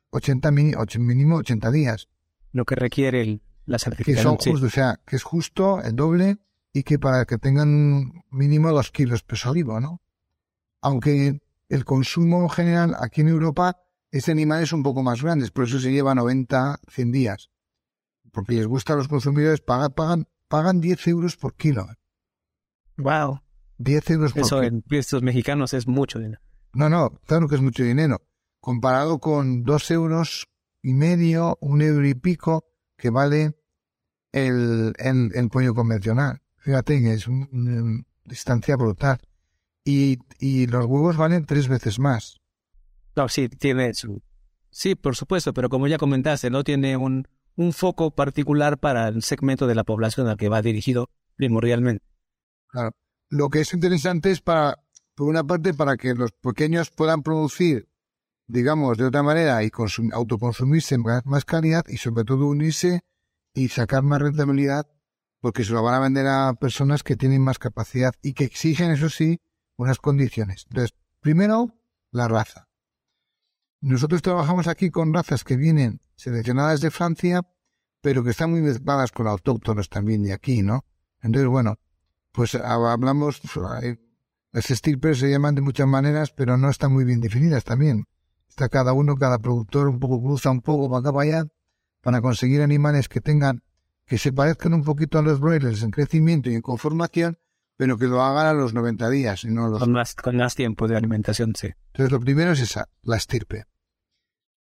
80 0.10 0.52
mínimo 0.52 1.38
80 1.38 1.71
días. 1.71 2.10
Lo 2.52 2.65
que 2.65 2.76
requiere 2.76 3.21
el, 3.21 3.41
la. 3.67 3.77
Que 3.77 4.15
son 4.15 4.38
o 4.41 4.69
sea, 4.69 4.99
que 5.06 5.15
es 5.15 5.23
justo 5.23 5.82
el 5.82 5.95
doble 5.95 6.39
y 6.73 6.84
que 6.84 6.97
para 6.97 7.25
que 7.25 7.38
tengan 7.38 8.23
mínimo 8.32 8.71
dos 8.71 8.91
kilos 8.91 9.23
peso 9.23 9.53
vivo, 9.53 9.80
¿no? 9.80 10.01
Aunque 10.82 11.41
el 11.69 11.86
consumo 11.86 12.49
general 12.49 12.95
aquí 12.99 13.21
en 13.21 13.27
Europa 13.27 13.77
es 14.12 14.25
de 14.25 14.32
animales 14.32 14.71
un 14.73 14.84
poco 14.84 15.03
más 15.03 15.21
grandes, 15.21 15.51
por 15.51 15.65
eso 15.65 15.80
se 15.80 15.91
lleva 15.91 16.15
90, 16.15 16.80
100 16.88 17.12
días. 17.12 17.49
Porque 18.32 18.53
les 18.53 18.67
gusta 18.67 18.93
a 18.93 18.95
los 18.95 19.08
consumidores, 19.08 19.62
pagan, 19.62 19.91
pagan, 19.91 20.27
pagan 20.47 20.80
10 20.80 21.08
euros 21.08 21.36
por 21.36 21.56
kilo. 21.56 21.88
Wow. 22.97 23.41
10 23.80 24.10
euros 24.12 24.34
por 24.34 24.41
Eso 24.41 24.63
en 24.63 24.84
estos 24.89 25.21
mexicanos 25.21 25.73
es 25.73 25.88
mucho 25.88 26.19
dinero. 26.19 26.41
No, 26.73 26.89
no, 26.89 27.12
claro 27.25 27.47
que 27.47 27.56
es 27.56 27.62
mucho 27.62 27.84
dinero. 27.84 28.21
Comparado 28.60 29.19
con 29.19 29.63
2 29.63 29.91
euros 29.91 30.47
y 30.82 30.93
medio, 30.93 31.58
un 31.60 31.82
euro 31.82 32.08
y 32.08 32.13
pico, 32.13 32.65
que 32.97 33.10
vale 33.10 33.53
el, 34.31 34.93
el, 34.97 35.49
pollo 35.49 35.73
convencional. 35.73 36.41
Fíjate 36.57 36.99
que 37.01 37.13
es 37.13 37.27
una 37.27 38.03
distancia 38.25 38.75
brutal. 38.75 39.19
Y, 39.86 40.19
y 40.39 40.67
los 40.67 40.86
huevos 40.86 41.15
valen 41.15 41.45
tres 41.45 41.67
veces 41.67 41.99
más. 41.99 42.41
No, 43.15 43.29
sí, 43.29 43.47
tiene 43.47 43.93
su... 43.93 44.21
Sí, 44.69 44.95
por 44.95 45.15
supuesto, 45.15 45.53
pero 45.53 45.69
como 45.69 45.88
ya 45.88 45.97
comentaste, 45.97 46.49
no 46.49 46.63
tiene 46.63 46.97
un, 46.97 47.27
un 47.55 47.73
foco 47.73 48.12
particular 48.12 48.77
para 48.77 49.07
el 49.07 49.23
segmento 49.23 49.65
de 49.65 49.75
la 49.75 49.83
población 49.83 50.27
al 50.27 50.38
que 50.38 50.49
va 50.49 50.62
dirigido 50.62 51.10
primordialmente. 51.36 52.05
Claro. 52.67 52.91
Lo 53.29 53.49
que 53.49 53.62
es 53.62 53.73
interesante 53.73 54.31
es 54.31 54.41
para, 54.41 54.79
por 55.15 55.27
una 55.27 55.43
parte, 55.43 55.73
para 55.73 55.97
que 55.97 56.13
los 56.13 56.31
pequeños 56.31 56.91
puedan 56.91 57.23
producir, 57.23 57.89
digamos, 58.47 58.97
de 58.97 59.05
otra 59.05 59.23
manera 59.23 59.63
y 59.63 59.71
autoconsumirse 60.13 60.97
más, 60.97 61.25
más 61.25 61.45
calidad 61.45 61.86
y 61.88 61.97
sobre 61.97 62.23
todo 62.23 62.47
unirse 62.47 63.01
y 63.53 63.69
sacar 63.69 64.03
más 64.03 64.21
rentabilidad 64.21 64.88
porque 65.39 65.63
se 65.63 65.73
lo 65.73 65.83
van 65.83 65.95
a 65.95 65.99
vender 65.99 66.27
a 66.27 66.53
personas 66.53 67.03
que 67.03 67.15
tienen 67.15 67.41
más 67.41 67.60
capacidad 67.60 68.13
y 68.21 68.33
que 68.33 68.45
exigen, 68.45 68.91
eso 68.91 69.10
sí, 69.10 69.39
unas 69.75 69.99
condiciones. 69.99 70.65
Entonces, 70.69 70.95
primero, 71.19 71.75
la 72.12 72.27
raza. 72.27 72.67
Nosotros 73.81 74.21
trabajamos 74.21 74.67
aquí 74.67 74.89
con 74.89 75.13
razas 75.13 75.43
que 75.43 75.55
vienen 75.55 76.01
seleccionadas 76.15 76.81
de 76.81 76.89
Francia, 76.89 77.41
pero 78.01 78.23
que 78.23 78.31
están 78.31 78.51
muy 78.51 78.62
mezcladas 78.62 79.12
con 79.12 79.27
autóctonos 79.27 79.89
también 79.89 80.23
de 80.23 80.33
aquí, 80.33 80.63
¿no? 80.63 80.86
Entonces, 81.21 81.47
bueno, 81.47 81.79
pues 82.31 82.55
hablamos, 82.55 83.41
las 84.51 84.71
estirpes 84.71 85.19
se 85.19 85.29
llaman 85.29 85.55
de 85.55 85.62
muchas 85.62 85.88
maneras, 85.88 86.31
pero 86.31 86.57
no 86.57 86.69
están 86.69 86.93
muy 86.93 87.05
bien 87.05 87.21
definidas 87.21 87.63
también. 87.63 88.05
Está 88.57 88.69
cada 88.69 88.91
uno, 88.91 89.17
cada 89.17 89.37
productor 89.37 89.87
un 89.87 89.99
poco 89.99 90.19
cruza 90.19 90.49
un 90.49 90.61
poco 90.61 90.89
para 90.89 91.01
acá 91.01 91.13
para 91.13 91.23
allá, 91.29 91.47
para 92.01 92.21
conseguir 92.21 92.63
animales 92.63 93.07
que 93.07 93.21
tengan, 93.21 93.61
que 94.03 94.17
se 94.17 94.33
parezcan 94.33 94.73
un 94.73 94.83
poquito 94.83 95.19
a 95.19 95.21
los 95.21 95.39
broilers 95.39 95.83
en 95.83 95.91
crecimiento 95.91 96.49
y 96.49 96.55
en 96.55 96.63
conformación, 96.63 97.37
pero 97.75 97.99
que 97.99 98.07
lo 98.07 98.23
hagan 98.23 98.47
a 98.47 98.53
los 98.53 98.73
90 98.73 99.11
días 99.11 99.43
y 99.43 99.49
no 99.49 99.67
los... 99.67 99.77
Con 99.77 99.91
más, 99.91 100.15
con 100.15 100.37
más 100.37 100.55
tiempo 100.55 100.87
de 100.87 100.97
alimentación, 100.97 101.53
sí. 101.55 101.67
Entonces 101.93 102.11
lo 102.11 102.19
primero 102.19 102.53
es 102.53 102.59
esa, 102.61 102.89
la 103.03 103.17
estirpe. 103.17 103.65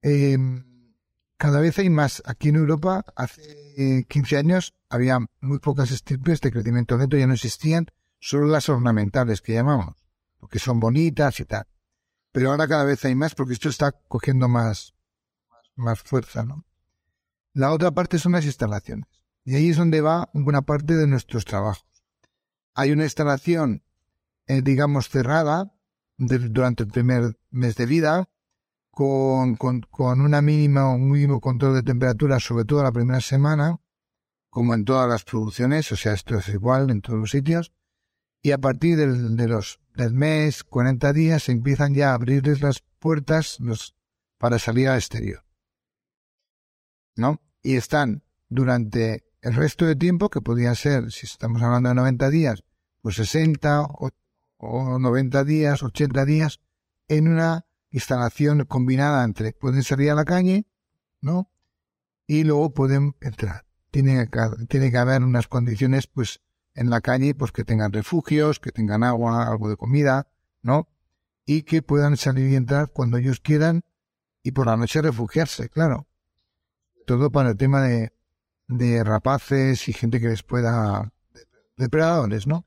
Em, 0.00 0.94
cada 1.36 1.60
vez 1.60 1.78
hay 1.78 1.90
más. 1.90 2.22
Aquí 2.24 2.48
en 2.48 2.56
Europa, 2.56 3.04
hace 3.14 4.06
15 4.08 4.38
años, 4.38 4.72
había 4.88 5.18
muy 5.42 5.58
pocas 5.58 5.90
estirpes 5.90 6.40
de 6.40 6.50
crecimiento 6.50 6.96
lento, 6.96 7.18
ya 7.18 7.26
no 7.26 7.34
existían, 7.34 7.88
solo 8.18 8.46
las 8.46 8.70
ornamentales 8.70 9.42
que 9.42 9.52
llamamos, 9.52 9.96
porque 10.40 10.58
son 10.58 10.80
bonitas 10.80 11.40
y 11.40 11.44
tal. 11.44 11.66
Pero 12.32 12.50
ahora 12.50 12.66
cada 12.66 12.84
vez 12.84 13.04
hay 13.04 13.14
más 13.14 13.34
porque 13.34 13.52
esto 13.52 13.68
está 13.68 13.92
cogiendo 13.92 14.48
más, 14.48 14.94
más 15.76 16.00
fuerza, 16.00 16.44
¿no? 16.44 16.64
La 17.54 17.72
otra 17.72 17.90
parte 17.90 18.18
son 18.18 18.32
las 18.32 18.46
instalaciones. 18.46 19.06
Y 19.44 19.54
ahí 19.54 19.70
es 19.70 19.76
donde 19.76 20.00
va 20.00 20.30
buena 20.32 20.62
parte 20.62 20.96
de 20.96 21.06
nuestros 21.06 21.44
trabajos 21.44 21.92
hay 22.74 22.92
una 22.92 23.04
instalación, 23.04 23.82
eh, 24.46 24.62
digamos, 24.62 25.08
cerrada 25.08 25.74
durante 26.16 26.84
el 26.84 26.90
primer 26.90 27.38
mes 27.50 27.76
de 27.76 27.86
vida, 27.86 28.28
con, 28.90 29.56
con, 29.56 29.80
con 29.82 30.20
una 30.20 30.42
mínima, 30.42 30.94
un 30.94 31.10
mínimo 31.10 31.40
control 31.40 31.74
de 31.74 31.82
temperatura, 31.82 32.38
sobre 32.38 32.64
todo 32.64 32.82
la 32.82 32.92
primera 32.92 33.20
semana, 33.20 33.80
como 34.50 34.74
en 34.74 34.84
todas 34.84 35.08
las 35.08 35.24
producciones, 35.24 35.90
o 35.92 35.96
sea, 35.96 36.12
esto 36.12 36.36
es 36.36 36.48
igual 36.48 36.90
en 36.90 37.00
todos 37.00 37.18
los 37.18 37.30
sitios, 37.30 37.72
y 38.42 38.52
a 38.52 38.58
partir 38.58 38.96
de 38.96 39.48
los, 39.48 39.80
del 39.94 40.14
mes, 40.14 40.64
40 40.64 41.12
días, 41.12 41.48
empiezan 41.48 41.94
ya 41.94 42.10
a 42.10 42.14
abrirles 42.14 42.60
las 42.60 42.82
puertas 42.98 43.58
para 44.38 44.58
salir 44.58 44.88
al 44.88 44.98
exterior. 44.98 45.44
¿No? 47.16 47.40
Y 47.62 47.76
están 47.76 48.24
durante 48.48 49.24
el 49.40 49.54
resto 49.54 49.86
de 49.86 49.96
tiempo, 49.96 50.30
que 50.30 50.40
podría 50.40 50.74
ser, 50.74 51.10
si 51.10 51.26
estamos 51.26 51.62
hablando 51.62 51.88
de 51.88 51.96
90 51.96 52.30
días, 52.30 52.64
pues 53.00 53.16
60 53.16 53.82
o, 54.58 54.98
90 54.98 55.44
días, 55.44 55.82
80 55.82 56.24
días, 56.24 56.60
en 57.08 57.28
una 57.28 57.66
instalación 57.90 58.64
combinada 58.64 59.24
entre 59.24 59.52
pueden 59.52 59.82
salir 59.82 60.10
a 60.10 60.14
la 60.14 60.24
calle, 60.24 60.66
¿no? 61.20 61.50
Y 62.26 62.44
luego 62.44 62.72
pueden 62.72 63.16
entrar. 63.20 63.66
Tiene 63.90 64.28
que, 64.28 64.40
tiene 64.68 64.90
que 64.90 64.98
haber 64.98 65.22
unas 65.22 65.48
condiciones, 65.48 66.06
pues, 66.06 66.40
en 66.74 66.90
la 66.90 67.00
calle, 67.00 67.34
pues 67.34 67.52
que 67.52 67.64
tengan 67.64 67.92
refugios, 67.92 68.60
que 68.60 68.72
tengan 68.72 69.02
agua, 69.02 69.48
algo 69.48 69.68
de 69.68 69.76
comida, 69.76 70.28
¿no? 70.62 70.88
Y 71.44 71.62
que 71.62 71.82
puedan 71.82 72.16
salir 72.16 72.50
y 72.50 72.56
entrar 72.56 72.90
cuando 72.92 73.18
ellos 73.18 73.40
quieran 73.40 73.82
y 74.42 74.52
por 74.52 74.66
la 74.66 74.76
noche 74.76 75.02
refugiarse, 75.02 75.68
claro. 75.68 76.06
Todo 77.06 77.30
para 77.30 77.50
el 77.50 77.56
tema 77.56 77.82
de, 77.82 78.12
de 78.68 79.04
rapaces 79.04 79.88
y 79.88 79.92
gente 79.92 80.20
que 80.20 80.28
les 80.28 80.42
pueda... 80.42 81.12
depredadores, 81.76 82.46
¿no? 82.46 82.66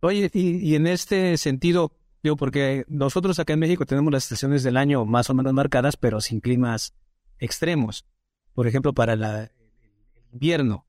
Oye, 0.00 0.30
y, 0.32 0.74
en 0.74 0.86
este 0.86 1.36
sentido, 1.36 1.92
digo, 2.22 2.36
porque 2.36 2.84
nosotros 2.88 3.38
acá 3.38 3.54
en 3.54 3.60
México 3.60 3.86
tenemos 3.86 4.12
las 4.12 4.24
estaciones 4.24 4.62
del 4.62 4.76
año 4.76 5.04
más 5.04 5.30
o 5.30 5.34
menos 5.34 5.52
marcadas, 5.52 5.96
pero 5.96 6.20
sin 6.20 6.40
climas 6.40 6.94
extremos. 7.38 8.06
Por 8.54 8.66
ejemplo, 8.66 8.92
para 8.92 9.14
el 9.14 9.50
invierno. 10.32 10.85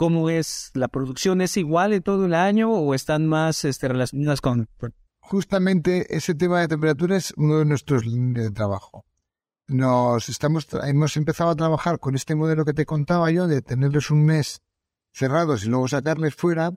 ¿Cómo 0.00 0.30
es 0.30 0.70
la 0.72 0.88
producción? 0.88 1.42
¿Es 1.42 1.58
igual 1.58 1.92
en 1.92 2.02
todo 2.02 2.24
el 2.24 2.32
año 2.32 2.72
o 2.72 2.94
están 2.94 3.26
más 3.26 3.66
este, 3.66 3.86
relacionadas 3.86 4.40
con...? 4.40 4.66
Justamente 5.20 6.16
ese 6.16 6.34
tema 6.34 6.60
de 6.60 6.68
temperatura 6.68 7.18
es 7.18 7.34
uno 7.36 7.58
de 7.58 7.66
nuestros 7.66 8.06
líneas 8.06 8.46
de 8.46 8.50
trabajo 8.50 9.04
nos 9.70 10.28
estamos, 10.28 10.66
hemos 10.84 11.16
empezado 11.16 11.50
a 11.50 11.54
trabajar 11.54 12.00
con 12.00 12.16
este 12.16 12.34
modelo 12.34 12.64
que 12.64 12.72
te 12.72 12.86
contaba 12.86 13.30
yo, 13.30 13.46
de 13.46 13.62
tenerles 13.62 14.10
un 14.10 14.24
mes 14.24 14.62
cerrados 15.12 15.64
y 15.64 15.68
luego 15.68 15.86
sacarles 15.86 16.34
fuera, 16.34 16.72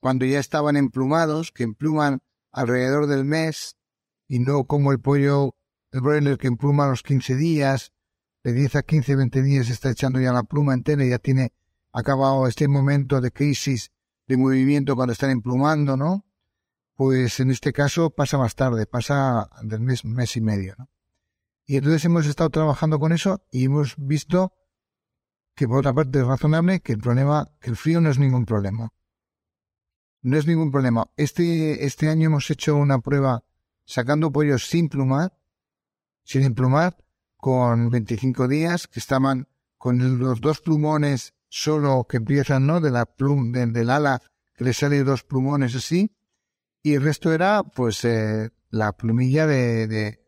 cuando 0.00 0.24
ya 0.24 0.40
estaban 0.40 0.76
emplumados, 0.76 1.52
que 1.52 1.62
empluman 1.62 2.18
alrededor 2.50 3.06
del 3.06 3.24
mes, 3.24 3.76
y 4.26 4.40
no 4.40 4.64
como 4.64 4.90
el 4.90 4.98
pollo, 4.98 5.54
el 5.92 6.00
broiler 6.00 6.36
que 6.36 6.48
empluma 6.48 6.86
a 6.86 6.88
los 6.88 7.04
15 7.04 7.36
días, 7.36 7.92
de 8.42 8.52
10 8.52 8.74
a 8.74 8.82
15, 8.82 9.14
20 9.14 9.42
días 9.42 9.70
está 9.70 9.90
echando 9.90 10.18
ya 10.20 10.32
la 10.32 10.42
pluma 10.42 10.74
entera 10.74 11.04
y 11.04 11.10
ya 11.10 11.18
tiene 11.18 11.52
acabado 11.92 12.46
este 12.46 12.68
momento 12.68 13.20
de 13.20 13.30
crisis 13.30 13.92
de 14.26 14.36
movimiento 14.36 14.96
cuando 14.96 15.12
están 15.12 15.30
emplumando, 15.30 15.96
¿no? 15.96 16.26
Pues 16.94 17.40
en 17.40 17.50
este 17.50 17.72
caso 17.72 18.10
pasa 18.10 18.38
más 18.38 18.54
tarde, 18.54 18.86
pasa 18.86 19.48
del 19.62 19.80
mes, 19.80 20.04
mes 20.04 20.36
y 20.36 20.40
medio, 20.40 20.74
¿no? 20.78 20.88
Y 21.64 21.76
entonces 21.76 22.04
hemos 22.04 22.26
estado 22.26 22.50
trabajando 22.50 22.98
con 22.98 23.12
eso 23.12 23.44
y 23.50 23.64
hemos 23.64 23.94
visto 23.96 24.52
que 25.54 25.68
por 25.68 25.78
otra 25.78 25.92
parte 25.92 26.18
es 26.18 26.26
razonable 26.26 26.80
que 26.80 26.92
el 26.92 26.98
problema, 26.98 27.50
que 27.60 27.70
el 27.70 27.76
frío 27.76 28.00
no 28.00 28.10
es 28.10 28.18
ningún 28.18 28.46
problema. 28.46 28.92
No 30.22 30.36
es 30.36 30.46
ningún 30.46 30.70
problema. 30.70 31.10
Este, 31.16 31.84
este 31.84 32.08
año 32.08 32.26
hemos 32.26 32.50
hecho 32.50 32.76
una 32.76 33.00
prueba 33.00 33.44
sacando 33.84 34.32
pollos 34.32 34.66
sin 34.68 34.88
plumar, 34.88 35.36
sin 36.24 36.42
emplumar, 36.42 36.96
con 37.36 37.90
25 37.90 38.46
días, 38.48 38.86
que 38.86 39.00
estaban 39.00 39.48
con 39.76 40.20
los 40.20 40.40
dos 40.40 40.60
plumones 40.60 41.34
solo 41.52 42.06
que 42.08 42.16
empiezan, 42.16 42.66
¿no? 42.66 42.80
De 42.80 42.90
la 42.90 43.04
plum, 43.04 43.52
del 43.52 43.90
ala, 43.90 44.22
que 44.54 44.64
le 44.64 44.72
sale 44.72 45.04
dos 45.04 45.22
plumones 45.22 45.74
así, 45.76 46.16
y 46.82 46.94
el 46.94 47.02
resto 47.02 47.30
era, 47.30 47.62
pues, 47.62 48.04
eh, 48.06 48.50
la 48.70 48.92
plumilla 48.92 49.46
de, 49.46 50.18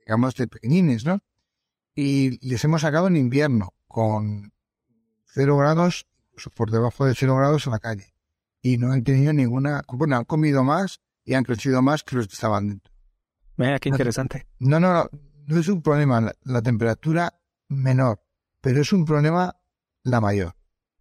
digamos, 0.00 0.34
de 0.34 0.46
pequeñines, 0.46 1.06
¿no? 1.06 1.20
Y 1.94 2.46
les 2.46 2.62
hemos 2.64 2.82
sacado 2.82 3.06
en 3.06 3.16
invierno, 3.16 3.72
con 3.88 4.52
cero 5.24 5.56
grados, 5.56 6.06
por 6.54 6.70
debajo 6.70 7.06
de 7.06 7.14
cero 7.14 7.34
grados 7.36 7.66
en 7.66 7.72
la 7.72 7.78
calle. 7.78 8.14
Y 8.60 8.76
no 8.76 8.92
han 8.92 9.04
tenido 9.04 9.32
ninguna, 9.32 9.84
bueno, 9.88 10.16
han 10.16 10.24
comido 10.24 10.64
más 10.64 11.00
y 11.24 11.32
han 11.32 11.44
crecido 11.44 11.80
más 11.80 12.02
que 12.02 12.16
los 12.16 12.28
que 12.28 12.34
estaban 12.34 12.68
dentro. 12.68 12.92
Mira, 13.56 13.78
qué 13.78 13.88
interesante. 13.88 14.46
No, 14.58 14.78
no, 14.78 14.92
no, 14.92 15.08
no 15.46 15.58
es 15.58 15.68
un 15.68 15.80
problema 15.80 16.32
la, 16.42 16.62
temperatura 16.62 17.40
menor, 17.68 18.20
pero 18.60 18.82
es 18.82 18.92
un 18.92 19.06
problema 19.06 19.56
la 20.02 20.20
mayor. 20.20 20.54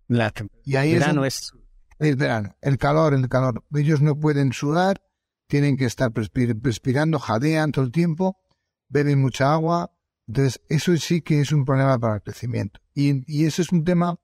La 0.08 0.34
y 0.64 0.76
ahí 0.76 0.94
verano 0.94 1.26
es, 1.26 1.54
es... 2.00 2.18
verano, 2.18 2.56
el 2.62 2.78
calor, 2.78 3.14
el 3.14 3.30
calor. 3.30 3.64
Ellos 3.74 4.02
no 4.02 4.20
pueden 4.20 4.54
sudar, 4.54 5.02
tienen 5.48 5.78
que 5.78 5.86
estar 5.86 6.12
respirando, 6.14 7.20
jadean 7.20 7.72
todo 7.72 7.86
el 7.86 7.92
tiempo 7.92 8.38
beben 8.94 9.20
mucha 9.20 9.52
agua, 9.54 9.92
Entonces, 10.28 10.62
eso 10.70 10.96
sí 10.98 11.22
que 11.22 11.42
es 11.42 11.52
un 11.52 11.66
problema 11.66 12.00
para 12.00 12.16
el 12.16 12.22
crecimiento. 12.22 12.80
Y, 12.94 13.24
y 13.28 13.46
eso 13.46 13.62
es 13.62 13.72
un 13.72 13.84
tema 13.84 14.20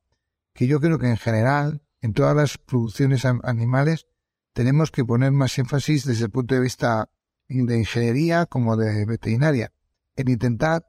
que 0.53 0.67
yo 0.67 0.79
creo 0.79 0.97
que 0.97 1.07
en 1.07 1.17
general, 1.17 1.81
en 2.01 2.13
todas 2.13 2.35
las 2.35 2.57
producciones 2.57 3.25
animales, 3.25 4.07
tenemos 4.53 4.91
que 4.91 5.03
poner 5.03 5.31
más 5.31 5.57
énfasis 5.57 6.05
desde 6.05 6.25
el 6.25 6.31
punto 6.31 6.55
de 6.55 6.61
vista 6.61 7.09
de 7.49 7.77
ingeniería 7.77 8.45
como 8.45 8.77
de 8.77 9.05
veterinaria, 9.05 9.73
en 10.15 10.29
intentar 10.29 10.87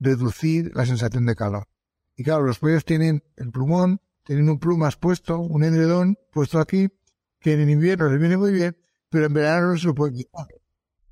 reducir 0.00 0.72
la 0.74 0.84
sensación 0.84 1.24
de 1.24 1.36
calor. 1.36 1.68
Y 2.16 2.24
claro, 2.24 2.42
los 2.42 2.58
pollos 2.58 2.84
tienen 2.84 3.22
el 3.36 3.52
plumón, 3.52 4.00
tienen 4.24 4.48
un 4.48 4.58
plumas 4.58 4.96
puesto, 4.96 5.38
un 5.38 5.64
edredón 5.64 6.16
puesto 6.30 6.58
aquí, 6.58 6.88
que 7.40 7.54
en 7.54 7.68
invierno 7.68 8.08
les 8.08 8.20
viene 8.20 8.36
muy 8.36 8.52
bien, 8.52 8.76
pero 9.08 9.26
en 9.26 9.32
verano 9.32 9.72
no 9.72 9.76
se 9.76 9.86
lo 9.86 9.94
pueden 9.94 10.16
quitar. 10.16 10.46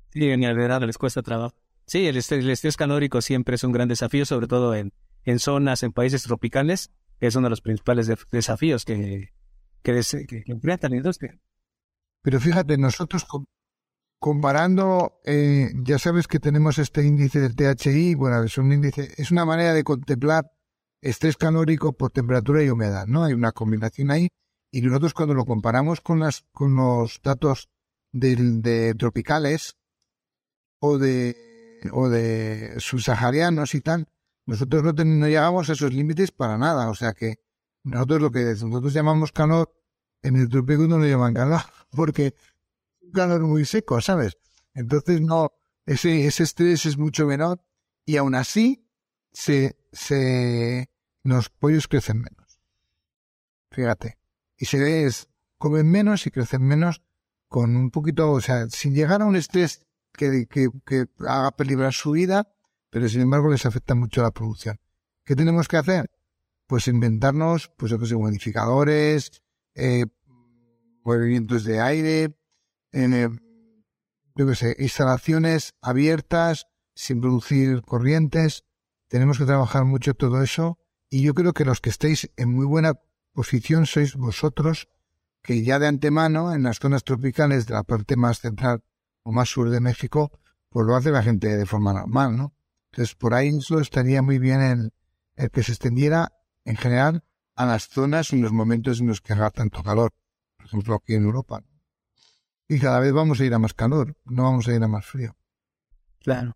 Sí, 0.09 0.29
en 0.29 0.43
el 0.43 0.57
verano 0.57 0.85
les 0.85 0.97
cuesta 0.97 1.21
trabajo. 1.21 1.55
Sí, 1.85 2.07
el 2.07 2.17
estrés, 2.17 2.77
calórico 2.77 3.21
siempre 3.21 3.55
es 3.55 3.63
un 3.63 3.71
gran 3.71 3.87
desafío, 3.87 4.25
sobre 4.25 4.47
todo 4.47 4.75
en, 4.75 4.93
en 5.23 5.39
zonas, 5.39 5.83
en 5.83 5.91
países 5.91 6.23
tropicales, 6.23 6.91
que 7.19 7.27
es 7.27 7.35
uno 7.35 7.45
de 7.45 7.51
los 7.51 7.61
principales 7.61 8.11
desafíos 8.31 8.85
que, 8.85 9.33
que, 9.83 10.01
que, 10.27 10.43
enfrentan 10.47 10.91
la 10.91 10.97
industria. 10.97 11.37
Pero 12.21 12.39
fíjate, 12.39 12.77
nosotros 12.77 13.25
comparando, 14.19 15.19
eh, 15.25 15.71
ya 15.83 15.97
sabes 15.97 16.27
que 16.27 16.39
tenemos 16.39 16.77
este 16.77 17.03
índice 17.03 17.39
del 17.39 17.55
THI, 17.55 18.15
bueno, 18.15 18.43
es 18.43 18.57
un 18.57 18.71
índice, 18.71 19.13
es 19.17 19.31
una 19.31 19.45
manera 19.45 19.73
de 19.73 19.83
contemplar 19.83 20.51
estrés 21.01 21.37
calórico 21.37 21.93
por 21.93 22.11
temperatura 22.11 22.63
y 22.63 22.69
humedad, 22.69 23.07
¿no? 23.07 23.23
Hay 23.23 23.33
una 23.33 23.51
combinación 23.51 24.11
ahí 24.11 24.29
y 24.71 24.81
nosotros 24.81 25.13
cuando 25.13 25.33
lo 25.33 25.45
comparamos 25.45 26.01
con 26.01 26.19
las 26.19 26.45
con 26.51 26.75
los 26.75 27.19
datos 27.21 27.69
de, 28.11 28.95
tropicales 28.97 29.77
o 30.79 30.97
de 30.97 31.35
o 31.91 32.09
de 32.09 32.75
subsaharianos 32.79 33.73
y 33.73 33.81
tal, 33.81 34.07
nosotros 34.45 34.83
no, 34.83 34.91
no 34.93 35.27
llegamos 35.27 35.69
a 35.69 35.73
esos 35.73 35.93
límites 35.93 36.31
para 36.31 36.57
nada, 36.57 36.89
o 36.89 36.95
sea 36.95 37.13
que 37.13 37.39
nosotros 37.83 38.21
lo 38.21 38.31
que 38.31 38.43
nosotros 38.43 38.93
llamamos 38.93 39.31
calor 39.31 39.73
en 40.21 40.35
el 40.35 40.49
trópico 40.49 40.87
no 40.87 40.99
lo 40.99 41.07
llaman 41.07 41.33
calor 41.33 41.61
porque 41.91 42.35
un 43.01 43.11
calor 43.11 43.41
muy 43.41 43.65
seco, 43.65 43.99
¿sabes? 44.01 44.37
Entonces 44.75 45.21
no, 45.21 45.51
ese, 45.85 46.27
ese 46.27 46.43
estrés 46.43 46.85
es 46.85 46.97
mucho 46.97 47.25
menor 47.25 47.59
y 48.05 48.17
aún 48.17 48.35
así 48.35 48.87
se, 49.31 49.77
se, 49.91 50.90
los 51.23 51.49
pollos 51.49 51.87
crecen 51.87 52.21
menos. 52.21 52.59
Fíjate. 53.71 54.17
Y 54.57 54.65
se 54.65 54.79
ve, 54.79 55.09
comen 55.57 55.89
menos 55.89 56.25
y 56.27 56.31
crecen 56.31 56.63
menos 56.63 57.01
con 57.47 57.75
un 57.75 57.91
poquito, 57.91 58.31
o 58.31 58.41
sea, 58.41 58.69
sin 58.69 58.93
llegar 58.93 59.21
a 59.21 59.25
un 59.25 59.35
estrés 59.35 59.85
que, 60.13 60.47
que, 60.47 60.69
que 60.85 61.07
haga 61.27 61.51
peligrar 61.51 61.93
su 61.93 62.11
vida, 62.11 62.53
pero 62.89 63.09
sin 63.09 63.21
embargo 63.21 63.49
les 63.49 63.65
afecta 63.65 63.95
mucho 63.95 64.21
la 64.21 64.31
producción. 64.31 64.79
¿Qué 65.23 65.35
tenemos 65.35 65.67
que 65.67 65.77
hacer? 65.77 66.09
Pues 66.67 66.87
inventarnos, 66.87 67.71
pues 67.77 67.91
sé, 67.91 68.15
modificadores, 68.15 69.41
eh, 69.75 70.05
movimientos 71.03 71.63
de 71.63 71.79
aire, 71.79 72.37
en, 72.91 73.13
eh, 73.13 73.29
yo 74.35 74.47
que 74.47 74.55
sé, 74.55 74.75
instalaciones 74.79 75.73
abiertas, 75.81 76.67
sin 76.95 77.21
producir 77.21 77.81
corrientes. 77.81 78.63
Tenemos 79.07 79.37
que 79.37 79.45
trabajar 79.45 79.85
mucho 79.85 80.13
todo 80.13 80.41
eso. 80.41 80.79
Y 81.11 81.21
yo 81.21 81.35
creo 81.35 81.53
que 81.53 81.65
los 81.65 81.79
que 81.79 81.91
estéis 81.91 82.31
en 82.37 82.51
muy 82.51 82.65
buena 82.65 82.93
posición 83.33 83.85
sois 83.85 84.15
vosotros, 84.15 84.89
que 85.43 85.61
ya 85.63 85.77
de 85.77 85.85
antemano, 85.85 86.55
en 86.55 86.63
las 86.63 86.79
zonas 86.79 87.03
tropicales 87.03 87.67
de 87.67 87.75
la 87.75 87.83
parte 87.83 88.15
más 88.15 88.39
central 88.39 88.81
o 89.21 89.31
más 89.31 89.49
sur 89.49 89.69
de 89.69 89.79
México, 89.79 90.31
pues 90.69 90.87
lo 90.87 90.95
hace 90.95 91.11
la 91.11 91.21
gente 91.21 91.55
de 91.55 91.65
forma 91.67 91.93
normal, 91.93 92.35
¿no? 92.35 92.55
Entonces, 92.91 93.13
por 93.13 93.35
ahí 93.35 93.49
eso 93.49 93.79
estaría 93.79 94.23
muy 94.23 94.39
bien 94.39 94.61
el, 94.61 94.93
el 95.35 95.51
que 95.51 95.61
se 95.61 95.73
extendiera, 95.73 96.33
en 96.65 96.77
general, 96.77 97.23
a 97.55 97.67
las 97.67 97.89
zonas 97.89 98.33
en 98.33 98.41
los 98.41 98.51
momentos 98.51 98.99
en 98.99 99.07
los 99.07 99.21
que 99.21 99.33
haga 99.33 99.51
tanto 99.51 99.83
calor 99.83 100.13
por 100.61 100.67
ejemplo 100.67 100.95
aquí 100.95 101.15
en 101.15 101.23
Europa. 101.23 101.63
Y 102.67 102.79
cada 102.79 102.99
vez 102.99 103.11
vamos 103.11 103.39
a 103.39 103.45
ir 103.45 103.53
a 103.53 103.59
más 103.59 103.73
calor, 103.73 104.15
no 104.25 104.43
vamos 104.43 104.67
a 104.67 104.73
ir 104.73 104.83
a 104.83 104.87
más 104.87 105.05
frío. 105.05 105.35
Claro. 106.19 106.55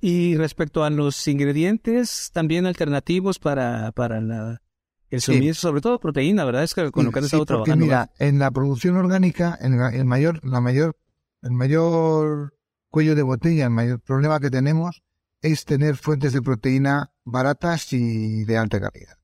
Y 0.00 0.36
respecto 0.36 0.84
a 0.84 0.90
los 0.90 1.26
ingredientes, 1.28 2.30
también 2.32 2.66
alternativos 2.66 3.38
para, 3.38 3.92
para 3.92 4.20
la, 4.20 4.62
el 5.10 5.20
suministro, 5.20 5.70
sobre 5.70 5.80
todo 5.80 6.00
proteína, 6.00 6.44
¿verdad? 6.44 6.64
Es 6.64 6.74
que 6.74 6.90
con 6.90 7.04
lo 7.04 7.12
que 7.12 7.20
han 7.20 7.24
estado 7.24 7.46
trabajando. 7.46 7.84
Mira, 7.84 8.10
en 8.18 8.38
la 8.38 8.50
producción 8.50 8.96
orgánica, 8.96 9.58
en 9.60 9.80
el 9.80 10.04
mayor, 10.04 10.44
la 10.44 10.60
mayor, 10.60 10.96
el 11.42 11.52
mayor 11.52 12.54
cuello 12.88 13.14
de 13.14 13.22
botella, 13.22 13.64
el 13.64 13.70
mayor 13.70 14.00
problema 14.00 14.40
que 14.40 14.50
tenemos 14.50 15.02
es 15.40 15.64
tener 15.64 15.96
fuentes 15.96 16.32
de 16.32 16.42
proteína 16.42 17.12
baratas 17.24 17.92
y 17.92 18.44
de 18.44 18.56
alta 18.56 18.80
calidad 18.80 19.16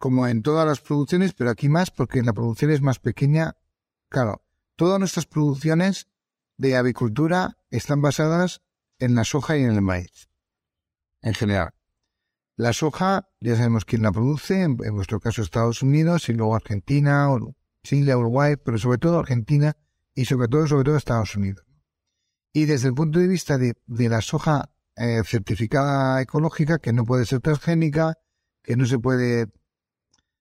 como 0.00 0.26
en 0.26 0.40
todas 0.40 0.66
las 0.66 0.80
producciones, 0.80 1.34
pero 1.34 1.50
aquí 1.50 1.68
más 1.68 1.90
porque 1.90 2.22
la 2.22 2.32
producción 2.32 2.70
es 2.70 2.80
más 2.80 2.98
pequeña. 2.98 3.56
Claro, 4.08 4.42
todas 4.74 4.98
nuestras 4.98 5.26
producciones 5.26 6.08
de 6.56 6.74
avicultura 6.74 7.58
están 7.68 8.00
basadas 8.00 8.62
en 9.00 9.14
la 9.14 9.24
soja 9.24 9.56
y 9.56 9.64
en 9.64 9.72
el 9.72 9.82
maíz, 9.82 10.28
en 11.22 11.34
general. 11.34 11.70
La 12.56 12.72
soja, 12.72 13.28
ya 13.40 13.56
sabemos 13.56 13.84
quién 13.84 14.02
la 14.02 14.12
produce, 14.12 14.62
en, 14.62 14.76
vuestro 14.76 15.18
caso 15.18 15.42
Estados 15.42 15.82
Unidos 15.82 16.28
y 16.28 16.34
luego 16.34 16.54
Argentina, 16.54 17.28
Chile, 17.82 18.14
Uruguay, 18.14 18.56
pero 18.62 18.78
sobre 18.78 18.98
todo 18.98 19.18
Argentina 19.18 19.76
y 20.14 20.26
sobre 20.26 20.48
todo, 20.48 20.66
sobre 20.66 20.84
todo 20.84 20.96
Estados 20.96 21.34
Unidos. 21.36 21.64
Y 22.52 22.66
desde 22.66 22.88
el 22.88 22.94
punto 22.94 23.18
de 23.18 23.28
vista 23.28 23.56
de, 23.56 23.74
la 23.86 24.20
soja 24.20 24.70
eh, 24.96 25.22
certificada 25.24 26.20
ecológica, 26.20 26.78
que 26.78 26.92
no 26.92 27.04
puede 27.04 27.24
ser 27.24 27.40
transgénica, 27.40 28.18
que 28.62 28.76
no 28.76 28.84
se 28.84 28.98
puede 28.98 29.46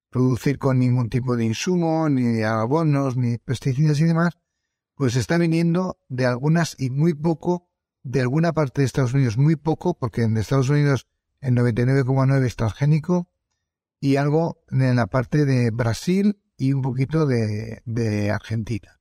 producir 0.09 0.57
con 0.57 0.79
ningún 0.79 1.09
tipo 1.09 1.37
de 1.37 1.45
insumo, 1.45 2.09
ni 2.09 2.41
abonos, 2.43 3.15
ni 3.15 3.37
pesticidas 3.37 3.99
y 4.01 4.05
demás, 4.05 4.37
pues 4.95 5.15
está 5.15 5.37
viniendo 5.37 5.99
de 6.09 6.25
algunas 6.25 6.75
y 6.77 6.89
muy 6.89 7.13
poco 7.13 7.68
de 8.09 8.21
alguna 8.21 8.53
parte 8.53 8.81
de 8.81 8.85
Estados 8.85 9.13
Unidos, 9.13 9.37
muy 9.37 9.55
poco, 9.55 9.93
porque 9.93 10.23
en 10.23 10.35
Estados 10.35 10.69
Unidos 10.69 11.07
el 11.41 11.53
99,9 11.53 12.43
es 12.43 12.55
transgénico, 12.55 13.29
y 14.01 14.15
algo 14.15 14.63
en 14.71 14.95
la 14.95 15.05
parte 15.07 15.45
de 15.45 15.69
Brasil 15.69 16.41
y 16.57 16.73
un 16.73 16.81
poquito 16.81 17.27
de, 17.27 17.83
de 17.85 18.31
Argentina. 18.31 18.99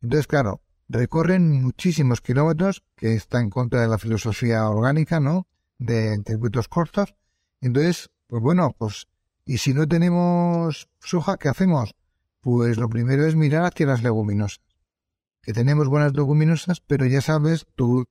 Entonces, 0.00 0.28
claro, 0.28 0.62
recorren 0.88 1.60
muchísimos 1.60 2.20
kilómetros, 2.20 2.84
que 2.94 3.14
está 3.14 3.40
en 3.40 3.50
contra 3.50 3.80
de 3.80 3.88
la 3.88 3.98
filosofía 3.98 4.68
orgánica, 4.68 5.18
¿no? 5.18 5.48
De 5.78 6.16
circuitos 6.24 6.68
cortos. 6.68 7.16
Entonces, 7.60 8.10
pues 8.28 8.42
bueno, 8.42 8.76
pues 8.78 9.08
y 9.44 9.58
si 9.58 9.74
no 9.74 9.88
tenemos 9.88 10.88
soja, 11.00 11.36
¿qué 11.36 11.48
hacemos? 11.48 11.96
Pues 12.40 12.78
lo 12.78 12.88
primero 12.88 13.26
es 13.26 13.34
mirar 13.34 13.64
hacia 13.64 13.86
las 13.86 14.02
leguminosas. 14.02 14.60
Que 15.42 15.52
tenemos 15.52 15.88
buenas 15.88 16.14
leguminosas, 16.14 16.80
pero 16.80 17.06
ya 17.06 17.20
sabes, 17.20 17.66
tú, 17.74 18.06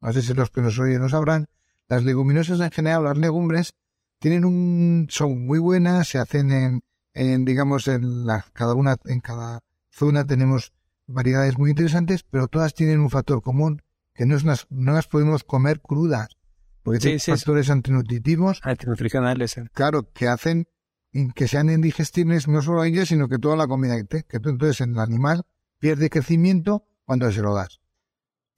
no 0.00 0.12
sé 0.12 0.22
si 0.22 0.34
los 0.34 0.50
que 0.50 0.62
nos 0.62 0.78
oyen 0.78 1.00
no 1.00 1.08
sabrán, 1.08 1.48
las 1.88 2.04
leguminosas 2.04 2.60
en 2.60 2.70
general, 2.70 3.04
las 3.04 3.18
legumbres, 3.18 3.74
tienen 4.18 4.44
un, 4.44 5.06
son 5.10 5.46
muy 5.46 5.58
buenas, 5.58 6.08
se 6.08 6.18
hacen 6.18 6.52
en, 6.52 6.82
en 7.14 7.44
digamos, 7.44 7.88
en 7.88 8.26
la, 8.26 8.44
cada 8.52 8.74
una, 8.74 8.96
en 9.06 9.20
cada 9.20 9.60
zona 9.90 10.26
tenemos 10.26 10.72
variedades 11.06 11.58
muy 11.58 11.70
interesantes, 11.70 12.22
pero 12.22 12.48
todas 12.48 12.74
tienen 12.74 13.00
un 13.00 13.10
factor 13.10 13.42
común, 13.42 13.82
que 14.14 14.26
no, 14.26 14.36
es 14.36 14.44
no 14.44 14.92
las 14.92 15.08
podemos 15.08 15.44
comer 15.44 15.80
crudas. 15.80 16.36
Porque 16.82 16.98
tiene 16.98 17.18
factores 17.18 17.68
antinutritivos. 17.68 18.60
Antinutricionales. 18.62 19.56
Claro, 19.72 20.10
que 20.12 20.28
hacen 20.28 20.66
que 21.34 21.48
sean 21.48 21.70
indigestibles 21.70 22.46
no 22.46 22.62
solo 22.62 22.82
a 22.82 22.86
ellos, 22.86 23.08
sino 23.08 23.28
que 23.28 23.38
toda 23.38 23.56
la 23.56 23.66
comida 23.66 23.96
que 23.96 24.04
te, 24.04 24.22
que 24.24 24.36
entonces 24.36 24.80
el 24.80 24.98
animal 24.98 25.44
pierde 25.78 26.08
crecimiento 26.08 26.86
cuando 27.04 27.30
se 27.32 27.42
lo 27.42 27.54
das. 27.54 27.80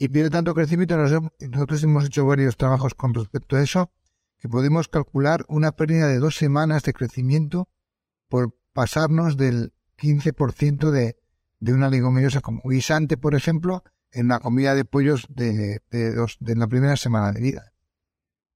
Y 0.02 0.08
pierde 0.08 0.30
tanto 0.30 0.52
crecimiento, 0.52 0.96
nosotros 0.96 1.84
hemos 1.84 2.06
hecho 2.06 2.26
varios 2.26 2.56
trabajos 2.56 2.92
con 2.92 3.14
respecto 3.14 3.54
a 3.54 3.62
eso, 3.62 3.92
que 4.40 4.48
podemos 4.48 4.88
calcular 4.88 5.44
una 5.46 5.76
pérdida 5.76 6.08
de 6.08 6.18
dos 6.18 6.34
semanas 6.34 6.82
de 6.82 6.92
crecimiento 6.92 7.68
por 8.28 8.52
pasarnos 8.72 9.36
del 9.36 9.72
15% 9.98 10.90
de, 10.90 11.20
de 11.60 11.72
una 11.72 11.88
leguminosa 11.88 12.40
como 12.40 12.68
guisante, 12.68 13.16
por 13.16 13.36
ejemplo, 13.36 13.84
en 14.10 14.26
la 14.26 14.40
comida 14.40 14.74
de 14.74 14.84
pollos 14.84 15.24
de, 15.28 15.80
de, 15.92 16.12
dos, 16.12 16.36
de 16.40 16.56
la 16.56 16.66
primera 16.66 16.96
semana 16.96 17.30
de 17.30 17.40
vida. 17.40 17.72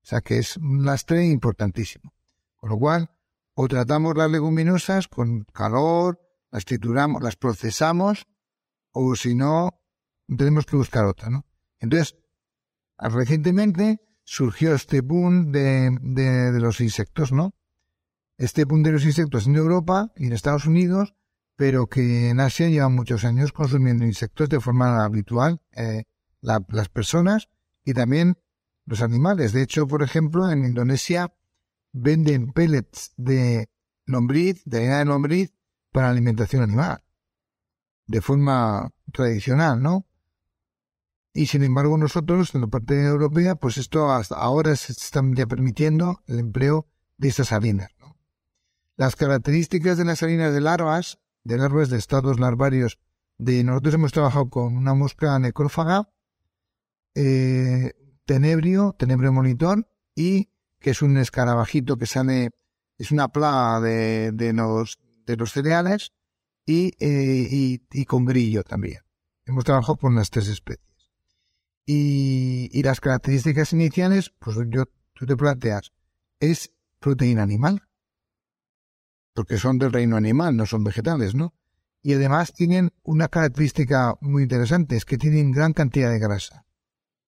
O 0.03 0.07
sea 0.07 0.23
que 0.23 0.39
es 0.39 0.57
un 0.57 0.85
lastre 0.85 1.27
importantísimo. 1.27 2.13
Con 2.57 2.71
lo 2.71 2.77
cual, 2.77 3.13
o 3.55 3.69
tratamos 3.69 4.17
las 4.17 4.33
leguminosas 4.33 5.07
con 5.07 5.45
calor, 5.53 6.21
las 6.51 6.65
trituramos, 6.65 7.23
las 7.23 7.37
procesamos, 7.37 8.27
o 8.91 9.15
si 9.15 9.37
no, 9.37 9.81
tenemos 10.27 10.67
que 10.67 10.77
buscar 10.77 11.05
otra, 11.05 11.31
¿no? 11.31 11.47
Entonces, 11.81 12.17
recientemente 12.99 14.01
surgió 14.25 14.75
este 14.75 15.01
boom 15.01 15.53
de, 15.53 15.97
de, 16.01 16.61
los 16.61 16.81
insectos, 16.81 17.33
¿no? 17.33 17.55
Este 18.39 18.65
boom 18.65 18.83
de 18.83 18.93
los 18.93 19.05
insectos 19.05 19.47
en 19.47 19.57
Europa 19.57 20.13
y 20.17 20.27
en 20.27 20.33
Estados 20.33 20.67
Unidos, 20.67 21.15
pero 21.57 21.87
que 21.87 22.31
en 22.31 22.41
Asia 22.41 22.69
llevan 22.69 22.95
muchos 22.95 23.25
años 23.25 23.53
consumiendo 23.53 24.05
insectos 24.05 24.49
de 24.49 24.61
forma 24.61 25.05
habitual, 25.05 25.63
eh, 25.73 26.05
la, 26.41 26.61
las 26.69 26.89
personas 26.89 27.49
y 27.85 27.95
también 27.95 28.37
los 28.85 29.03
animales. 29.03 29.53
De 29.53 29.63
hecho, 29.63 29.87
por 29.87 30.03
ejemplo, 30.03 30.51
en 30.51 30.65
Indonesia 30.65 31.33
venden 31.93 32.53
pellets 32.53 33.13
de 33.17 33.69
lombriz, 34.05 34.63
de 34.65 34.79
harina 34.79 34.99
de 34.99 35.05
lombriz, 35.07 35.55
para 35.93 36.11
alimentación 36.11 36.63
animal. 36.63 37.03
De 38.07 38.21
forma 38.21 38.91
tradicional, 39.13 39.83
¿no? 39.83 40.06
Y 41.37 41.49
sin 41.49 41.63
embargo, 41.63 41.99
nosotros, 41.99 42.55
en 42.55 42.63
la 42.63 42.67
parte 42.67 42.99
europea, 43.05 43.57
pues 43.57 43.77
esto 43.77 44.11
hasta 44.11 44.37
ahora 44.37 44.75
se 44.75 44.93
están 44.93 45.35
ya 45.35 45.45
permitiendo 45.47 46.23
el 46.27 46.39
empleo 46.39 46.87
de 47.19 47.29
estas 47.29 47.53
harinas. 47.53 47.91
Las 48.97 49.17
características 49.17 49.99
de 49.99 50.07
las 50.07 50.23
harinas 50.23 50.55
de 50.55 50.63
larvas, 50.63 51.19
de 51.45 51.59
larvas 51.59 51.91
de 51.91 51.99
estados 51.99 52.41
larvarios, 52.41 52.99
de 53.37 53.63
nosotros 53.65 53.93
hemos 53.93 54.13
trabajado 54.13 54.49
con 54.49 54.79
una 54.79 54.95
mosca 54.95 55.39
necrófaga, 55.39 56.09
eh, 57.15 57.93
tenebrio, 58.25 58.97
tenebrio 58.99 59.31
monitor, 59.31 59.87
y 60.15 60.49
que 60.81 60.91
es 60.91 61.03
un 61.03 61.19
escarabajito 61.19 61.99
que 61.99 62.07
sale, 62.07 62.53
es 62.97 63.11
una 63.11 63.29
plaga 63.29 63.83
de, 63.83 64.33
de, 64.33 64.55
los, 64.55 64.99
de 65.27 65.37
los 65.37 65.53
cereales, 65.53 66.15
y, 66.65 66.93
eh, 66.99 67.79
y 67.91 68.05
con 68.07 68.25
grillo 68.25 68.65
también. 68.65 69.01
Hemos 69.45 69.65
trabajado 69.65 69.99
con 69.99 70.15
las 70.15 70.31
tres 70.31 70.49
especies. 70.49 70.87
Y, 71.87 72.69
y, 72.73 72.83
las 72.83 73.01
características 73.01 73.73
iniciales, 73.73 74.33
pues 74.41 74.57
yo, 74.71 74.87
tú 75.15 75.25
te 75.25 75.37
planteas, 75.37 75.93
es 76.41 76.73
proteína 76.99 77.45
animal. 77.45 77.83
Porque 79.33 79.57
son 79.59 79.79
del 79.79 79.93
reino 79.93 80.17
animal, 80.17 80.57
no 80.57 80.67
son 80.67 80.83
vegetales, 80.83 81.35
¿no? 81.37 81.55
Y 82.03 82.15
además 82.15 82.53
tienen 82.53 82.93
una 83.03 83.29
característica 83.29 84.15
muy 84.21 84.45
interesante, 84.45 84.97
es 84.97 85.05
que 85.05 85.19
tienen 85.19 85.53
gran 85.53 85.73
cantidad 85.73 86.11
de 86.11 86.19
grasa. 86.19 86.65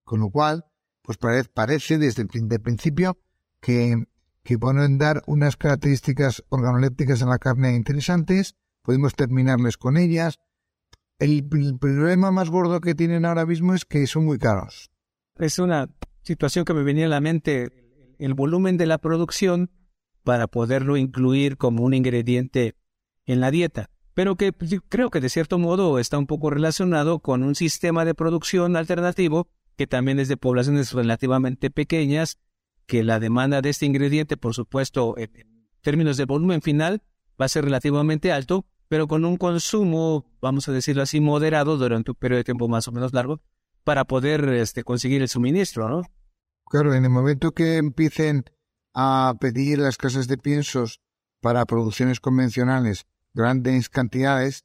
Con 0.04 0.20
lo 0.20 0.30
cual, 0.30 0.66
pues 1.02 1.18
parece, 1.18 1.98
desde 1.98 2.22
el 2.22 2.28
principio 2.60 3.18
que, 3.60 4.06
que 4.42 4.58
pueden 4.58 4.98
dar 4.98 5.22
unas 5.26 5.56
características 5.56 6.44
organolépticas 6.48 7.22
en 7.22 7.28
la 7.28 7.38
carne 7.38 7.74
interesantes, 7.74 8.56
podemos 8.82 9.14
terminarles 9.14 9.76
con 9.76 9.96
ellas, 9.96 10.38
el, 11.18 11.44
problema 11.78 12.30
más 12.30 12.50
gordo 12.50 12.80
que 12.80 12.94
tienen 12.94 13.24
ahora 13.24 13.46
mismo 13.46 13.74
es 13.74 13.84
que 13.84 14.06
son 14.06 14.24
muy 14.24 14.38
caros. 14.38 14.90
Es 15.36 15.58
una 15.58 15.88
situación 16.22 16.64
que 16.64 16.74
me 16.74 16.82
venía 16.82 17.06
a 17.06 17.08
la 17.08 17.20
mente, 17.20 18.14
el 18.18 18.34
volumen 18.34 18.76
de 18.76 18.86
la 18.86 18.98
producción 18.98 19.70
para 20.24 20.46
poderlo 20.46 20.96
incluir 20.96 21.56
como 21.56 21.84
un 21.84 21.94
ingrediente 21.94 22.76
en 23.24 23.40
la 23.40 23.50
dieta, 23.50 23.90
pero 24.14 24.36
que 24.36 24.52
pues, 24.52 24.74
creo 24.88 25.10
que 25.10 25.20
de 25.20 25.28
cierto 25.28 25.58
modo 25.58 25.98
está 25.98 26.18
un 26.18 26.26
poco 26.26 26.50
relacionado 26.50 27.20
con 27.20 27.42
un 27.42 27.54
sistema 27.54 28.04
de 28.04 28.14
producción 28.14 28.76
alternativo 28.76 29.48
que 29.76 29.86
también 29.86 30.18
es 30.18 30.26
de 30.26 30.36
poblaciones 30.36 30.92
relativamente 30.92 31.70
pequeñas, 31.70 32.38
que 32.86 33.04
la 33.04 33.20
demanda 33.20 33.62
de 33.62 33.70
este 33.70 33.86
ingrediente, 33.86 34.36
por 34.36 34.52
supuesto, 34.52 35.14
en 35.16 35.30
términos 35.82 36.16
de 36.16 36.24
volumen 36.24 36.62
final, 36.62 37.00
va 37.40 37.44
a 37.44 37.48
ser 37.48 37.64
relativamente 37.64 38.32
alto, 38.32 38.66
pero 38.88 39.06
con 39.06 39.24
un 39.24 39.36
consumo, 39.36 40.24
vamos 40.40 40.68
a 40.68 40.72
decirlo 40.72 41.02
así, 41.02 41.20
moderado 41.20 41.76
durante 41.76 42.10
un 42.10 42.16
periodo 42.16 42.38
de 42.38 42.44
tiempo 42.44 42.68
más 42.68 42.88
o 42.88 42.92
menos 42.92 43.12
largo, 43.12 43.40
para 43.84 44.04
poder 44.04 44.48
este, 44.48 44.84
conseguir 44.84 45.22
el 45.22 45.28
suministro, 45.28 45.88
¿no? 45.88 46.02
Claro, 46.66 46.94
en 46.94 47.04
el 47.04 47.10
momento 47.10 47.52
que 47.52 47.76
empiecen 47.76 48.44
a 48.94 49.34
pedir 49.40 49.78
las 49.78 49.96
casas 49.96 50.28
de 50.28 50.36
piensos 50.36 51.00
para 51.40 51.64
producciones 51.64 52.20
convencionales 52.20 53.06
grandes 53.32 53.88
cantidades, 53.88 54.64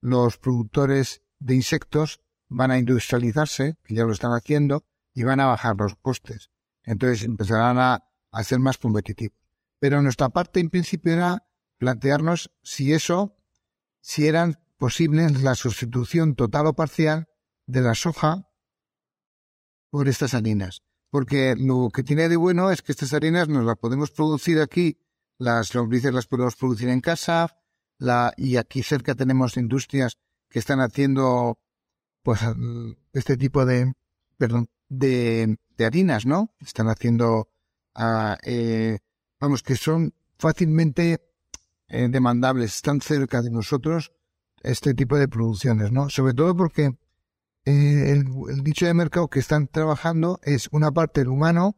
los 0.00 0.38
productores 0.38 1.22
de 1.38 1.54
insectos 1.54 2.20
van 2.48 2.70
a 2.70 2.78
industrializarse, 2.78 3.76
que 3.84 3.94
ya 3.94 4.04
lo 4.04 4.12
están 4.12 4.32
haciendo, 4.32 4.84
y 5.14 5.22
van 5.22 5.40
a 5.40 5.46
bajar 5.46 5.76
los 5.78 5.94
costes. 5.96 6.50
Entonces 6.82 7.24
empezarán 7.24 7.78
a, 7.78 8.04
a 8.32 8.44
ser 8.44 8.58
más 8.58 8.78
competitivos. 8.78 9.38
Pero 9.78 10.02
nuestra 10.02 10.30
parte 10.30 10.60
en 10.60 10.70
principio 10.70 11.12
era 11.12 11.46
plantearnos 11.78 12.50
si 12.62 12.92
eso 12.92 13.37
si 14.00 14.26
eran 14.26 14.58
posibles 14.78 15.42
la 15.42 15.54
sustitución 15.54 16.34
total 16.34 16.66
o 16.66 16.74
parcial 16.74 17.28
de 17.66 17.80
la 17.80 17.94
soja 17.94 18.48
por 19.90 20.08
estas 20.08 20.34
harinas. 20.34 20.82
Porque 21.10 21.56
lo 21.56 21.90
que 21.92 22.02
tiene 22.02 22.28
de 22.28 22.36
bueno 22.36 22.70
es 22.70 22.82
que 22.82 22.92
estas 22.92 23.12
harinas 23.14 23.48
nos 23.48 23.64
las 23.64 23.76
podemos 23.76 24.10
producir 24.10 24.60
aquí, 24.60 24.98
las 25.38 25.74
lombrices 25.74 26.12
las 26.12 26.26
podemos 26.26 26.56
producir 26.56 26.88
en 26.88 27.00
casa, 27.00 27.56
la, 27.98 28.32
y 28.36 28.56
aquí 28.56 28.82
cerca 28.82 29.14
tenemos 29.14 29.56
industrias 29.56 30.18
que 30.48 30.58
están 30.58 30.80
haciendo 30.80 31.58
pues 32.22 32.40
este 33.12 33.36
tipo 33.36 33.64
de 33.64 33.92
perdón 34.36 34.68
de, 34.88 35.58
de 35.76 35.84
harinas, 35.84 36.26
¿no? 36.26 36.54
Están 36.60 36.88
haciendo 36.88 37.48
uh, 37.96 38.34
eh, 38.42 38.98
vamos 39.40 39.62
que 39.62 39.76
son 39.76 40.14
fácilmente 40.38 41.27
eh, 41.88 42.08
demandables, 42.08 42.76
están 42.76 43.00
cerca 43.00 43.42
de 43.42 43.50
nosotros 43.50 44.12
este 44.62 44.94
tipo 44.94 45.16
de 45.16 45.28
producciones, 45.28 45.92
¿no? 45.92 46.10
Sobre 46.10 46.34
todo 46.34 46.56
porque 46.56 46.98
eh, 47.64 48.10
el, 48.12 48.26
el, 48.50 48.64
nicho 48.64 48.86
de 48.86 48.94
mercado 48.94 49.28
que 49.28 49.38
están 49.38 49.68
trabajando 49.68 50.40
es 50.42 50.68
una 50.72 50.90
parte 50.90 51.20
del 51.20 51.28
humano, 51.28 51.76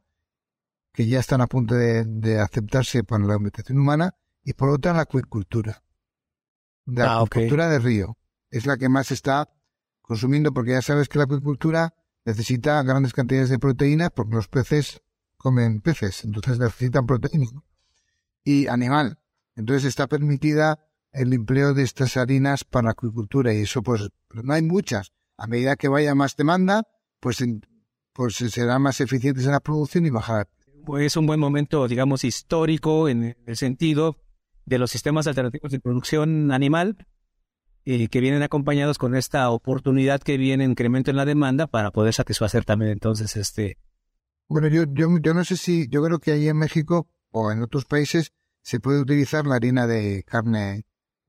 que 0.92 1.06
ya 1.06 1.20
están 1.20 1.40
a 1.40 1.46
punto 1.46 1.74
de, 1.74 2.04
de 2.04 2.40
aceptarse 2.40 3.04
para 3.04 3.24
la 3.24 3.34
alimentación 3.34 3.78
humana, 3.78 4.14
y 4.42 4.54
por 4.54 4.70
otra 4.70 4.92
la 4.92 5.02
acuicultura. 5.02 5.82
La 6.86 7.12
ah, 7.12 7.22
acuicultura 7.22 7.68
de 7.68 7.78
río. 7.78 8.16
Es 8.50 8.66
la 8.66 8.76
que 8.76 8.88
más 8.88 9.10
está 9.12 9.48
consumiendo, 10.00 10.52
porque 10.52 10.72
ya 10.72 10.82
sabes 10.82 11.08
que 11.08 11.18
la 11.18 11.24
acuicultura 11.24 11.94
necesita 12.24 12.82
grandes 12.82 13.12
cantidades 13.12 13.48
de 13.48 13.58
proteínas, 13.58 14.10
porque 14.10 14.34
los 14.34 14.48
peces 14.48 15.02
comen 15.36 15.80
peces, 15.80 16.24
entonces 16.24 16.58
necesitan 16.58 17.06
proteínas. 17.06 17.52
Y 18.42 18.66
animal, 18.66 19.18
entonces 19.56 19.84
está 19.84 20.06
permitida 20.06 20.78
el 21.12 21.32
empleo 21.32 21.74
de 21.74 21.82
estas 21.82 22.16
harinas 22.16 22.64
para 22.64 22.90
acuicultura 22.90 23.52
y 23.52 23.62
eso 23.62 23.82
pues 23.82 24.08
no 24.32 24.52
hay 24.52 24.62
muchas. 24.62 25.12
A 25.36 25.46
medida 25.46 25.76
que 25.76 25.88
vaya 25.88 26.14
más 26.14 26.36
demanda, 26.36 26.86
pues, 27.18 27.38
pues 28.12 28.36
será 28.36 28.78
más 28.78 29.00
eficientes 29.00 29.44
en 29.44 29.52
la 29.52 29.60
producción 29.60 30.06
y 30.06 30.10
bajar. 30.10 30.48
Pues 30.84 31.06
es 31.06 31.16
un 31.16 31.26
buen 31.26 31.40
momento, 31.40 31.86
digamos, 31.88 32.24
histórico 32.24 33.08
en 33.08 33.36
el 33.46 33.56
sentido 33.56 34.16
de 34.64 34.78
los 34.78 34.90
sistemas 34.90 35.26
alternativos 35.26 35.72
de 35.72 35.80
producción 35.80 36.52
animal 36.52 37.06
y 37.84 38.08
que 38.08 38.20
vienen 38.20 38.42
acompañados 38.42 38.98
con 38.98 39.16
esta 39.16 39.50
oportunidad 39.50 40.20
que 40.20 40.36
viene 40.36 40.64
incremento 40.64 41.10
en 41.10 41.16
la 41.16 41.24
demanda 41.24 41.66
para 41.66 41.90
poder 41.90 42.14
satisfacer 42.14 42.64
también 42.64 42.92
entonces 42.92 43.36
este. 43.36 43.78
Bueno, 44.48 44.68
yo, 44.68 44.84
yo, 44.92 45.08
yo 45.20 45.34
no 45.34 45.44
sé 45.44 45.56
si, 45.56 45.88
yo 45.88 46.02
creo 46.02 46.18
que 46.18 46.32
ahí 46.32 46.48
en 46.48 46.58
México 46.58 47.08
o 47.30 47.50
en 47.50 47.62
otros 47.62 47.84
países 47.84 48.32
se 48.62 48.80
puede 48.80 49.00
utilizar 49.00 49.46
la 49.46 49.56
harina 49.56 49.86
de 49.86 50.24
carne 50.24 50.86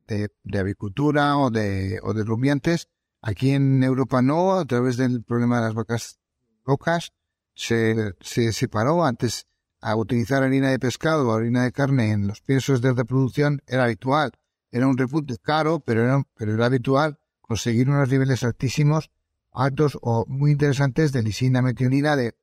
de, 0.07 0.29
de 0.43 0.59
avicultura 0.59 1.37
o 1.37 1.49
de, 1.49 1.99
o 2.03 2.13
de 2.13 2.23
rumiantes. 2.23 2.89
Aquí 3.21 3.51
en 3.51 3.83
Europa 3.83 4.21
no, 4.21 4.53
a 4.53 4.65
través 4.65 4.97
del 4.97 5.23
problema 5.23 5.57
de 5.57 5.65
las 5.67 5.73
vacas 5.73 6.19
locas, 6.65 7.13
se, 7.53 8.13
se 8.19 8.51
separó 8.53 9.05
antes 9.05 9.47
a 9.79 9.95
utilizar 9.95 10.43
harina 10.43 10.69
de 10.69 10.79
pescado 10.79 11.27
o 11.27 11.33
harina 11.33 11.63
de 11.63 11.71
carne 11.71 12.11
en 12.11 12.27
los 12.27 12.41
piensos 12.41 12.81
de 12.81 12.93
reproducción 12.93 13.61
era 13.67 13.85
habitual. 13.85 14.31
Era 14.71 14.87
un 14.87 14.97
repunte 14.97 15.37
caro, 15.37 15.79
pero 15.79 16.03
era, 16.03 16.23
pero 16.35 16.53
era 16.53 16.67
habitual 16.67 17.19
conseguir 17.41 17.89
unos 17.89 18.09
niveles 18.09 18.43
altísimos, 18.43 19.11
altos 19.51 19.97
o 20.01 20.25
muy 20.27 20.51
interesantes 20.51 21.11
de 21.11 21.23
lisina, 21.23 21.61
metionina, 21.61 22.15
de, 22.15 22.35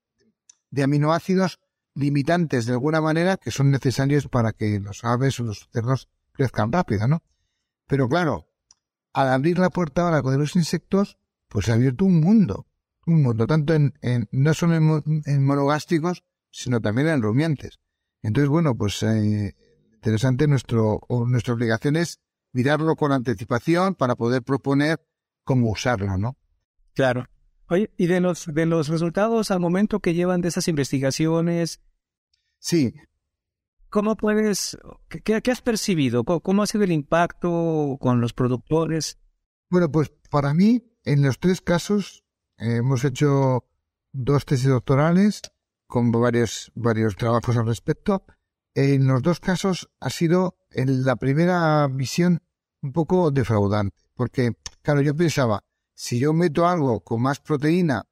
de 0.70 0.82
aminoácidos 0.82 1.60
limitantes 1.98 2.66
de 2.66 2.72
alguna 2.72 3.00
manera 3.00 3.36
que 3.36 3.50
son 3.50 3.70
necesarios 3.70 4.28
para 4.28 4.52
que 4.52 4.78
los 4.78 5.04
aves 5.04 5.40
o 5.40 5.44
los 5.44 5.68
cerdos 5.72 6.08
crezcan 6.32 6.70
rápido, 6.70 7.08
¿no? 7.08 7.22
Pero 7.88 8.08
claro, 8.08 8.46
al 9.12 9.28
abrir 9.28 9.58
la 9.58 9.70
puerta 9.70 10.02
ahora 10.02 10.22
con 10.22 10.38
los 10.38 10.54
insectos, 10.54 11.18
pues 11.48 11.66
se 11.66 11.72
ha 11.72 11.74
abierto 11.74 12.04
un 12.04 12.20
mundo, 12.20 12.66
un 13.06 13.22
mundo, 13.22 13.46
tanto 13.46 13.74
en, 13.74 13.94
en 14.00 14.28
no 14.30 14.54
solo 14.54 14.76
en, 14.76 15.44
monogástricos, 15.44 16.22
sino 16.50 16.80
también 16.80 17.08
en 17.08 17.22
rumiantes. 17.22 17.80
Entonces, 18.22 18.48
bueno, 18.48 18.76
pues 18.76 19.02
eh, 19.02 19.56
interesante 19.94 20.46
nuestro, 20.46 21.00
o 21.08 21.26
nuestra 21.26 21.54
obligación 21.54 21.96
es 21.96 22.20
mirarlo 22.52 22.94
con 22.94 23.10
anticipación 23.10 23.96
para 23.96 24.14
poder 24.14 24.42
proponer 24.42 25.00
cómo 25.42 25.70
usarlo, 25.70 26.16
¿no? 26.16 26.36
Claro. 26.94 27.26
Oye, 27.70 27.90
y 27.96 28.06
de 28.06 28.20
los, 28.20 28.46
de 28.46 28.66
los 28.66 28.88
resultados 28.88 29.50
al 29.50 29.60
momento 29.60 30.00
que 30.00 30.14
llevan 30.14 30.40
de 30.40 30.48
esas 30.48 30.68
investigaciones, 30.68 31.80
Sí. 32.58 32.94
¿Cómo 33.90 34.16
puedes, 34.16 34.76
qué, 35.08 35.40
has 35.50 35.62
percibido? 35.62 36.24
¿Cómo, 36.24 36.62
ha 36.62 36.66
sido 36.66 36.84
el 36.84 36.92
impacto 36.92 37.96
con 38.00 38.20
los 38.20 38.34
productores? 38.34 39.18
Bueno, 39.70 39.90
pues 39.90 40.12
para 40.30 40.52
mí, 40.52 40.82
en 41.04 41.22
los 41.22 41.38
tres 41.38 41.62
casos, 41.62 42.24
hemos 42.58 43.04
hecho 43.04 43.64
dos 44.12 44.44
tesis 44.44 44.68
doctorales 44.68 45.40
con 45.86 46.12
varios, 46.12 46.70
varios 46.74 47.16
trabajos 47.16 47.56
al 47.56 47.66
respecto. 47.66 48.24
En 48.74 49.06
los 49.06 49.22
dos 49.22 49.40
casos 49.40 49.90
ha 50.00 50.10
sido, 50.10 50.58
en 50.70 51.04
la 51.04 51.16
primera 51.16 51.88
visión, 51.88 52.42
un 52.82 52.92
poco 52.92 53.30
defraudante. 53.30 53.96
Porque, 54.14 54.52
claro, 54.82 55.00
yo 55.00 55.16
pensaba, 55.16 55.64
si 55.94 56.18
yo 56.18 56.34
meto 56.34 56.66
algo 56.66 57.00
con 57.00 57.22
más 57.22 57.40
proteína 57.40 58.04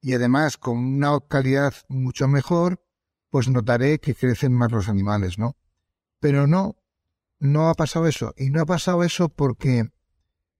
y 0.00 0.14
además 0.14 0.56
con 0.56 0.78
una 0.78 1.18
calidad 1.20 1.72
mucho 1.88 2.26
mejor, 2.26 2.82
pues 3.30 3.48
notaré 3.48 4.00
que 4.00 4.14
crecen 4.14 4.52
más 4.52 4.70
los 4.72 4.88
animales, 4.88 5.38
¿no? 5.38 5.56
Pero 6.18 6.46
no, 6.46 6.76
no 7.38 7.68
ha 7.68 7.74
pasado 7.74 8.06
eso. 8.06 8.34
Y 8.36 8.50
no 8.50 8.60
ha 8.60 8.66
pasado 8.66 9.02
eso 9.04 9.28
porque, 9.28 9.88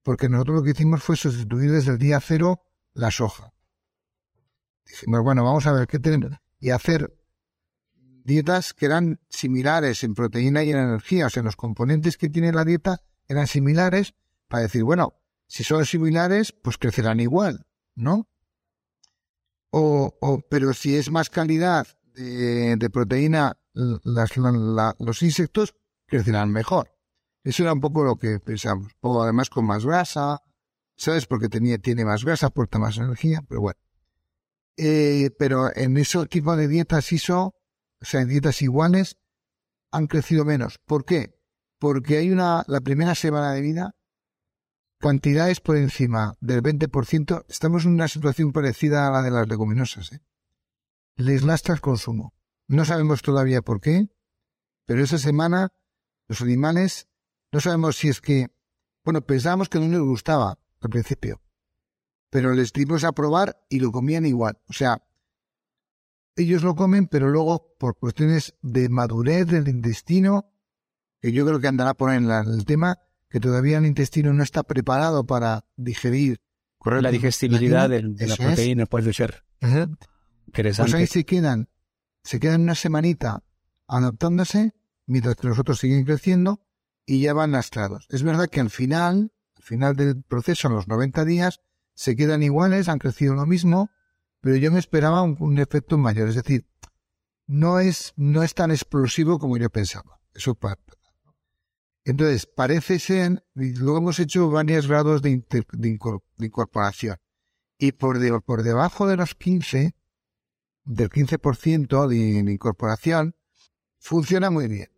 porque 0.03 0.29
nosotros 0.29 0.59
lo 0.59 0.63
que 0.63 0.71
hicimos 0.71 1.03
fue 1.03 1.17
sustituir 1.17 1.73
desde 1.73 1.93
el 1.93 1.99
día 1.99 2.21
cero 2.21 2.63
la 2.95 3.11
soja. 3.11 3.53
Dijimos, 4.87 5.23
bueno, 5.23 5.45
vamos 5.45 5.67
a 5.67 5.73
ver 5.73 5.87
qué 5.87 5.99
tenemos. 5.99 6.33
Y 6.61 6.71
hacer 6.71 7.17
dietas 8.25 8.73
que 8.73 8.87
eran 8.87 9.21
similares 9.29 10.05
en 10.05 10.15
proteína 10.15 10.63
y 10.63 10.71
en 10.71 10.79
energía. 10.79 11.27
O 11.27 11.31
sea, 11.31 11.43
los 11.43 11.57
componentes 11.57 12.17
que 12.17 12.29
tiene 12.29 12.53
la 12.53 12.65
dieta 12.65 13.03
eran 13.29 13.47
similares 13.47 14.15
para 14.49 14.65
decir, 14.65 14.85
bueno, 14.85 15.15
si 15.47 15.65
son 15.65 15.85
similares, 15.85 16.53
pues 16.53 16.79
crecerán 16.79 17.21
igual, 17.21 17.67
¿no? 17.95 18.29
O, 19.71 20.17
o 20.21 20.41
pero 20.49 20.73
si 20.75 20.97
es 20.97 21.11
más 21.11 21.31
calidad 21.31 21.87
de, 22.21 22.77
de 22.77 22.91
proteína, 22.91 23.57
las, 23.73 24.37
los 24.37 25.23
insectos 25.23 25.75
crecerán 26.07 26.51
mejor. 26.51 26.91
Eso 27.43 27.63
era 27.63 27.73
un 27.73 27.81
poco 27.81 28.05
lo 28.05 28.17
que 28.17 28.39
pensamos. 28.39 28.93
O 29.01 29.23
además 29.23 29.49
con 29.49 29.65
más 29.65 29.87
grasa, 29.87 30.43
¿sabes? 30.97 31.27
Porque 31.27 31.49
tenía, 31.49 31.79
tiene 31.79 32.05
más 32.05 32.25
grasa, 32.25 32.49
aporta 32.49 32.79
más 32.79 32.99
energía, 32.99 33.43
pero 33.49 33.63
bueno. 33.63 33.81
Eh, 34.77 35.31
pero 35.39 35.75
en 35.75 35.97
ese 35.97 36.25
tipo 36.27 36.57
de 36.57 36.69
dietas 36.69 37.13
ISO, 37.13 37.55
o 38.01 38.05
sea, 38.05 38.21
en 38.21 38.29
dietas 38.29 38.63
iguales, 38.63 39.17
han 39.91 40.07
crecido 40.07 40.45
menos. 40.45 40.79
¿Por 40.79 41.05
qué? 41.05 41.39
Porque 41.79 42.19
hay 42.19 42.31
una, 42.31 42.65
la 42.67 42.81
primera 42.81 43.15
semana 43.15 43.53
de 43.53 43.63
vida, 43.63 43.95
cantidades 44.99 45.61
por 45.61 45.77
encima 45.77 46.37
del 46.41 46.63
20%, 46.63 47.45
estamos 47.49 47.85
en 47.85 47.93
una 47.93 48.09
situación 48.09 48.53
parecida 48.53 49.09
a 49.09 49.11
la 49.11 49.23
de 49.23 49.31
las 49.31 49.49
leguminosas, 49.49 50.13
¿eh? 50.13 50.21
Les 51.17 51.43
lastra 51.43 51.75
el 51.75 51.81
consumo. 51.81 52.35
No 52.69 52.85
sabemos 52.85 53.23
todavía 53.23 53.63
por 53.63 53.81
qué, 53.81 54.09
pero 54.87 55.03
esa 55.03 55.19
semana 55.19 55.73
los 56.29 56.41
animales, 56.43 57.09
no 57.53 57.61
sabemos 57.61 57.97
si 57.97 58.09
es 58.09 58.21
que, 58.21 58.49
bueno, 59.05 59.21
pensábamos 59.23 59.69
que 59.69 59.81
no 59.81 59.89
les 59.89 60.01
gustaba 60.01 60.59
al 60.81 60.91
principio, 60.91 61.43
pero 62.31 62.55
les 62.55 62.73
dimos 62.73 63.03
a 63.03 63.13
probar 63.13 63.65
y 63.69 63.81
lo 63.81 63.91
comían 63.91 64.25
igual. 64.27 64.61
O 64.69 64.73
sea, 64.73 65.03
ellos 66.37 66.63
lo 66.63 66.77
comen, 66.77 67.09
pero 67.09 67.29
luego 67.29 67.75
por 67.79 67.99
cuestiones 67.99 68.55
de 68.63 68.89
madurez 68.89 69.47
del 69.49 69.69
intestino, 69.69 70.53
que 71.21 71.33
yo 71.33 71.45
creo 71.45 71.61
que 71.61 71.69
andará 71.69 71.95
por 71.95 72.11
ahí 72.11 72.19
en 72.19 72.31
el 72.31 72.65
tema, 72.65 72.99
que 73.29 73.41
todavía 73.41 73.79
el 73.79 73.87
intestino 73.87 74.33
no 74.33 74.43
está 74.43 74.63
preparado 74.63 75.27
para 75.27 75.65
digerir. 75.77 76.41
La 76.85 77.11
digestibilidad 77.11 77.91
de, 77.91 78.03
la 78.03 78.37
proteína 78.37 78.87
puede 78.87 79.13
ser. 79.13 79.45
Pues 80.53 80.95
ahí 80.95 81.07
se 81.07 81.25
quedan, 81.25 81.69
se 82.23 82.41
quedan 82.41 82.63
una 82.63 82.75
semanita 82.75 83.45
adaptándose, 83.87 84.75
mientras 85.07 85.37
que 85.37 85.49
los 85.49 85.59
otros 85.59 85.79
siguen 85.79 86.05
creciendo 86.05 86.61
y 87.07 87.23
ya 87.23 87.33
van 87.33 87.53
lastrados. 87.53 88.07
Es 88.11 88.23
verdad 88.23 88.49
que 88.49 88.61
al 88.61 88.71
final, 88.71 89.33
al 89.57 89.63
final 89.63 89.97
del 89.97 90.23
proceso, 90.23 90.69
en 90.69 90.75
los 90.75 90.89
90 90.89 91.25
días, 91.25 91.61
se 91.95 92.17
quedan 92.17 92.43
iguales, 92.43 92.89
han 92.89 92.99
crecido 92.99 93.35
lo 93.35 93.47
mismo, 93.47 93.91
pero 94.41 94.57
yo 94.57 94.71
me 94.71 94.79
esperaba 94.79 95.23
un, 95.23 95.59
efecto 95.59 95.99
mayor. 95.99 96.29
Es 96.29 96.37
decir, 96.37 96.67
no 97.47 97.81
es, 97.81 98.13
no 98.17 98.43
es 98.43 98.55
tan 98.55 98.71
explosivo 98.71 99.39
como 99.39 99.57
yo 99.57 99.71
pensaba. 99.71 100.21
Eso 100.35 100.55
para 100.55 100.79
entonces, 102.05 102.47
parece 102.47 102.99
ser, 102.99 103.45
luego 103.55 103.99
hemos 103.99 104.19
hecho 104.19 104.51
varios 104.51 104.87
grados 104.89 105.23
de, 105.23 105.45
incorporación. 106.39 107.19
Y 107.79 107.93
por, 107.93 108.43
por 108.43 108.63
debajo 108.63 109.07
de 109.07 109.17
los 109.17 109.35
15, 109.35 109.95
del 110.91 111.09
15% 111.09 112.09
de, 112.09 112.43
de 112.43 112.53
incorporación, 112.53 113.37
funciona 113.99 114.51
muy 114.51 114.67
bien. 114.67 114.91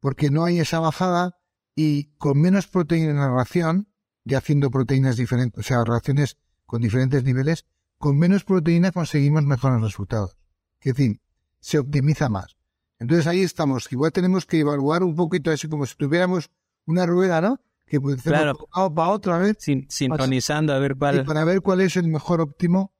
Porque 0.00 0.30
no 0.30 0.44
hay 0.44 0.60
esa 0.60 0.78
bajada 0.78 1.40
y 1.74 2.14
con 2.18 2.40
menos 2.40 2.68
proteína 2.68 3.10
en 3.10 3.16
la 3.16 3.30
ración, 3.30 3.88
ya 4.24 4.38
haciendo 4.38 4.70
proteínas 4.70 5.16
diferentes, 5.16 5.58
o 5.58 5.62
sea, 5.66 5.84
raciones 5.84 6.36
con 6.66 6.82
diferentes 6.82 7.24
niveles, 7.24 7.66
con 7.98 8.16
menos 8.16 8.44
proteína 8.44 8.92
conseguimos 8.92 9.44
mejores 9.44 9.80
resultados. 9.82 10.36
Es 10.80 10.94
decir, 10.94 11.20
se 11.58 11.78
optimiza 11.78 12.28
más. 12.28 12.56
Entonces 13.00 13.26
ahí 13.26 13.42
estamos. 13.42 13.90
Igual 13.90 14.12
tenemos 14.12 14.46
que 14.46 14.60
evaluar 14.60 15.02
un 15.02 15.16
poquito 15.16 15.50
así 15.50 15.68
como 15.68 15.86
si 15.86 15.96
tuviéramos 15.96 16.50
una 16.86 17.06
rueda, 17.06 17.40
¿no? 17.40 17.60
Que 17.86 18.00
puede 18.00 18.18
ser 18.18 18.34
claro. 18.34 18.54
para 18.94 19.10
otra 19.10 19.38
vez. 19.38 19.56
Sin, 19.60 19.86
sintonizando 19.90 20.72
a 20.72 20.78
ver 20.78 20.94
cuál. 20.96 21.24
para 21.24 21.44
ver 21.44 21.60
cuál 21.60 21.80
es 21.80 21.96
el 21.96 22.06
mejor 22.06 22.40
óptimo 22.40 22.92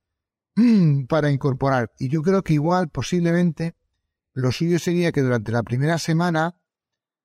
para 1.08 1.30
incorporar. 1.30 1.92
Y 1.98 2.08
yo 2.08 2.22
creo 2.22 2.42
que 2.42 2.54
igual, 2.54 2.88
posiblemente, 2.88 3.76
lo 4.32 4.52
suyo 4.52 4.78
sería 4.78 5.12
que 5.12 5.22
durante 5.22 5.52
la 5.52 5.62
primera 5.62 5.98
semana 5.98 6.60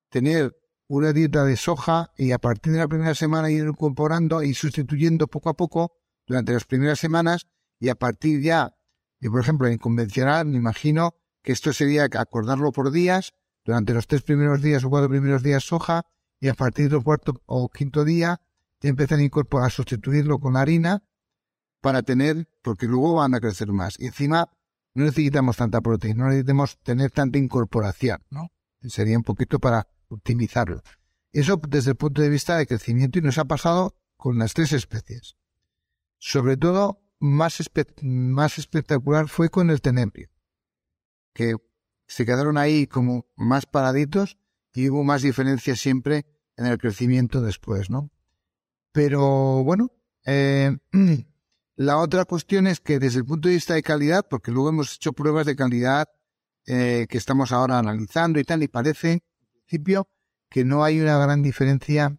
tener 0.09 0.55
una 0.88 1.13
dieta 1.13 1.43
de 1.43 1.57
soja 1.57 2.11
y 2.17 2.31
a 2.31 2.39
partir 2.39 2.73
de 2.73 2.79
la 2.79 2.88
primera 2.88 3.15
semana 3.15 3.49
ir 3.49 3.65
incorporando 3.65 4.43
y 4.43 4.53
sustituyendo 4.53 5.27
poco 5.27 5.49
a 5.49 5.55
poco 5.55 5.93
durante 6.27 6.53
las 6.53 6.65
primeras 6.65 6.99
semanas 6.99 7.47
y 7.79 7.89
a 7.89 7.95
partir 7.95 8.41
ya, 8.41 8.75
y 9.19 9.29
por 9.29 9.41
ejemplo, 9.41 9.67
en 9.67 9.77
convencional, 9.77 10.45
me 10.45 10.57
imagino 10.57 11.15
que 11.41 11.51
esto 11.51 11.73
sería 11.73 12.05
acordarlo 12.05 12.71
por 12.71 12.91
días, 12.91 13.34
durante 13.65 13.93
los 13.93 14.07
tres 14.07 14.21
primeros 14.21 14.61
días 14.61 14.84
o 14.84 14.89
cuatro 14.89 15.09
primeros 15.09 15.41
días 15.43 15.63
soja, 15.63 16.03
y 16.39 16.49
a 16.49 16.53
partir 16.53 16.89
del 16.89 17.03
cuarto 17.03 17.41
o 17.45 17.69
quinto 17.69 18.03
día 18.03 18.41
ya 18.81 18.89
empiezan 18.89 19.19
a 19.19 19.23
incorporar, 19.23 19.67
a 19.67 19.69
sustituirlo 19.69 20.39
con 20.39 20.57
harina 20.57 21.03
para 21.84 22.01
tener, 22.01 22.47
porque 22.61 22.88
luego 22.88 23.15
van 23.15 23.36
a 23.36 23.41
crecer 23.41 23.67
más. 23.73 23.99
Y 23.99 24.05
encima 24.05 24.49
no 24.95 25.03
necesitamos 25.03 25.57
tanta 25.57 25.81
proteína, 25.81 26.23
no 26.23 26.29
necesitamos 26.29 26.79
tener 26.81 27.11
tanta 27.11 27.38
incorporación, 27.38 28.23
¿no? 28.29 28.51
Sería 28.84 29.17
un 29.17 29.23
poquito 29.23 29.59
para 29.59 29.86
optimizarlo. 30.07 30.81
Eso 31.34 31.59
desde 31.67 31.91
el 31.91 31.97
punto 31.97 32.21
de 32.21 32.29
vista 32.29 32.57
de 32.57 32.67
crecimiento 32.67 33.19
y 33.19 33.21
nos 33.21 33.38
ha 33.38 33.43
pasado 33.45 33.97
con 34.15 34.39
las 34.39 34.53
tres 34.53 34.71
especies. 34.71 35.36
Sobre 36.19 36.55
todo, 36.55 37.01
más, 37.19 37.61
más 38.01 38.57
espectacular 38.57 39.27
fue 39.27 39.49
con 39.49 39.69
el 39.69 39.81
tenebrio 39.81 40.29
que 41.34 41.55
se 42.07 42.25
quedaron 42.25 42.57
ahí 42.57 42.88
como 42.88 43.25
más 43.36 43.65
paraditos 43.65 44.38
y 44.73 44.89
hubo 44.89 45.03
más 45.03 45.21
diferencia 45.21 45.75
siempre 45.75 46.25
en 46.55 46.67
el 46.67 46.77
crecimiento 46.77 47.41
después, 47.41 47.89
¿no? 47.89 48.09
Pero 48.93 49.63
bueno, 49.63 49.91
eh, 50.25 50.77
la 51.76 51.97
otra 51.97 52.26
cuestión 52.26 52.67
es 52.67 52.80
que 52.80 52.99
desde 52.99 53.19
el 53.19 53.26
punto 53.26 53.47
de 53.47 53.55
vista 53.55 53.74
de 53.74 53.84
calidad, 53.84 54.26
porque 54.30 54.51
luego 54.51 54.69
hemos 54.69 54.95
hecho 54.95 55.13
pruebas 55.13 55.45
de 55.45 55.55
calidad 55.55 56.07
eh, 56.65 57.07
que 57.09 57.17
estamos 57.17 57.51
ahora 57.51 57.80
analizando 57.80 58.39
y 58.39 58.43
tal, 58.43 58.63
y 58.63 58.67
parece, 58.67 59.11
en 59.11 59.21
principio, 59.51 60.07
que 60.49 60.63
no 60.65 60.84
hay 60.84 60.99
una 60.99 61.17
gran 61.17 61.41
diferencia 61.41 62.17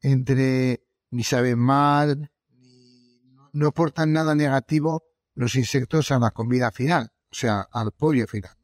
entre 0.00 0.84
ni 1.10 1.24
saben 1.24 1.58
mal, 1.58 2.30
ni 2.50 3.22
no 3.52 3.68
aportan 3.68 4.12
nada 4.12 4.34
negativo 4.34 5.04
los 5.34 5.54
insectos 5.54 6.10
a 6.10 6.18
la 6.18 6.30
comida 6.30 6.72
final, 6.72 7.12
o 7.30 7.34
sea, 7.34 7.66
al 7.72 7.92
pollo 7.92 8.26
final 8.26 8.56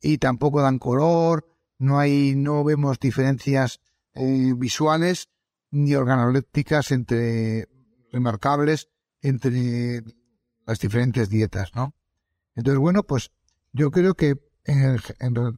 y, 0.00 0.18
tampoco 0.18 0.62
dan 0.62 0.78
color, 0.78 1.46
no 1.78 1.98
hay, 1.98 2.34
no 2.34 2.64
vemos 2.64 2.98
diferencias 2.98 3.80
eh, 4.14 4.52
visuales 4.56 5.28
ni 5.70 5.94
organolépticas 5.94 6.92
entre 6.92 7.68
remarcables 8.12 8.88
entre 9.20 10.02
las 10.66 10.78
diferentes 10.78 11.28
dietas, 11.28 11.74
¿no? 11.74 11.94
Entonces, 12.54 12.78
bueno, 12.78 13.02
pues 13.02 13.32
yo 13.72 13.90
creo 13.90 14.14
que, 14.14 14.36
en 14.64 14.98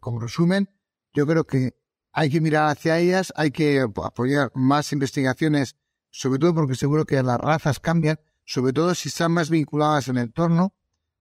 como 0.01 0.21
resumen, 0.21 0.71
yo 1.13 1.27
creo 1.27 1.45
que 1.45 1.77
hay 2.13 2.31
que 2.31 2.41
mirar 2.41 2.71
hacia 2.71 2.99
ellas, 2.99 3.33
hay 3.37 3.51
que 3.51 3.81
apoyar 3.81 4.51
más 4.55 4.93
investigaciones, 4.93 5.77
sobre 6.11 6.39
todo 6.39 6.55
porque 6.55 6.77
seguro 6.77 7.05
que 7.05 7.21
las 7.23 7.41
razas 7.41 7.81
cambian, 7.81 8.21
sobre 8.45 8.73
todo 8.73 8.95
si 8.95 9.09
están 9.09 9.33
más 9.33 9.51
vinculadas 9.51 10.09
en 10.09 10.19
el 10.19 10.25
entorno, 10.25 10.75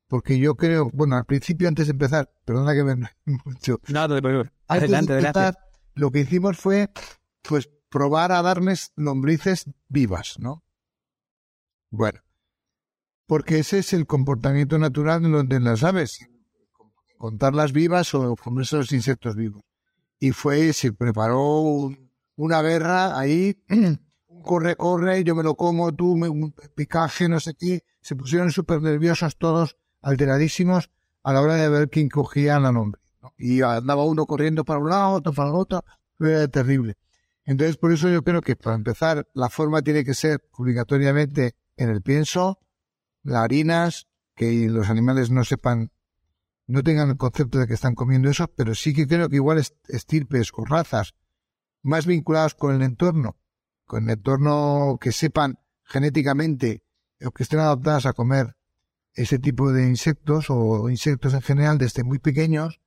porque 0.07 0.37
yo 0.37 0.55
creo, 0.55 0.91
bueno, 0.93 1.15
al 1.15 1.25
principio, 1.25 1.67
antes 1.67 1.87
de 1.87 1.91
empezar, 1.91 2.31
perdona 2.45 2.73
que 2.73 2.83
me 2.83 3.09
mucho. 3.45 3.79
Adelante, 4.67 5.13
adelante. 5.13 5.57
Lo 5.95 6.11
que 6.11 6.19
hicimos 6.19 6.57
fue, 6.57 6.91
pues, 7.41 7.69
probar 7.89 8.31
a 8.31 8.41
darles 8.41 8.91
lombrices 8.95 9.65
vivas, 9.87 10.35
¿no? 10.39 10.63
Bueno, 11.95 12.21
porque 13.27 13.59
ese 13.59 13.77
es 13.77 13.93
el 13.93 14.07
comportamiento 14.07 14.79
natural 14.79 15.47
de 15.47 15.59
las 15.59 15.83
aves, 15.83 16.27
contarlas 17.19 17.71
vivas 17.71 18.15
o 18.15 18.35
comerse 18.35 18.77
los 18.77 18.91
insectos 18.91 19.35
vivos. 19.35 19.61
Y 20.19 20.31
fue, 20.31 20.73
se 20.73 20.91
preparó 20.91 21.91
una 22.35 22.61
guerra 22.63 23.15
ahí, 23.19 23.63
corre, 24.43 24.75
corre, 24.75 25.23
yo 25.23 25.35
me 25.35 25.43
lo 25.43 25.53
como, 25.53 25.93
tú, 25.93 26.17
me, 26.17 26.29
un 26.29 26.55
picaje, 26.73 27.29
no 27.29 27.39
sé 27.39 27.53
qué, 27.53 27.83
se 28.01 28.15
pusieron 28.15 28.49
súper 28.49 28.81
nerviosos 28.81 29.37
todos 29.37 29.77
alteradísimos 30.01 30.89
a 31.21 31.31
la 31.31 31.41
hora 31.41 31.53
de 31.57 31.69
ver 31.69 31.91
quién 31.91 32.09
cogía 32.09 32.59
la 32.59 32.71
nombre. 32.71 32.99
Y 33.37 33.61
andaba 33.61 34.03
uno 34.03 34.25
corriendo 34.25 34.65
para 34.65 34.79
un 34.79 34.89
lado, 34.89 35.11
otro 35.11 35.31
para 35.31 35.49
el 35.49 35.55
otro, 35.57 35.85
era 36.19 36.47
terrible. 36.47 36.95
Entonces, 37.45 37.77
por 37.77 37.91
eso 37.91 38.09
yo 38.09 38.23
creo 38.23 38.41
que 38.41 38.55
para 38.55 38.77
empezar, 38.77 39.27
la 39.35 39.49
forma 39.49 39.83
tiene 39.83 40.03
que 40.03 40.15
ser 40.15 40.41
obligatoriamente 40.53 41.53
en 41.77 41.89
el 41.89 42.01
pienso, 42.01 42.59
las 43.23 43.43
harinas, 43.43 44.07
que 44.35 44.67
los 44.69 44.89
animales 44.89 45.31
no 45.31 45.43
sepan, 45.43 45.91
no 46.67 46.83
tengan 46.83 47.09
el 47.09 47.17
concepto 47.17 47.59
de 47.59 47.67
que 47.67 47.73
están 47.73 47.95
comiendo 47.95 48.29
eso, 48.29 48.47
pero 48.47 48.75
sí 48.75 48.93
que 48.93 49.07
creo 49.07 49.29
que 49.29 49.37
igual 49.37 49.63
estirpes 49.87 50.51
o 50.53 50.65
razas 50.65 51.15
más 51.81 52.05
vinculadas 52.05 52.55
con 52.55 52.75
el 52.75 52.81
entorno, 52.81 53.37
con 53.85 54.05
el 54.05 54.11
entorno 54.11 54.97
que 54.99 55.11
sepan 55.11 55.59
genéticamente 55.83 56.83
o 57.23 57.31
que 57.31 57.43
estén 57.43 57.59
adaptadas 57.59 58.05
a 58.05 58.13
comer 58.13 58.55
ese 59.13 59.37
tipo 59.37 59.71
de 59.71 59.87
insectos 59.87 60.47
o 60.49 60.89
insectos 60.89 61.33
en 61.33 61.41
general 61.41 61.77
desde 61.77 62.03
muy 62.03 62.19
pequeños, 62.19 62.81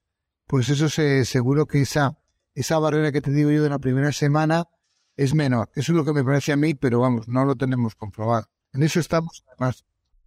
pues 0.47 0.69
eso 0.69 0.89
se, 0.89 1.25
seguro 1.25 1.67
que 1.67 1.83
esa, 1.83 2.19
esa 2.55 2.79
barrera 2.79 3.13
que 3.13 3.21
te 3.21 3.31
digo 3.31 3.51
yo 3.51 3.63
de 3.63 3.71
la 3.71 3.79
primera 3.79 4.13
semana 4.13 4.69
es 5.17 5.35
menor. 5.35 5.71
Eso 5.75 5.93
es 5.93 5.97
lo 5.97 6.05
que 6.05 6.13
me 6.13 6.25
parece 6.25 6.53
a 6.53 6.57
mí, 6.57 6.75
pero 6.75 7.01
vamos, 7.01 7.29
no 7.29 7.45
lo 7.45 7.57
tenemos 7.57 7.95
comprobado. 7.95 8.49
En 8.77 8.83
eso 8.83 9.01
estamos, 9.01 9.43
además. 9.49 9.85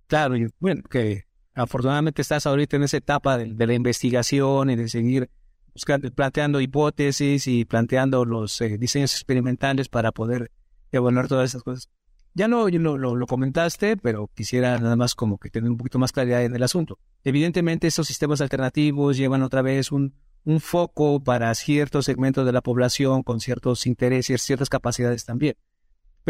Claro, 0.08 0.36
y 0.36 0.48
bueno, 0.60 0.82
que 0.90 1.26
afortunadamente 1.54 2.24
estás 2.24 2.48
ahorita 2.48 2.78
en 2.78 2.84
esa 2.84 2.98
etapa 2.98 3.38
de, 3.38 3.68
la 3.68 3.74
investigación 3.74 4.72
y 4.72 4.76
de 4.76 4.90
seguir 4.90 5.30
buscando, 5.72 6.12
planteando 6.12 6.60
hipótesis 6.60 7.46
y 7.46 7.66
planteando 7.66 8.26
los 8.26 8.60
eh, 8.62 8.80
diseños 8.80 9.14
experimentales 9.14 9.88
para 9.88 10.12
poder 10.12 10.52
evaluar 10.92 11.28
todas 11.28 11.52
esas 11.52 11.62
cosas. 11.62 11.90
Ya 12.34 12.48
no, 12.48 12.68
lo, 12.70 13.16
lo, 13.16 13.28
comentaste, 13.28 13.98
pero 13.98 14.32
quisiera 14.34 14.80
nada 14.80 14.96
más 14.96 15.14
como 15.14 15.38
que 15.38 15.52
tener 15.52 15.70
un 15.70 15.78
poquito 15.78 16.00
más 16.00 16.12
claridad 16.12 16.44
en 16.44 16.56
el 16.56 16.64
asunto. 16.64 16.98
Evidentemente, 17.24 17.86
estos 17.86 18.08
sistemas 18.08 18.42
alternativos 18.42 19.16
llevan 19.16 19.44
otra 19.44 19.62
vez 19.62 19.92
un, 19.92 20.16
un 20.44 20.60
foco 20.60 21.24
para 21.24 21.54
ciertos 21.54 22.06
segmentos 22.06 22.48
de 22.48 22.52
la 22.52 22.62
población 22.62 23.22
con 23.22 23.42
ciertos 23.42 23.86
intereses, 23.86 24.42
ciertas 24.42 24.70
capacidades 24.70 25.26
también. 25.26 25.56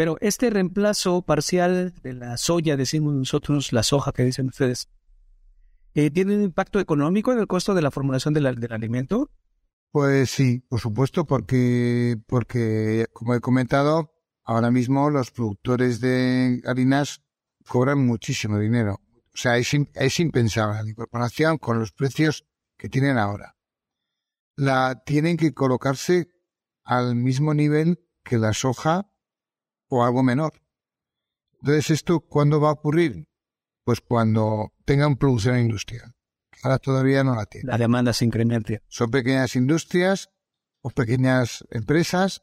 Pero 0.00 0.16
este 0.22 0.48
reemplazo 0.48 1.20
parcial 1.20 1.92
de 2.02 2.14
la 2.14 2.38
soya, 2.38 2.78
decimos 2.78 3.12
nosotros, 3.12 3.70
la 3.74 3.82
soja 3.82 4.12
que 4.12 4.24
dicen 4.24 4.46
ustedes, 4.46 4.88
eh, 5.92 6.10
¿tiene 6.10 6.36
un 6.36 6.42
impacto 6.42 6.80
económico 6.80 7.32
en 7.32 7.38
el 7.38 7.46
costo 7.46 7.74
de 7.74 7.82
la 7.82 7.90
formulación 7.90 8.32
del 8.32 8.46
alimento? 8.46 9.30
Pues 9.90 10.30
sí, 10.30 10.60
por 10.70 10.80
supuesto, 10.80 11.26
porque, 11.26 12.16
porque, 12.26 13.08
como 13.12 13.34
he 13.34 13.40
comentado, 13.40 14.14
ahora 14.42 14.70
mismo 14.70 15.10
los 15.10 15.32
productores 15.32 16.00
de 16.00 16.62
harinas 16.64 17.20
cobran 17.68 17.98
muchísimo 17.98 18.58
dinero. 18.58 19.02
O 19.34 19.36
sea, 19.36 19.58
es, 19.58 19.70
es 19.92 20.18
impensable 20.18 20.82
la 20.82 20.88
incorporación 20.88 21.58
con 21.58 21.78
los 21.78 21.92
precios 21.92 22.46
que 22.78 22.88
tienen 22.88 23.18
ahora. 23.18 23.54
La 24.56 25.02
tienen 25.04 25.36
que 25.36 25.52
colocarse 25.52 26.30
al 26.84 27.16
mismo 27.16 27.52
nivel 27.52 28.02
que 28.24 28.38
la 28.38 28.54
soja 28.54 29.09
o 29.90 30.02
algo 30.02 30.22
menor. 30.22 30.54
Entonces, 31.60 31.90
¿esto 31.90 32.20
cuándo 32.20 32.58
va 32.58 32.70
a 32.70 32.72
ocurrir? 32.72 33.28
Pues 33.84 34.00
cuando 34.00 34.72
tengan 34.86 35.16
producción 35.16 35.58
industrial. 35.58 36.14
Ahora 36.62 36.78
todavía 36.78 37.22
no 37.22 37.34
la 37.34 37.44
tienen. 37.44 37.68
La 37.68 37.76
demanda 37.76 38.14
se 38.14 38.24
incrementa. 38.24 38.80
Son 38.88 39.10
pequeñas 39.10 39.54
industrias 39.54 40.30
o 40.80 40.88
pequeñas 40.88 41.66
empresas 41.70 42.42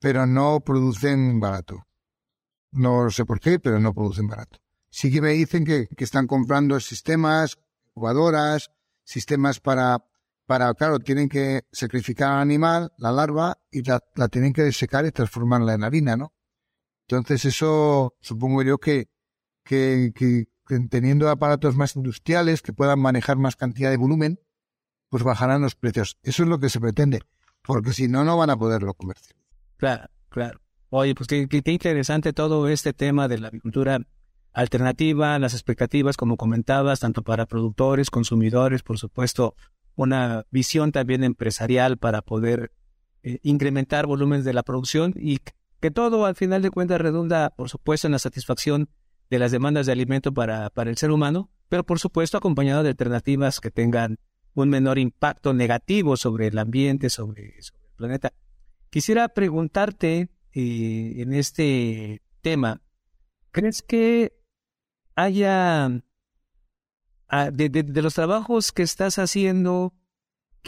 pero 0.00 0.26
no 0.26 0.60
producen 0.60 1.40
barato. 1.40 1.86
No 2.70 3.10
sé 3.10 3.24
por 3.24 3.40
qué, 3.40 3.58
pero 3.58 3.80
no 3.80 3.94
producen 3.94 4.28
barato. 4.28 4.58
Sí 4.90 5.10
que 5.10 5.20
me 5.20 5.30
dicen 5.30 5.64
que, 5.64 5.88
están 5.96 6.26
comprando 6.26 6.78
sistemas, 6.80 7.58
jugadoras, 7.94 8.70
sistemas 9.04 9.60
para, 9.60 10.04
para, 10.46 10.72
claro, 10.74 10.98
tienen 10.98 11.28
que 11.28 11.62
sacrificar 11.72 12.32
al 12.32 12.40
animal, 12.40 12.92
la 12.98 13.12
larva, 13.12 13.58
y 13.70 13.82
la, 13.82 14.00
tienen 14.30 14.52
que 14.52 14.62
desecar 14.62 15.04
y 15.06 15.12
transformarla 15.12 15.74
en 15.74 15.84
harina, 15.84 16.16
¿no? 16.16 16.32
Entonces 17.08 17.46
eso 17.46 18.14
supongo 18.20 18.62
yo 18.62 18.76
que, 18.76 19.08
que, 19.64 20.12
teniendo 20.90 21.30
aparatos 21.30 21.74
más 21.74 21.96
industriales 21.96 22.60
que 22.60 22.74
puedan 22.74 23.00
manejar 23.00 23.38
más 23.38 23.56
cantidad 23.56 23.88
de 23.88 23.96
volumen, 23.96 24.40
pues 25.08 25.22
bajarán 25.22 25.62
los 25.62 25.74
precios. 25.74 26.18
Eso 26.22 26.42
es 26.42 26.50
lo 26.50 26.60
que 26.60 26.68
se 26.68 26.80
pretende, 26.80 27.22
porque 27.62 27.94
si 27.94 28.08
no, 28.08 28.24
no 28.24 28.36
van 28.36 28.50
a 28.50 28.58
poderlo 28.58 28.92
comercializar. 28.92 29.42
Claro, 29.78 30.10
claro. 30.28 30.60
Oye, 30.90 31.14
pues 31.14 31.28
qué, 31.28 31.48
interesante 31.50 32.34
todo 32.34 32.68
este 32.68 32.92
tema 32.92 33.26
de 33.26 33.38
la 33.38 33.48
agricultura 33.48 34.00
alternativa, 34.52 35.38
las 35.38 35.54
expectativas, 35.54 36.18
como 36.18 36.36
comentabas, 36.36 37.00
tanto 37.00 37.22
para 37.22 37.46
productores, 37.46 38.10
consumidores, 38.10 38.82
por 38.82 38.98
supuesto, 38.98 39.54
una 39.94 40.44
visión 40.50 40.92
también 40.92 41.24
empresarial 41.24 41.96
para 41.96 42.20
poder 42.20 42.70
eh, 43.22 43.38
incrementar 43.42 44.06
volúmenes 44.06 44.44
de 44.44 44.52
la 44.52 44.62
producción 44.62 45.14
y 45.16 45.38
que 45.80 45.90
todo 45.90 46.26
al 46.26 46.34
final 46.34 46.62
de 46.62 46.70
cuentas 46.70 47.00
redunda, 47.00 47.50
por 47.50 47.68
supuesto, 47.68 48.06
en 48.08 48.12
la 48.12 48.18
satisfacción 48.18 48.88
de 49.30 49.38
las 49.38 49.52
demandas 49.52 49.86
de 49.86 49.92
alimento 49.92 50.32
para, 50.32 50.70
para 50.70 50.90
el 50.90 50.96
ser 50.96 51.10
humano, 51.10 51.50
pero 51.68 51.84
por 51.84 51.98
supuesto 51.98 52.38
acompañado 52.38 52.82
de 52.82 52.90
alternativas 52.90 53.60
que 53.60 53.70
tengan 53.70 54.18
un 54.54 54.70
menor 54.70 54.98
impacto 54.98 55.54
negativo 55.54 56.16
sobre 56.16 56.48
el 56.48 56.58
ambiente, 56.58 57.10
sobre, 57.10 57.58
el 57.58 57.64
planeta. 57.96 58.32
Quisiera 58.90 59.28
preguntarte 59.28 60.30
eh, 60.52 61.14
en 61.18 61.32
este 61.32 62.22
tema, 62.40 62.80
¿crees 63.50 63.82
que 63.82 64.32
haya, 65.14 66.02
ah, 67.28 67.50
de, 67.52 68.02
los 68.02 68.14
trabajos 68.14 68.72
que 68.72 68.82
estás 68.82 69.18
haciendo, 69.18 69.94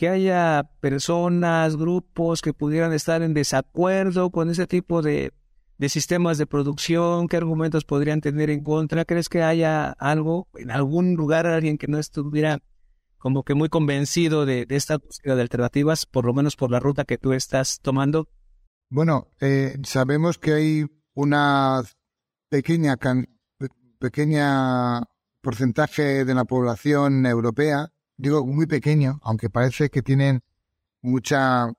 que 0.01 0.09
haya 0.09 0.70
personas, 0.80 1.76
grupos 1.76 2.40
que 2.40 2.55
pudieran 2.55 2.94
estar 2.94 3.20
en 3.20 3.34
desacuerdo 3.34 4.30
con 4.30 4.48
ese 4.48 4.66
tipo 4.66 5.03
de, 5.03 5.34
de 5.76 5.88
sistemas 5.90 6.38
de 6.38 6.46
producción? 6.46 7.28
¿Qué 7.28 7.36
argumentos 7.36 7.84
podrían 7.84 8.22
tener 8.22 8.48
en 8.48 8.64
contra? 8.64 9.05
¿Crees 9.05 9.28
que 9.28 9.42
haya 9.42 9.90
algo, 9.90 10.48
en 10.55 10.70
algún 10.70 11.16
lugar, 11.16 11.46
alguien 11.46 11.76
que 11.76 11.86
no 11.86 11.98
estuviera 11.98 12.62
como 13.18 13.42
que 13.42 13.53
muy 13.53 13.68
convencido 13.68 14.46
de, 14.46 14.64
esta 14.70 14.96
búsqueda 14.96 15.36
de 15.36 15.42
alternativas, 15.42 16.07
por 16.07 16.24
lo 16.24 16.32
menos 16.32 16.57
por 16.57 16.70
la 16.70 16.80
ruta 16.80 17.05
que 17.05 17.18
tú 17.18 17.34
estás 17.34 17.80
tomando? 17.82 18.26
Bueno, 18.88 19.28
eh, 19.38 19.76
sabemos 19.82 20.38
que 20.38 20.55
hay 20.55 20.86
una 21.12 21.82
pequeña, 22.48 22.96
pequeña 23.98 25.03
porcentaje 25.42 26.24
de 26.24 26.34
la 26.34 26.46
población 26.46 27.26
europea, 27.26 27.92
digo 28.21 28.47
muy 28.47 28.66
pequeño, 28.66 29.21
aunque 29.23 29.51
parece 29.51 29.91
que 29.91 30.03
tienen 30.03 30.43
mucha 31.03 31.73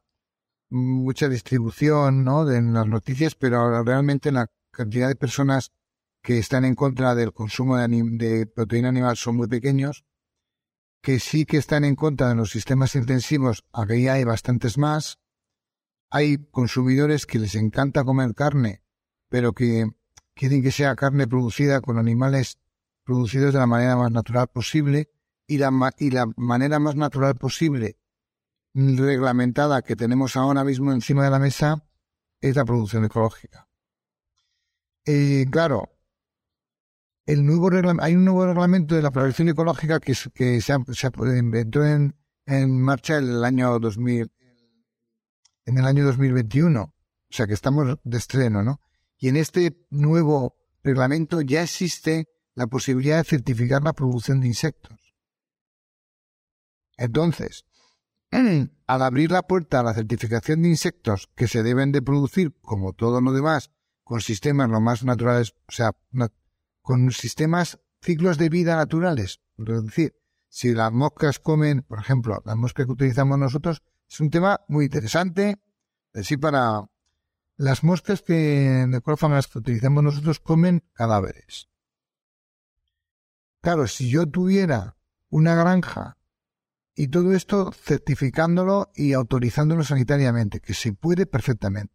mucha 0.70 1.28
distribución 1.28 2.24
¿no? 2.24 2.46
de, 2.46 2.58
en 2.58 2.74
las 2.74 2.88
noticias, 2.88 3.36
pero 3.36 3.84
realmente 3.84 4.32
la 4.32 4.48
cantidad 4.72 5.10
de 5.10 5.16
personas 5.16 5.72
que 6.22 6.38
están 6.38 6.64
en 6.66 6.76
contra 6.76 7.14
del 7.14 7.34
consumo 7.34 7.78
de, 7.78 7.88
de 7.88 8.46
proteína 8.46 8.90
animal 8.90 9.18
son 9.18 9.36
muy 9.36 9.48
pequeños 9.48 10.06
que 11.02 11.20
sí 11.20 11.46
que 11.46 11.58
están 11.58 11.84
en 11.84 11.96
contra 11.96 12.30
de 12.30 12.36
los 12.36 12.52
sistemas 12.52 12.96
intensivos, 12.96 13.66
aquí 13.74 14.08
hay 14.08 14.24
bastantes 14.24 14.78
más. 14.78 15.18
Hay 16.12 16.38
consumidores 16.52 17.26
que 17.26 17.40
les 17.40 17.56
encanta 17.56 18.04
comer 18.04 18.36
carne, 18.36 18.84
pero 19.28 19.54
que 19.54 19.90
quieren 20.36 20.62
que 20.62 20.72
sea 20.72 20.96
carne 20.96 21.28
producida 21.28 21.82
con 21.82 21.98
animales 21.98 22.60
producidos 23.04 23.54
de 23.54 23.60
la 23.60 23.66
manera 23.66 23.96
más 23.96 24.12
natural 24.12 24.48
posible 24.48 25.10
y 25.52 25.58
la, 25.58 25.70
y 25.98 26.12
la 26.12 26.28
manera 26.38 26.80
más 26.80 26.96
natural 26.96 27.36
posible 27.36 27.98
reglamentada 28.74 29.82
que 29.82 29.98
tenemos 29.98 30.38
ahora 30.38 30.64
mismo 30.64 30.94
encima 30.94 31.26
de 31.26 31.30
la 31.30 31.40
mesa 31.40 31.86
es 32.40 32.56
la 32.56 32.64
producción 32.64 33.04
ecológica. 33.04 33.68
Y 35.06 35.46
claro, 35.48 35.90
el 37.26 37.46
nuevo 37.46 37.70
hay 38.00 38.16
un 38.16 38.24
nuevo 38.24 38.46
reglamento 38.46 38.96
de 38.96 39.02
la 39.02 39.12
producción 39.12 39.50
ecológica 39.50 40.00
que, 40.00 40.16
que 40.34 40.62
se, 40.62 40.74
inventó 41.38 41.86
en, 41.86 42.16
en, 42.46 42.82
marcha 42.82 43.18
el 43.18 43.44
año 43.44 43.78
2000, 43.78 44.32
en 45.66 45.78
el 45.78 45.86
año 45.86 46.06
2021. 46.06 46.82
O 46.82 46.94
sea 47.30 47.46
que 47.46 47.54
estamos 47.56 48.00
de 48.02 48.18
estreno, 48.18 48.64
¿no? 48.64 48.80
Y 49.18 49.28
en 49.28 49.36
este 49.36 49.86
nuevo 49.90 50.56
reglamento 50.82 51.42
ya 51.42 51.64
existe 51.64 52.30
la 52.56 52.68
posibilidad 52.68 53.18
de 53.18 53.26
certificar 53.26 53.84
la 53.84 53.92
producción 53.92 54.40
de 54.40 54.48
insectos. 54.48 55.01
Entonces, 57.02 57.66
al 58.30 59.02
abrir 59.02 59.32
la 59.32 59.42
puerta 59.42 59.80
a 59.80 59.84
la 59.84 59.96
certificación 59.96 60.62
de 60.62 60.70
insectos 60.70 61.32
que 61.36 61.48
se 61.48 61.64
deben 61.64 61.92
de 61.92 62.04
producir, 62.04 62.56
como 62.62 62.94
todo 62.94 63.22
lo 63.22 63.34
demás, 63.34 63.72
con 64.04 64.22
sistemas 64.22 64.70
lo 64.70 64.80
más 64.82 65.04
naturales, 65.04 65.56
o 65.68 65.72
sea, 65.72 65.94
con 66.84 67.12
sistemas, 67.12 67.80
ciclos 68.04 68.38
de 68.38 68.50
vida 68.50 68.76
naturales. 68.76 69.42
Es 69.58 69.84
decir, 69.84 70.16
si 70.48 70.76
las 70.76 70.92
moscas 70.92 71.40
comen, 71.40 71.82
por 71.82 71.98
ejemplo, 71.98 72.40
las 72.46 72.56
moscas 72.56 72.86
que 72.86 72.92
utilizamos 72.92 73.40
nosotros, 73.40 73.82
es 74.08 74.20
un 74.20 74.30
tema 74.30 74.62
muy 74.68 74.86
interesante. 74.86 75.60
Es 76.14 76.22
decir, 76.22 76.40
para 76.40 76.88
las 77.58 77.84
moscas 77.84 78.22
que 78.22 78.86
las 78.88 79.48
que 79.48 79.58
utilizamos 79.58 80.04
nosotros 80.04 80.40
comen 80.40 80.84
cadáveres. 80.94 81.68
Claro, 83.60 83.88
si 83.88 84.08
yo 84.08 84.28
tuviera 84.28 84.98
una 85.30 85.56
granja 85.56 86.20
y 86.96 87.08
todo 87.08 87.34
esto 87.34 87.72
certificándolo 87.72 88.92
y 88.96 89.14
autorizándolo 89.14 89.84
sanitariamente, 89.84 90.60
que 90.60 90.74
se 90.74 90.94
puede 90.94 91.26
perfectamente. 91.26 91.94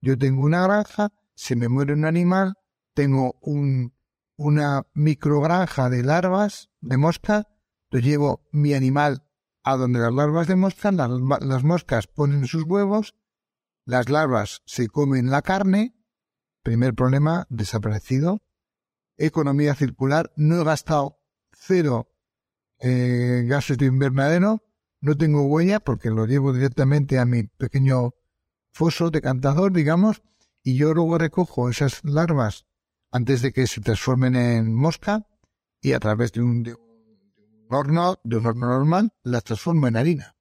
Yo 0.00 0.16
tengo 0.16 0.42
una 0.42 0.62
granja, 0.62 1.12
se 1.34 1.56
me 1.56 1.68
muere 1.68 1.92
un 1.92 2.04
animal, 2.04 2.54
tengo 2.94 3.38
un 3.42 3.92
una 4.38 4.86
microgranja 4.94 5.90
de 5.90 6.04
larvas 6.04 6.70
de 6.80 6.96
mosca, 6.96 7.48
yo 7.90 7.98
llevo 7.98 8.48
mi 8.52 8.72
animal 8.72 9.24
a 9.64 9.76
donde 9.76 9.98
las 9.98 10.14
larvas 10.14 10.46
de 10.46 10.54
mosca, 10.54 10.92
las, 10.92 11.10
las 11.40 11.64
moscas 11.64 12.06
ponen 12.06 12.46
sus 12.46 12.62
huevos, 12.62 13.16
las 13.84 14.08
larvas 14.08 14.62
se 14.64 14.86
comen 14.86 15.30
la 15.30 15.42
carne, 15.42 15.96
primer 16.62 16.94
problema 16.94 17.46
desaparecido, 17.50 18.40
economía 19.16 19.74
circular, 19.74 20.32
no 20.36 20.60
he 20.60 20.64
gastado 20.64 21.18
cero 21.52 22.08
eh, 22.80 23.44
gases 23.46 23.78
de 23.78 23.86
invernadero, 23.86 24.62
no 25.00 25.16
tengo 25.16 25.42
huella 25.42 25.80
porque 25.80 26.10
lo 26.10 26.26
llevo 26.26 26.52
directamente 26.52 27.18
a 27.18 27.24
mi 27.24 27.44
pequeño 27.44 28.14
foso 28.72 29.10
decantador, 29.10 29.72
digamos, 29.72 30.22
y 30.62 30.76
yo 30.76 30.94
luego 30.94 31.18
recojo 31.18 31.68
esas 31.68 32.04
larvas 32.04 32.66
antes 33.10 33.42
de 33.42 33.52
que 33.52 33.66
se 33.66 33.80
transformen 33.80 34.36
en 34.36 34.74
mosca 34.74 35.26
y 35.80 35.92
a 35.92 36.00
través 36.00 36.32
de 36.32 36.42
un, 36.42 36.62
de 36.62 36.74
un 36.74 37.66
horno, 37.70 38.18
de 38.24 38.36
un 38.36 38.46
horno 38.46 38.68
normal, 38.68 39.12
las 39.22 39.44
transformo 39.44 39.86
en 39.86 39.96
harina. 39.96 40.36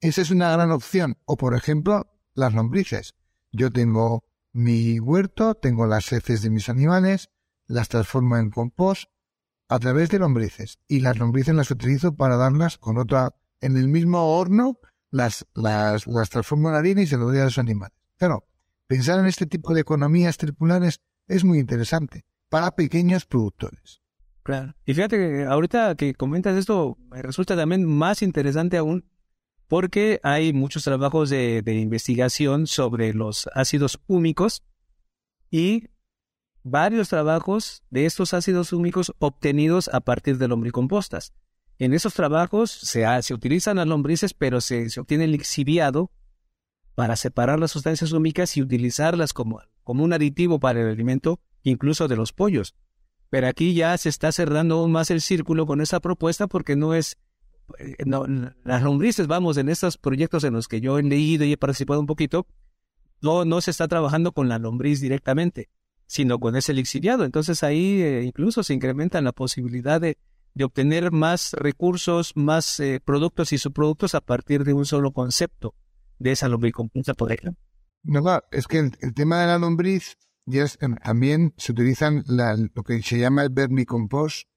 Esa 0.00 0.22
es 0.22 0.30
una 0.30 0.50
gran 0.52 0.70
opción. 0.70 1.18
O, 1.24 1.36
por 1.36 1.54
ejemplo, 1.54 2.06
las 2.34 2.54
lombrices. 2.54 3.14
Yo 3.50 3.72
tengo 3.72 4.24
mi 4.52 5.00
huerto, 5.00 5.54
tengo 5.54 5.86
las 5.86 6.12
heces 6.12 6.42
de 6.42 6.50
mis 6.50 6.68
animales, 6.68 7.30
las 7.66 7.88
transformo 7.88 8.36
en 8.36 8.50
compost 8.50 9.10
a 9.68 9.78
través 9.78 10.10
de 10.10 10.18
lombrices. 10.18 10.78
Y 10.88 11.00
las 11.00 11.18
lombrices 11.18 11.54
las 11.54 11.70
utilizo 11.70 12.14
para 12.14 12.36
darlas 12.36 12.78
con 12.78 12.98
otra, 12.98 13.34
en 13.60 13.76
el 13.76 13.88
mismo 13.88 14.36
horno, 14.36 14.78
las, 15.10 15.46
las, 15.54 16.06
las 16.06 16.30
transformo 16.30 16.68
en 16.70 16.76
harina 16.76 17.02
y 17.02 17.06
se 17.06 17.16
lo 17.16 17.26
doy 17.26 17.38
a 17.38 17.44
los 17.44 17.58
animales. 17.58 17.96
Claro, 18.16 18.46
pensar 18.86 19.18
en 19.18 19.26
este 19.26 19.46
tipo 19.46 19.74
de 19.74 19.80
economías 19.80 20.36
circulares 20.36 21.00
es 21.26 21.44
muy 21.44 21.58
interesante 21.58 22.24
para 22.48 22.72
pequeños 22.72 23.26
productores. 23.26 24.02
Claro. 24.42 24.74
Y 24.84 24.94
fíjate 24.94 25.16
que 25.16 25.44
ahorita 25.44 25.96
que 25.96 26.14
comentas 26.14 26.56
esto, 26.56 26.96
me 27.10 27.20
resulta 27.20 27.56
también 27.56 27.84
más 27.84 28.22
interesante 28.22 28.76
aún 28.76 29.04
porque 29.66 30.20
hay 30.22 30.52
muchos 30.52 30.84
trabajos 30.84 31.30
de, 31.30 31.62
de 31.62 31.74
investigación 31.74 32.68
sobre 32.68 33.12
los 33.12 33.48
ácidos 33.54 34.00
húmicos 34.06 34.62
y 35.50 35.88
varios 36.68 37.08
trabajos 37.08 37.84
de 37.90 38.06
estos 38.06 38.34
ácidos 38.34 38.72
húmicos 38.72 39.14
obtenidos 39.20 39.88
a 39.92 40.00
partir 40.00 40.36
de 40.36 40.48
lombricompostas. 40.48 41.32
En 41.78 41.94
esos 41.94 42.14
trabajos 42.14 42.72
se, 42.72 43.04
se 43.22 43.34
utilizan 43.34 43.76
las 43.76 43.86
lombrices, 43.86 44.34
pero 44.34 44.60
se, 44.60 44.88
obtiene 44.98 45.24
el 45.24 45.32
lixiviado 45.32 46.10
para 46.96 47.14
separar 47.14 47.60
las 47.60 47.70
sustancias 47.70 48.10
húmicas 48.10 48.56
y 48.56 48.62
utilizarlas 48.62 49.32
como, 49.32 49.60
un 49.84 50.12
aditivo 50.12 50.58
para 50.58 50.80
el 50.80 50.88
alimento, 50.88 51.38
incluso 51.62 52.08
de 52.08 52.16
los 52.16 52.32
pollos. 52.32 52.74
Pero 53.30 53.46
aquí 53.46 53.74
ya 53.74 53.96
se 53.96 54.08
está 54.08 54.32
cerrando 54.32 54.78
aún 54.78 54.90
más 54.90 55.12
el 55.12 55.20
círculo 55.20 55.66
con 55.66 55.80
esa 55.80 56.00
propuesta 56.00 56.48
porque 56.48 56.74
no 56.74 56.94
es... 56.94 57.16
Eh, 57.78 57.94
las 58.64 58.82
lombrices, 58.82 59.28
vamos, 59.28 59.56
en 59.56 59.68
estos 59.68 59.98
proyectos 59.98 60.42
en 60.42 60.54
los 60.54 60.66
que 60.66 60.80
yo 60.80 60.98
he 60.98 61.02
leído 61.04 61.44
y 61.44 61.52
he 61.52 61.56
participado 61.56 62.00
un 62.00 62.06
poquito, 62.06 62.48
no, 63.20 63.44
no 63.44 63.60
se 63.60 63.70
está 63.70 63.86
trabajando 63.86 64.32
con 64.32 64.48
la 64.48 64.58
lombriz 64.58 65.00
directamente 65.00 65.68
sino 66.06 66.38
con 66.38 66.56
ese 66.56 66.72
lixiviado. 66.72 67.24
Entonces 67.24 67.62
ahí 67.62 68.00
eh, 68.00 68.22
incluso 68.22 68.62
se 68.62 68.74
incrementa 68.74 69.20
la 69.20 69.32
posibilidad 69.32 70.00
de, 70.00 70.16
obtener 70.62 71.12
más 71.12 71.52
recursos, 71.52 72.32
más 72.34 72.80
eh, 72.80 73.00
productos 73.04 73.52
y 73.52 73.58
subproductos 73.58 74.14
a 74.14 74.22
partir 74.22 74.64
de 74.64 74.72
un 74.72 74.86
solo 74.86 75.12
concepto 75.12 75.74
de 76.18 76.32
esa 76.32 76.48
lombricompuesta, 76.48 77.12
por. 77.12 77.30
No, 78.02 78.22
claro, 78.22 78.44
es 78.50 78.66
que 78.66 78.78
el, 78.78 79.14
tema 79.14 79.42
de 79.42 79.48
la 79.48 79.58
lombriz 79.58 80.16
es, 80.46 80.78
también 81.04 81.52
se 81.58 81.72
utilizan 81.72 82.24
la, 82.26 82.56
lo 82.56 82.82
que 82.84 83.02
se 83.02 83.18
llama 83.18 83.42
el 83.42 83.50
vermicompost, 83.50 84.48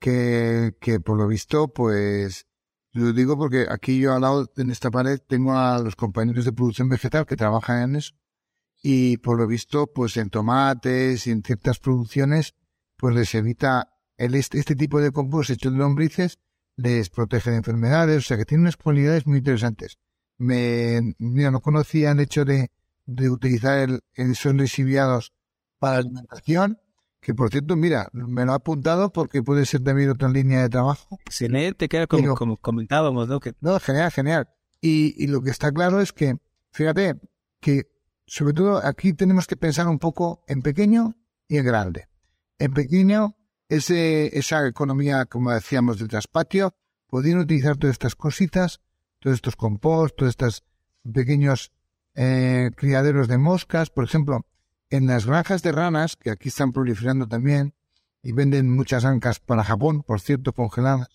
que, 0.00 0.76
que 0.80 0.98
por 0.98 1.18
lo 1.18 1.26
visto, 1.26 1.68
pues, 1.68 2.46
lo 2.92 3.12
digo 3.12 3.36
porque 3.36 3.66
aquí 3.68 3.98
yo 4.00 4.14
al 4.14 4.22
lado, 4.22 4.50
en 4.56 4.70
esta 4.70 4.90
pared, 4.90 5.18
tengo 5.18 5.52
a 5.52 5.78
los 5.80 5.94
compañeros 5.94 6.46
de 6.46 6.52
producción 6.52 6.88
vegetal 6.88 7.26
que 7.26 7.36
trabajan 7.36 7.82
en 7.82 7.96
eso 7.96 8.14
y 8.82 9.16
por 9.18 9.38
lo 9.38 9.46
visto, 9.46 9.86
pues 9.92 10.16
en 10.16 10.30
tomates 10.30 11.26
y 11.26 11.30
en 11.30 11.42
ciertas 11.42 11.78
producciones, 11.78 12.54
pues 12.96 13.14
les 13.14 13.34
evita 13.34 13.88
el, 14.16 14.34
este, 14.34 14.58
este 14.58 14.76
tipo 14.76 15.00
de 15.00 15.12
compost 15.12 15.50
hecho 15.50 15.70
de 15.70 15.78
lombrices, 15.78 16.38
les 16.76 17.10
protege 17.10 17.50
de 17.50 17.56
enfermedades, 17.56 18.18
o 18.18 18.20
sea 18.26 18.36
que 18.36 18.44
tiene 18.44 18.62
unas 18.62 18.76
cualidades 18.76 19.26
muy 19.26 19.38
interesantes. 19.38 19.98
Me, 20.38 21.14
mira, 21.18 21.50
no 21.50 21.60
conocía 21.60 22.12
el 22.12 22.20
hecho 22.20 22.44
de, 22.44 22.70
de 23.06 23.30
utilizar 23.30 23.78
el, 23.78 24.00
esos 24.14 24.54
lixiviados 24.54 25.32
para 25.78 25.98
alimentación, 25.98 26.78
que 27.20 27.34
por 27.34 27.50
cierto, 27.50 27.74
mira, 27.74 28.08
me 28.12 28.44
lo 28.44 28.52
ha 28.52 28.56
apuntado 28.56 29.12
porque 29.12 29.42
puede 29.42 29.66
ser 29.66 29.82
también 29.82 30.10
otra 30.10 30.28
línea 30.28 30.62
de 30.62 30.68
trabajo. 30.68 31.18
Excelente, 31.26 31.88
que 31.88 32.06
como, 32.06 32.22
Pero, 32.22 32.34
como 32.36 32.56
comentábamos, 32.58 33.28
¿no? 33.28 33.40
Que... 33.40 33.54
No, 33.60 33.78
genial, 33.80 34.12
genial. 34.12 34.48
Y, 34.80 35.14
y 35.22 35.26
lo 35.26 35.42
que 35.42 35.50
está 35.50 35.72
claro 35.72 36.00
es 36.00 36.12
que, 36.12 36.36
fíjate, 36.70 37.16
que 37.60 37.88
sobre 38.28 38.52
todo 38.52 38.84
aquí 38.84 39.14
tenemos 39.14 39.46
que 39.46 39.56
pensar 39.56 39.88
un 39.88 39.98
poco 39.98 40.44
en 40.46 40.60
pequeño 40.60 41.16
y 41.48 41.56
en 41.56 41.64
grande. 41.64 42.08
En 42.58 42.74
pequeño, 42.74 43.36
ese, 43.68 44.38
esa 44.38 44.66
economía, 44.66 45.24
como 45.24 45.50
decíamos, 45.50 45.98
del 45.98 46.08
traspatio, 46.08 46.74
podrían 47.06 47.38
utilizar 47.38 47.78
todas 47.78 47.94
estas 47.94 48.14
cositas, 48.14 48.80
todos 49.18 49.36
estos 49.36 49.56
compost, 49.56 50.14
todos 50.14 50.30
estos 50.30 50.64
pequeños 51.10 51.72
eh, 52.14 52.70
criaderos 52.76 53.28
de 53.28 53.38
moscas. 53.38 53.88
Por 53.88 54.04
ejemplo, 54.04 54.44
en 54.90 55.06
las 55.06 55.24
granjas 55.24 55.62
de 55.62 55.72
ranas, 55.72 56.16
que 56.16 56.30
aquí 56.30 56.48
están 56.48 56.72
proliferando 56.72 57.26
también, 57.26 57.74
y 58.22 58.32
venden 58.32 58.70
muchas 58.70 59.06
ancas 59.06 59.40
para 59.40 59.64
Japón, 59.64 60.02
por 60.02 60.20
cierto, 60.20 60.52
congeladas, 60.52 61.08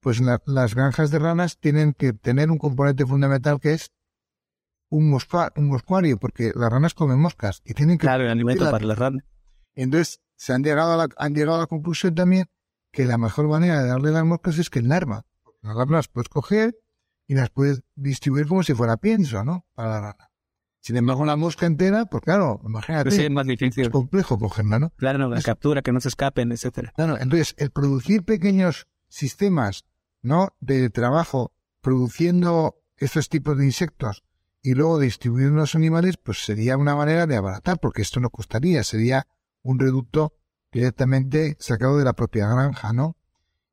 pues 0.00 0.20
la, 0.20 0.42
las 0.44 0.74
granjas 0.74 1.10
de 1.10 1.18
ranas 1.20 1.58
tienen 1.58 1.94
que 1.94 2.12
tener 2.12 2.50
un 2.50 2.58
componente 2.58 3.06
fundamental 3.06 3.60
que 3.60 3.72
es 3.72 3.93
un, 4.88 5.10
mosca, 5.10 5.52
un 5.56 5.68
moscuario, 5.68 6.18
porque 6.18 6.52
las 6.54 6.70
ranas 6.70 6.94
comen 6.94 7.18
moscas 7.18 7.62
y 7.64 7.74
tienen 7.74 7.98
que... 7.98 8.06
Claro, 8.06 8.24
el 8.24 8.30
alimento 8.30 8.70
para 8.70 8.84
las 8.84 8.98
ranas. 8.98 9.24
Entonces, 9.74 10.20
se 10.36 10.52
han 10.52 10.62
llegado, 10.62 10.92
a 10.92 10.96
la, 10.96 11.08
han 11.16 11.34
llegado 11.34 11.56
a 11.56 11.60
la 11.60 11.66
conclusión 11.66 12.14
también 12.14 12.46
que 12.92 13.04
la 13.04 13.18
mejor 13.18 13.48
manera 13.48 13.82
de 13.82 13.88
darle 13.88 14.12
las 14.12 14.24
moscas 14.24 14.58
es 14.58 14.70
que 14.70 14.78
el 14.78 14.88
larva. 14.88 15.26
Las 15.62 15.76
larvas 15.76 15.98
las 15.98 16.08
puedes 16.08 16.28
coger 16.28 16.76
y 17.26 17.34
las 17.34 17.50
puedes 17.50 17.82
distribuir 17.94 18.46
como 18.46 18.62
si 18.62 18.74
fuera 18.74 18.96
pienso, 18.96 19.44
¿no? 19.44 19.66
Para 19.74 19.88
la 19.88 20.00
rana. 20.00 20.30
Sin 20.80 20.96
embargo, 20.96 21.24
la 21.24 21.36
mosca 21.36 21.64
entera, 21.64 22.04
pues 22.04 22.22
claro, 22.22 22.60
imagínate. 22.62 23.10
Sí, 23.10 23.24
es 23.24 23.30
más 23.30 23.46
difícil. 23.46 23.84
Es 23.84 23.90
complejo 23.90 24.38
cogerla, 24.38 24.78
¿no? 24.78 24.90
Claro, 24.96 25.18
no, 25.18 25.28
la 25.30 25.38
es, 25.38 25.44
captura, 25.44 25.80
que 25.80 25.92
no 25.92 26.00
se 26.00 26.08
escapen, 26.08 26.52
etcétera. 26.52 26.92
Claro, 26.94 27.18
entonces, 27.18 27.54
el 27.56 27.70
producir 27.70 28.22
pequeños 28.24 28.86
sistemas, 29.08 29.86
¿no? 30.20 30.54
De 30.60 30.90
trabajo, 30.90 31.54
produciendo 31.80 32.82
estos 32.98 33.30
tipos 33.30 33.56
de 33.56 33.64
insectos 33.64 34.24
y 34.66 34.72
luego 34.72 34.98
distribuir 34.98 35.50
los 35.50 35.74
animales, 35.74 36.16
pues 36.16 36.42
sería 36.42 36.78
una 36.78 36.96
manera 36.96 37.26
de 37.26 37.36
abaratar, 37.36 37.78
porque 37.78 38.00
esto 38.00 38.18
no 38.18 38.30
costaría, 38.30 38.82
sería 38.82 39.28
un 39.62 39.78
reducto 39.78 40.32
directamente 40.72 41.54
sacado 41.60 41.98
de 41.98 42.04
la 42.04 42.14
propia 42.14 42.48
granja, 42.48 42.94
¿no? 42.94 43.14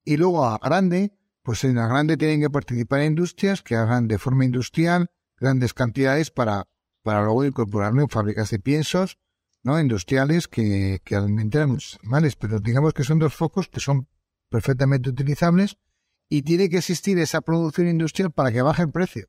Y 0.03 0.17
luego 0.17 0.45
a 0.45 0.57
grande, 0.57 1.13
pues 1.43 1.63
en 1.63 1.75
la 1.75 1.87
grande 1.87 2.17
tienen 2.17 2.41
que 2.41 2.49
participar 2.49 3.03
industrias 3.03 3.61
que 3.63 3.77
hagan 3.77 4.09
de 4.09 4.17
forma 4.17 4.43
industrial 4.43 5.09
grandes 5.37 5.73
cantidades 5.73 6.29
para, 6.29 6.67
para 7.03 7.23
luego 7.23 7.45
incorporarlo 7.45 8.01
en 8.01 8.09
fábricas 8.09 8.49
de 8.49 8.59
piensos, 8.59 9.17
¿no? 9.63 9.79
Industriales 9.79 10.49
que, 10.49 10.99
que 11.05 11.15
alimenten 11.15 11.61
a 11.61 11.67
los 11.67 11.99
animales, 12.03 12.35
pero 12.35 12.59
digamos 12.59 12.93
que 12.93 13.05
son 13.05 13.17
dos 13.17 13.33
focos 13.33 13.69
que 13.69 13.79
son 13.79 14.09
perfectamente 14.49 15.09
utilizables 15.09 15.77
y 16.27 16.41
tiene 16.41 16.69
que 16.69 16.79
existir 16.79 17.17
esa 17.17 17.39
producción 17.39 17.87
industrial 17.87 18.33
para 18.33 18.51
que 18.51 18.61
baje 18.61 18.81
el 18.81 18.91
precio. 18.91 19.27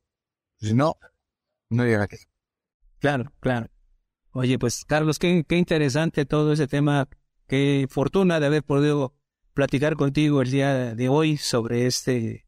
Si 0.59 0.73
no, 0.73 0.97
no 1.73 1.85
llega 1.85 2.03
aquí. 2.03 2.17
Claro, 2.99 3.31
claro. 3.39 3.67
Oye, 4.31 4.57
pues 4.57 4.85
Carlos, 4.85 5.19
qué, 5.19 5.45
interesante 5.49 6.25
todo 6.25 6.53
ese 6.53 6.67
tema. 6.67 7.07
Qué 7.47 7.85
fortuna 7.89 8.39
de 8.39 8.47
haber 8.47 8.63
podido 8.63 9.13
platicar 9.53 9.95
contigo 9.95 10.41
el 10.41 10.49
día 10.49 10.95
de 10.95 11.09
hoy 11.09 11.37
sobre 11.37 11.85
este, 11.85 12.47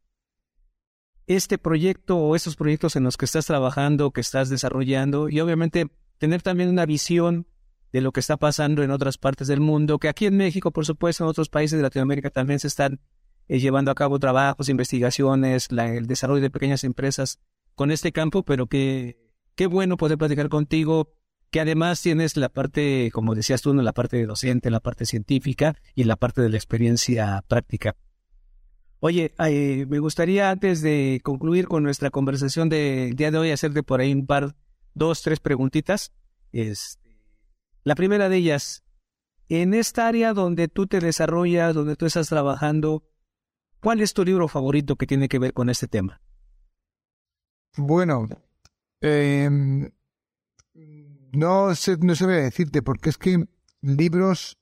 este 1.27 1.57
proyecto 1.57 2.17
o 2.17 2.35
estos 2.35 2.55
proyectos 2.55 2.95
en 2.95 3.03
los 3.03 3.17
que 3.17 3.25
estás 3.25 3.45
trabajando, 3.45 4.11
que 4.11 4.21
estás 4.21 4.49
desarrollando 4.49 5.29
y 5.29 5.39
obviamente 5.39 5.87
tener 6.17 6.41
también 6.41 6.69
una 6.69 6.85
visión 6.85 7.47
de 7.91 8.01
lo 8.01 8.11
que 8.11 8.19
está 8.19 8.37
pasando 8.37 8.81
en 8.81 8.91
otras 8.91 9.17
partes 9.17 9.47
del 9.47 9.59
mundo, 9.59 9.99
que 9.99 10.07
aquí 10.07 10.25
en 10.25 10.37
México, 10.37 10.71
por 10.71 10.85
supuesto, 10.85 11.23
en 11.23 11.29
otros 11.29 11.49
países 11.49 11.77
de 11.77 11.83
Latinoamérica 11.83 12.29
también 12.29 12.59
se 12.59 12.67
están 12.67 12.99
eh, 13.47 13.59
llevando 13.59 13.91
a 13.91 13.95
cabo 13.95 14.17
trabajos, 14.19 14.69
investigaciones, 14.69 15.71
la, 15.71 15.93
el 15.93 16.07
desarrollo 16.07 16.41
de 16.41 16.49
pequeñas 16.49 16.83
empresas 16.83 17.39
con 17.75 17.91
este 17.91 18.11
campo, 18.11 18.43
pero 18.43 18.67
que 18.67 19.17
qué 19.55 19.67
bueno 19.67 19.97
poder 19.97 20.17
platicar 20.17 20.49
contigo, 20.49 21.13
que 21.51 21.59
además 21.59 22.01
tienes 22.01 22.35
la 22.37 22.49
parte, 22.49 23.09
como 23.13 23.35
decías 23.35 23.61
tú, 23.61 23.73
la 23.73 23.93
parte 23.93 24.17
de 24.17 24.25
docente, 24.25 24.69
la 24.69 24.79
parte 24.79 25.05
científica 25.05 25.75
y 25.93 26.03
la 26.03 26.15
parte 26.15 26.41
de 26.41 26.49
la 26.49 26.57
experiencia 26.57 27.43
práctica. 27.47 27.95
Oye, 28.99 29.33
me 29.87 29.99
gustaría 29.99 30.49
antes 30.49 30.81
de 30.81 31.21
concluir 31.23 31.67
con 31.67 31.83
nuestra 31.83 32.09
conversación 32.09 32.69
del 32.69 33.15
día 33.15 33.29
de 33.29 33.37
hoy 33.37 33.51
hacerte 33.51 33.83
por 33.83 34.01
ahí 34.01 34.11
un 34.11 34.25
par, 34.25 34.55
dos, 34.93 35.21
tres 35.21 35.39
preguntitas. 35.39 36.11
Este, 36.51 37.21
la 37.83 37.95
primera 37.95 38.29
de 38.29 38.37
ellas, 38.37 38.83
En 39.47 39.75
esta 39.75 40.07
área 40.07 40.33
donde 40.33 40.67
tú 40.67 40.87
te 40.87 40.99
desarrollas, 40.99 41.75
donde 41.75 41.95
tú 41.95 42.07
estás 42.07 42.29
trabajando, 42.29 43.03
¿cuál 43.79 44.01
es 44.01 44.15
tu 44.15 44.25
libro 44.25 44.47
favorito 44.47 44.95
que 44.95 45.05
tiene 45.05 45.29
que 45.29 45.37
ver 45.37 45.53
con 45.53 45.69
este 45.69 45.87
tema? 45.87 46.19
Bueno, 47.77 48.27
eh, 49.01 49.49
no 51.31 51.75
sé, 51.75 51.97
no 51.97 52.15
sé 52.15 52.27
decirte, 52.27 52.81
porque 52.81 53.09
es 53.09 53.17
que 53.17 53.45
libros, 53.81 54.57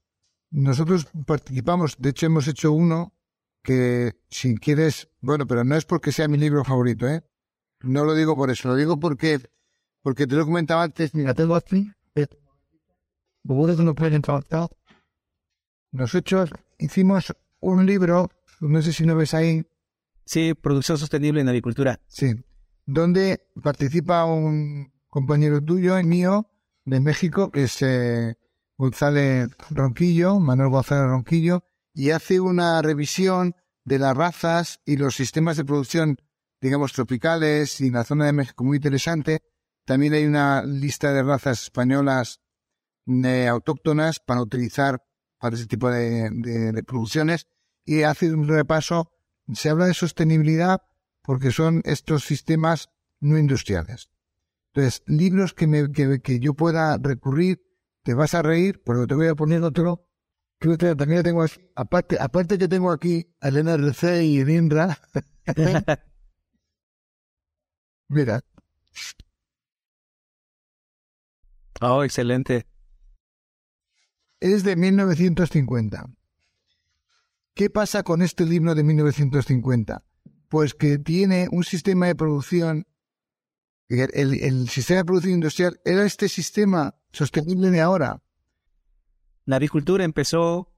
nosotros 0.51 1.07
participamos, 1.26 1.95
de 1.99 2.09
hecho 2.09 2.26
hemos 2.26 2.47
hecho 2.47 2.72
uno 2.72 3.14
que 3.61 4.14
si 4.30 4.57
quieres, 4.57 5.09
bueno, 5.22 5.47
pero 5.47 5.64
no 5.64 5.76
es 5.76 5.86
porque 5.86 6.11
sea 6.11 6.28
mi 6.28 6.38
libro 6.38 6.64
favorito, 6.64 7.07
¿eh? 7.07 7.24
No 7.82 8.03
lo 8.05 8.16
digo 8.16 8.36
por 8.36 8.49
eso, 8.49 8.70
lo 8.70 8.76
digo 8.76 8.99
porque, 8.99 9.39
porque 10.01 10.28
te 10.28 10.36
lo 10.36 10.45
comentaba 10.45 10.84
antes, 10.84 11.14
mira, 11.14 11.34
tengo 11.34 11.55
aquí, 11.55 11.91
nosotros 15.93 16.49
hicimos 16.80 17.36
un 17.59 17.86
libro, 17.86 18.32
no 18.59 18.82
sé 18.82 18.91
si 18.91 19.05
lo 19.05 19.16
ves 19.16 19.34
ahí. 19.34 19.64
Sí, 20.26 20.53
producción 20.53 20.97
sostenible 20.97 21.41
en 21.41 21.49
agricultura. 21.49 21.99
Sí, 22.07 22.34
donde 22.86 23.47
participa 23.61 24.25
un 24.25 24.91
compañero 25.09 25.61
tuyo 25.61 25.99
y 25.99 26.03
mío 26.03 26.49
de 26.86 26.99
México, 26.99 27.51
que 27.51 27.63
es 27.63 27.81
eh, 27.81 28.36
González 28.77 29.49
Ronquillo, 29.69 30.39
Manuel 30.39 30.69
González 30.69 31.05
Ronquillo, 31.05 31.63
y 31.93 32.09
hace 32.09 32.39
una 32.39 32.81
revisión 32.81 33.55
de 33.86 33.99
las 33.99 34.15
razas 34.15 34.81
y 34.86 34.97
los 34.97 35.15
sistemas 35.15 35.57
de 35.57 35.65
producción, 35.65 36.17
digamos, 36.61 36.93
tropicales 36.93 37.79
y 37.81 37.88
en 37.88 37.93
la 37.93 38.03
zona 38.03 38.25
de 38.25 38.34
México 38.34 38.63
muy 38.63 38.77
interesante. 38.77 39.41
También 39.86 40.13
hay 40.13 40.25
una 40.25 40.63
lista 40.63 41.13
de 41.13 41.23
razas 41.23 41.63
españolas 41.63 42.41
eh, 43.05 43.47
autóctonas 43.47 44.19
para 44.19 44.41
utilizar 44.41 45.03
para 45.38 45.55
ese 45.55 45.67
tipo 45.67 45.89
de, 45.89 46.29
de 46.31 46.84
producciones 46.84 47.47
y 47.86 48.03
hace 48.03 48.34
un 48.34 48.47
repaso. 48.47 49.11
Se 49.53 49.69
habla 49.69 49.86
de 49.86 49.93
sostenibilidad 49.93 50.81
porque 51.24 51.51
son 51.51 51.82
estos 51.86 52.26
sistemas 52.26 52.89
no 53.19 53.38
industriales. 53.38 54.09
Entonces, 54.74 55.03
libros 55.07 55.53
que, 55.53 55.67
me, 55.67 55.91
que, 55.91 56.21
que 56.21 56.39
yo 56.39 56.53
pueda 56.53 56.97
recurrir, 56.97 57.63
te 58.03 58.13
vas 58.13 58.34
a 58.34 58.41
reír, 58.41 58.82
pero 58.86 59.07
te 59.07 59.15
voy 59.15 59.28
a 59.28 59.36
poner 59.36 59.63
otro. 59.63 60.07
Que 60.59 60.78
también 60.78 61.24
tengo 61.24 61.43
aquí. 61.43 61.61
Aparte, 61.76 62.17
aparte 62.19 62.57
que 62.57 62.67
tengo 62.67 62.91
aquí 62.91 63.36
a 63.41 63.49
Elena 63.49 63.74
RC 63.74 64.24
y 64.24 64.45
Lindra. 64.45 64.97
Mira. 68.07 68.41
Oh, 71.82 72.03
excelente. 72.03 72.65
Es 74.39 74.63
de 74.63 74.76
1950. 74.76 76.05
¿Qué 77.53 77.69
pasa 77.69 78.03
con 78.03 78.21
este 78.21 78.45
libro 78.45 78.74
de 78.74 78.84
1950? 78.84 80.03
Pues 80.54 80.76
que 80.76 80.99
tiene 80.99 81.47
un 81.51 81.64
sistema 81.64 82.06
de 82.06 82.14
producción 82.14 82.86
el, 83.89 84.70
sistema 84.70 84.99
de 84.99 85.06
producción 85.06 85.34
industrial 85.34 85.82
era 85.84 86.06
este 86.06 86.30
sistema 86.30 86.93
sostenible 87.12 87.72
de 87.72 87.82
ahora. 87.82 88.22
La 89.45 89.56
agricultura 89.56 90.04
empezó 90.04 90.72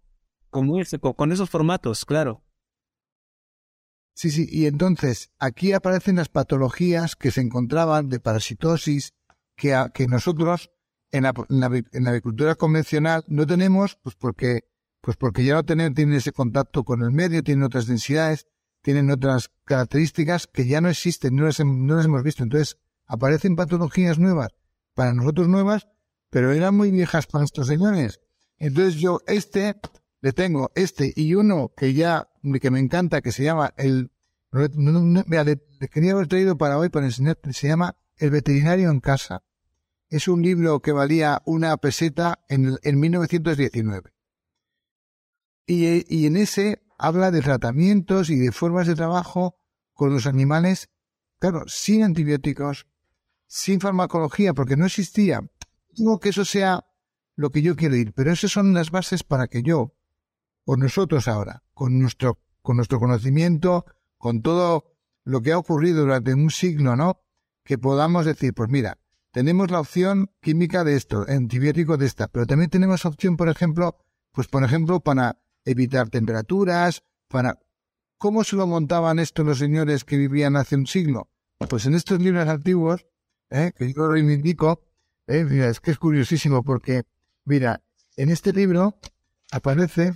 con, 0.49 0.71
con 1.17 1.32
esos 1.34 1.49
formatos, 1.49 2.05
claro. 2.05 2.41
Sí, 4.13 4.32
sí, 4.32 4.47
y 4.49 4.67
entonces 4.67 5.34
aquí 5.39 5.73
aparecen 5.73 6.15
las 6.15 6.30
patologías 6.30 7.17
que 7.17 7.32
se 7.32 7.41
encontraban 7.41 8.07
de 8.07 8.21
parasitosis 8.21 9.13
que, 9.57 9.78
que 9.93 10.07
nosotros 10.07 10.71
en 11.11 11.23
la, 11.23 11.34
en, 11.49 12.03
la, 12.05 12.11
agricultura 12.11 12.55
convencional 12.55 13.26
no 13.28 13.45
tenemos, 13.45 13.97
pues 14.01 14.15
porque, 14.15 14.69
pues 15.01 15.17
porque 15.17 15.43
ya 15.43 15.55
no 15.55 15.65
tienen, 15.65 15.93
tienen 15.93 16.15
ese 16.15 16.32
contacto 16.32 16.86
con 16.86 17.01
el 17.01 17.11
medio, 17.11 17.43
tienen 17.43 17.65
otras 17.65 17.88
densidades, 17.88 18.47
tienen 18.86 19.09
otras 19.09 19.49
características 19.63 20.45
que 20.45 20.67
ya 20.67 20.79
no 20.79 20.89
existen, 20.89 21.36
no 21.36 21.45
las, 21.45 21.59
hemos 21.59 22.21
visto. 22.21 22.43
Entonces, 22.43 22.77
aparecen 23.07 23.55
patologías 23.55 24.19
nuevas, 24.19 24.53
para 24.93 25.11
nosotros 25.11 25.47
nuevas, 25.47 25.88
pero 26.29 26.51
eran 26.51 26.77
muy 26.77 26.91
viejas 26.91 27.25
para 27.25 27.45
estos 27.45 27.65
señores. 27.65 28.21
Entonces 28.59 29.01
yo 29.01 29.21
este 29.25 29.75
le 30.21 30.33
tengo 30.33 30.71
este 30.75 31.11
y 31.15 31.33
uno 31.33 31.73
que 31.75 31.95
ya 31.95 32.29
que 32.61 32.69
me 32.69 32.79
encanta 32.79 33.21
que 33.21 33.31
se 33.31 33.43
llama 33.43 33.73
el 33.75 34.11
le, 34.51 35.89
quería 35.89 36.11
haber 36.11 36.27
traído 36.27 36.55
para 36.55 36.77
hoy 36.77 36.89
para 36.89 37.07
enseñarte 37.07 37.53
se 37.53 37.67
llama 37.67 37.97
El 38.17 38.29
veterinario 38.29 38.91
en 38.91 38.99
casa. 38.99 39.41
Es 40.09 40.27
un 40.27 40.43
libro 40.43 40.79
que 40.79 40.91
valía 40.91 41.41
una 41.45 41.75
peseta 41.77 42.45
en, 42.49 42.77
en 42.83 42.99
1919. 42.99 44.11
Y, 45.65 46.15
y 46.15 46.27
en 46.27 46.38
ese 46.38 46.84
habla 46.97 47.31
de 47.31 47.41
tratamientos 47.41 48.29
y 48.29 48.37
de 48.37 48.51
formas 48.51 48.87
de 48.87 48.95
trabajo 48.95 49.57
con 49.93 50.13
los 50.13 50.27
animales, 50.27 50.89
claro, 51.39 51.63
sin 51.67 52.03
antibióticos, 52.03 52.87
sin 53.47 53.79
farmacología, 53.79 54.53
porque 54.53 54.77
no 54.77 54.85
existía. 54.85 55.41
Digo 55.91 56.19
que 56.19 56.29
eso 56.29 56.45
sea 56.45 56.85
lo 57.35 57.49
que 57.49 57.61
yo 57.61 57.75
quiero 57.75 57.95
ir, 57.95 58.13
pero 58.13 58.31
esas 58.31 58.51
son 58.51 58.73
las 58.73 58.91
bases 58.91 59.23
para 59.23 59.47
que 59.47 59.63
yo, 59.63 59.95
o 60.65 60.77
nosotros 60.77 61.27
ahora, 61.27 61.63
con 61.73 61.99
nuestro, 61.99 62.39
con 62.61 62.77
nuestro 62.77 62.99
conocimiento, 62.99 63.85
con 64.17 64.41
todo 64.41 64.95
lo 65.23 65.41
que 65.41 65.51
ha 65.51 65.57
ocurrido 65.57 66.01
durante 66.01 66.33
un 66.33 66.49
siglo, 66.51 66.95
¿no? 66.95 67.21
Que 67.63 67.77
podamos 67.77 68.25
decir, 68.25 68.53
pues 68.53 68.69
mira, 68.69 68.99
tenemos 69.31 69.69
la 69.71 69.79
opción 69.79 70.31
química 70.41 70.83
de 70.83 70.95
esto, 70.95 71.25
antibiótico 71.27 71.97
de 71.97 72.05
esta, 72.05 72.27
pero 72.27 72.45
también 72.45 72.69
tenemos 72.69 73.05
opción, 73.05 73.37
por 73.37 73.49
ejemplo, 73.49 73.97
pues 74.31 74.47
por 74.47 74.63
ejemplo, 74.63 74.99
para 75.01 75.39
evitar 75.66 76.09
temperaturas, 76.09 77.03
para... 77.28 77.59
¿Cómo 78.18 78.43
se 78.43 78.55
lo 78.55 78.66
montaban 78.66 79.20
esto 79.20 79.43
los 79.43 79.57
señores 79.57 80.05
que 80.05 80.18
vivían 80.18 80.55
hace 80.55 80.76
un 80.76 80.88
siglo? 80.88 81.30
Pues 81.70 81.86
en 81.86 81.95
estos 81.95 82.22
libros 82.22 82.47
antiguos 82.47 83.05
¿eh? 83.49 83.74
que 83.76 83.93
yo 83.93 84.07
reivindico, 84.07 84.84
¿eh? 85.28 85.43
mira, 85.43 85.70
es 85.70 85.80
que 85.80 85.91
es 85.91 85.97
curiosísimo 85.97 86.63
porque, 86.63 87.03
mira, 87.43 87.82
en 88.16 88.30
este 88.30 88.53
libro 88.53 88.97
aparece 89.51 90.13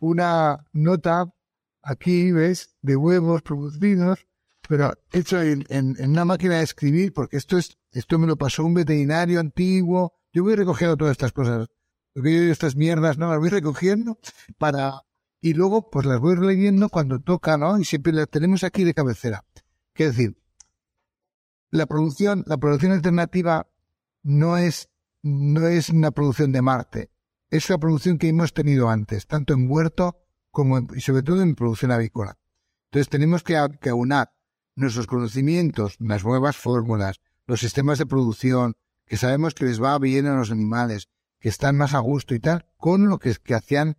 una 0.00 0.66
nota, 0.72 1.32
aquí 1.82 2.32
ves, 2.32 2.74
de 2.82 2.96
huevos 2.96 3.42
producidos, 3.42 4.26
pero 4.68 4.92
hecho 5.12 5.40
en, 5.42 5.96
una 5.98 6.24
máquina 6.24 6.58
de 6.58 6.64
escribir, 6.64 7.12
porque 7.12 7.36
esto 7.36 7.58
es, 7.58 7.76
esto 7.92 8.18
me 8.18 8.26
lo 8.26 8.36
pasó 8.36 8.64
un 8.64 8.74
veterinario 8.74 9.40
antiguo. 9.40 10.12
Yo 10.32 10.44
voy 10.44 10.54
recogiendo 10.54 10.96
todas 10.96 11.12
estas 11.12 11.32
cosas, 11.32 11.68
estas 12.14 12.76
mierdas, 12.76 13.18
no, 13.18 13.30
las 13.30 13.38
voy 13.38 13.48
recogiendo 13.48 14.18
para, 14.58 15.02
y 15.40 15.54
luego 15.54 15.90
pues 15.90 16.06
las 16.06 16.20
voy 16.20 16.36
leyendo 16.36 16.88
cuando 16.88 17.20
toca, 17.20 17.56
¿no? 17.56 17.78
Y 17.78 17.84
siempre 17.84 18.12
las 18.12 18.28
tenemos 18.28 18.64
aquí 18.64 18.84
de 18.84 18.94
cabecera. 18.94 19.44
Quiero 19.92 20.12
decir, 20.12 20.36
la 21.70 21.86
producción, 21.86 22.44
la 22.46 22.58
producción 22.58 22.92
alternativa 22.92 23.68
no 24.22 24.56
es, 24.58 24.88
no 25.22 25.66
es 25.66 25.90
una 25.90 26.10
producción 26.10 26.52
de 26.52 26.62
Marte, 26.62 27.10
es 27.50 27.68
la 27.70 27.78
producción 27.78 28.18
que 28.18 28.28
hemos 28.28 28.52
tenido 28.52 28.88
antes, 28.88 29.26
tanto 29.26 29.54
en 29.54 29.70
huerto 29.70 30.18
como 30.50 30.78
y 30.94 31.00
sobre 31.00 31.22
todo 31.22 31.42
en 31.42 31.54
producción 31.54 31.92
avícola. 31.92 32.38
Entonces 32.86 33.08
tenemos 33.08 33.42
que, 33.42 33.56
que 33.80 33.90
aunar 33.90 34.32
nuestros 34.74 35.06
conocimientos, 35.06 35.96
las 36.00 36.24
nuevas 36.24 36.56
fórmulas, 36.56 37.20
los 37.46 37.60
sistemas 37.60 37.98
de 37.98 38.06
producción, 38.06 38.74
que 39.06 39.16
sabemos 39.16 39.54
que 39.54 39.64
les 39.64 39.82
va 39.82 39.98
bien 39.98 40.26
a 40.26 40.36
los 40.36 40.50
animales, 40.50 41.08
que 41.40 41.48
están 41.48 41.76
más 41.76 41.94
a 41.94 41.98
gusto 41.98 42.34
y 42.34 42.40
tal, 42.40 42.66
con 42.76 43.08
lo 43.08 43.18
que, 43.18 43.34
que 43.42 43.54
hacían 43.54 43.96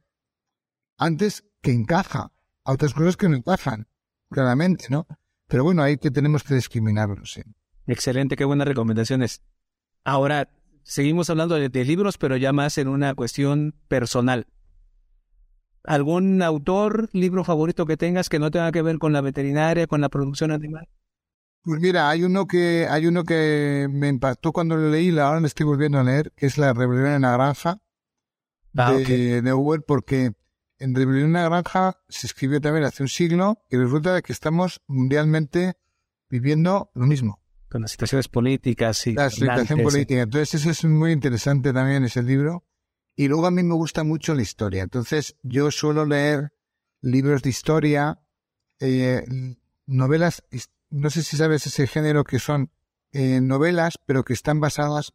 antes 0.97 1.43
que 1.61 1.71
encaja, 1.71 2.31
a 2.63 2.71
otras 2.71 2.93
cosas 2.93 3.17
que 3.17 3.27
no 3.27 3.35
encajan, 3.35 3.87
claramente, 4.29 4.85
¿no? 4.89 5.07
Pero 5.47 5.63
bueno, 5.63 5.83
ahí 5.83 5.97
que 5.97 6.11
tenemos 6.11 6.43
que 6.43 6.53
discriminarlos. 6.53 7.33
¿sí? 7.33 7.41
Excelente, 7.87 8.35
qué 8.35 8.45
buenas 8.45 8.67
recomendaciones. 8.67 9.41
Ahora, 10.03 10.49
seguimos 10.83 11.29
hablando 11.29 11.55
de, 11.55 11.85
libros, 11.85 12.17
pero 12.17 12.37
ya 12.37 12.53
más 12.53 12.77
en 12.77 12.87
una 12.87 13.13
cuestión 13.15 13.75
personal. 13.87 14.47
¿Algún 15.83 16.41
autor, 16.41 17.09
libro 17.11 17.43
favorito 17.43 17.85
que 17.85 17.97
tengas 17.97 18.29
que 18.29 18.39
no 18.39 18.51
tenga 18.51 18.71
que 18.71 18.81
ver 18.83 18.99
con 18.99 19.13
la 19.13 19.21
veterinaria, 19.21 19.87
con 19.87 20.01
la 20.01 20.09
producción 20.09 20.51
animal? 20.51 20.87
Pues 21.63 21.79
mira, 21.79 22.09
hay 22.09 22.23
uno 22.23 22.47
que 22.47 22.87
hay 22.89 23.05
uno 23.05 23.23
que 23.23 23.87
me 23.91 24.07
impactó 24.07 24.51
cuando 24.51 24.75
lo 24.75 24.89
leí, 24.89 25.17
ahora 25.19 25.39
me 25.39 25.47
estoy 25.47 25.65
volviendo 25.65 25.99
a 25.99 26.03
leer, 26.03 26.31
que 26.35 26.47
es 26.47 26.57
La 26.57 26.73
Rebelión 26.73 27.07
en 27.07 27.21
la 27.21 27.33
Granja 27.33 27.79
ah, 28.77 28.93
de 28.93 29.41
Neuer, 29.43 29.83
porque 29.85 30.33
en 30.79 30.95
Rebelión 30.95 31.27
en 31.27 31.33
la 31.33 31.49
Granja 31.49 32.01
se 32.09 32.25
escribió 32.25 32.59
también 32.59 32.85
hace 32.85 33.03
un 33.03 33.09
siglo 33.09 33.63
y 33.69 33.77
resulta 33.77 34.15
de 34.15 34.23
que 34.23 34.33
estamos 34.33 34.81
mundialmente 34.87 35.75
viviendo 36.29 36.89
lo 36.95 37.05
mismo 37.05 37.41
con 37.69 37.83
las 37.83 37.91
situaciones 37.91 38.27
políticas 38.27 39.07
y 39.07 39.13
la 39.13 39.29
situación 39.29 39.81
política. 39.81 40.21
Entonces 40.21 40.55
eso 40.55 40.71
es 40.71 40.83
muy 40.83 41.11
interesante 41.11 41.71
también 41.71 42.03
ese 42.03 42.21
libro. 42.21 42.65
Y 43.15 43.27
luego 43.27 43.47
a 43.47 43.51
mí 43.51 43.63
me 43.63 43.75
gusta 43.75 44.03
mucho 44.03 44.33
la 44.33 44.41
historia. 44.41 44.83
Entonces 44.83 45.37
yo 45.41 45.71
suelo 45.71 46.05
leer 46.05 46.53
libros 47.01 47.43
de 47.43 47.49
historia, 47.49 48.19
eh, 48.79 49.23
novelas, 49.85 50.43
no 50.91 51.09
sé 51.09 51.23
si 51.23 51.37
sabes 51.37 51.65
ese 51.65 51.87
género 51.87 52.23
que 52.23 52.37
son 52.37 52.69
eh, 53.13 53.41
novelas, 53.41 53.95
pero 54.05 54.23
que 54.23 54.33
están 54.33 54.59
basadas, 54.59 55.13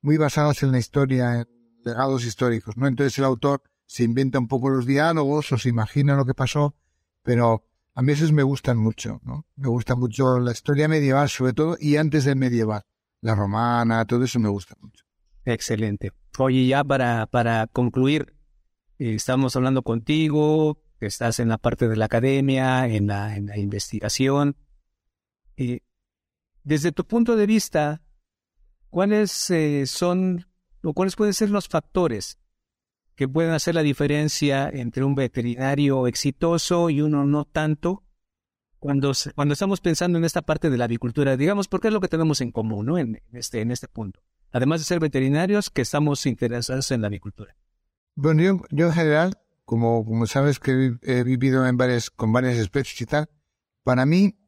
muy 0.00 0.16
basadas 0.16 0.62
en 0.62 0.72
la 0.72 0.78
historia, 0.78 1.46
legados 1.84 2.24
históricos, 2.24 2.76
¿no? 2.76 2.86
Entonces 2.86 3.18
el 3.18 3.24
autor 3.24 3.62
se 3.86 4.04
inventa 4.04 4.38
un 4.38 4.48
poco 4.48 4.70
los 4.70 4.86
diálogos 4.86 5.52
o 5.52 5.58
se 5.58 5.68
imagina 5.68 6.16
lo 6.16 6.24
que 6.24 6.34
pasó, 6.34 6.74
pero 7.22 7.64
a 7.94 8.02
mí 8.02 8.12
esos 8.12 8.32
me 8.32 8.42
gustan 8.42 8.78
mucho, 8.78 9.20
¿no? 9.24 9.46
Me 9.56 9.68
gusta 9.68 9.94
mucho 9.94 10.38
la 10.38 10.52
historia 10.52 10.88
medieval 10.88 11.28
sobre 11.28 11.52
todo 11.52 11.76
y 11.78 11.96
antes 11.96 12.24
del 12.24 12.36
medieval, 12.36 12.82
la 13.20 13.34
romana, 13.34 14.04
todo 14.06 14.24
eso 14.24 14.38
me 14.38 14.48
gusta 14.48 14.74
mucho. 14.80 15.04
Excelente. 15.44 16.12
Oye, 16.38 16.66
ya 16.66 16.84
para, 16.84 17.26
para 17.26 17.66
concluir, 17.66 18.34
eh, 18.98 19.14
estamos 19.14 19.56
hablando 19.56 19.82
contigo, 19.82 20.80
estás 21.00 21.38
en 21.38 21.48
la 21.48 21.58
parte 21.58 21.88
de 21.88 21.96
la 21.96 22.06
academia, 22.06 22.86
en 22.86 23.10
en 23.10 23.46
la 23.46 23.58
investigación. 23.58 24.56
Eh, 25.58 25.80
desde 26.62 26.92
tu 26.92 27.04
punto 27.04 27.34
de 27.34 27.46
vista, 27.46 28.00
¿cuáles 28.90 29.50
eh, 29.50 29.86
son 29.86 30.46
o 30.82 30.94
cuáles 30.94 31.16
pueden 31.16 31.34
ser 31.34 31.50
los 31.50 31.66
factores 31.66 32.38
que 33.16 33.26
pueden 33.26 33.50
hacer 33.50 33.74
la 33.74 33.82
diferencia 33.82 34.70
entre 34.72 35.02
un 35.02 35.16
veterinario 35.16 36.06
exitoso 36.06 36.90
y 36.90 37.00
uno 37.00 37.24
no 37.24 37.44
tanto 37.44 38.04
cuando, 38.78 39.12
cuando 39.34 39.54
estamos 39.54 39.80
pensando 39.80 40.16
en 40.18 40.24
esta 40.24 40.42
parte 40.42 40.70
de 40.70 40.78
la 40.78 40.84
avicultura? 40.84 41.36
Digamos, 41.36 41.66
porque 41.66 41.88
es 41.88 41.94
lo 41.94 42.00
que 42.00 42.06
tenemos 42.06 42.40
en 42.40 42.52
común 42.52 42.86
¿no? 42.86 42.96
en, 42.96 43.20
este, 43.32 43.60
en 43.60 43.72
este 43.72 43.88
punto. 43.88 44.20
Además 44.52 44.80
de 44.80 44.84
ser 44.84 45.00
veterinarios, 45.00 45.70
que 45.70 45.82
estamos 45.82 46.24
interesados 46.24 46.92
en 46.92 47.00
la 47.00 47.08
avicultura. 47.08 47.56
Bueno, 48.14 48.62
yo, 48.70 48.86
en 48.86 48.92
general, 48.92 49.38
como, 49.64 50.04
como 50.04 50.26
sabes 50.26 50.60
que 50.60 50.96
he 51.02 51.24
vivido 51.24 51.66
en 51.66 51.76
varias, 51.76 52.10
con 52.10 52.32
varias 52.32 52.56
especies 52.56 53.00
y 53.00 53.06
tal, 53.06 53.28
para 53.82 54.06
mí, 54.06 54.38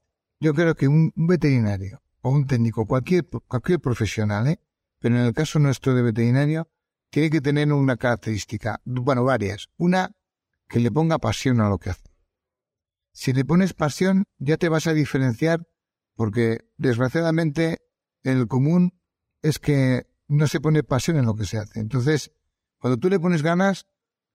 yo 0.40 0.54
creo 0.54 0.74
que 0.74 0.88
un, 0.88 1.12
veterinario 1.14 2.02
o 2.22 2.30
un 2.30 2.46
técnico, 2.46 2.86
cualquier, 2.86 3.28
cualquier 3.28 3.80
profesional, 3.80 4.48
¿eh? 4.48 4.60
pero 4.98 5.16
en 5.16 5.22
el 5.22 5.32
caso 5.32 5.58
nuestro 5.58 5.94
de 5.94 6.02
veterinario, 6.02 6.68
tiene 7.10 7.30
que 7.30 7.40
tener 7.40 7.72
una 7.72 7.96
característica, 7.96 8.80
bueno, 8.84 9.24
varias. 9.24 9.68
Una, 9.76 10.12
que 10.68 10.78
le 10.78 10.90
ponga 10.90 11.18
pasión 11.18 11.60
a 11.60 11.68
lo 11.68 11.78
que 11.78 11.90
hace. 11.90 12.10
Si 13.12 13.32
le 13.32 13.44
pones 13.44 13.74
pasión, 13.74 14.24
ya 14.38 14.56
te 14.56 14.68
vas 14.68 14.86
a 14.86 14.94
diferenciar, 14.94 15.66
porque 16.14 16.60
desgraciadamente 16.76 17.78
el 18.22 18.46
común 18.46 18.94
es 19.42 19.58
que 19.58 20.06
no 20.28 20.46
se 20.46 20.60
pone 20.60 20.84
pasión 20.84 21.16
en 21.16 21.26
lo 21.26 21.34
que 21.34 21.44
se 21.44 21.58
hace. 21.58 21.80
Entonces, 21.80 22.30
cuando 22.78 22.98
tú 22.98 23.10
le 23.10 23.18
pones 23.18 23.42
ganas, 23.42 23.86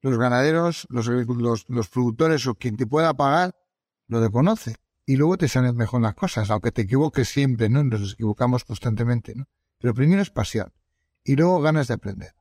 los 0.01 0.17
ganaderos, 0.17 0.87
los, 0.89 1.07
los, 1.07 1.89
productores 1.89 2.45
o 2.47 2.55
quien 2.55 2.75
te 2.75 2.85
pueda 2.85 3.13
pagar, 3.13 3.55
lo 4.07 4.19
reconoce. 4.19 4.75
Y 5.05 5.17
luego 5.17 5.37
te 5.37 5.47
salen 5.47 5.75
mejor 5.75 6.01
las 6.01 6.15
cosas, 6.15 6.49
aunque 6.49 6.71
te 6.71 6.83
equivoques 6.83 7.29
siempre, 7.29 7.69
¿no? 7.69 7.83
Nos 7.83 8.13
equivocamos 8.13 8.65
constantemente, 8.65 9.35
¿no? 9.35 9.47
Pero 9.79 9.93
primero 9.93 10.21
es 10.21 10.31
pasión. 10.31 10.73
Y 11.23 11.35
luego 11.35 11.61
ganas 11.61 11.87
de 11.87 11.93
aprender. 11.93 12.33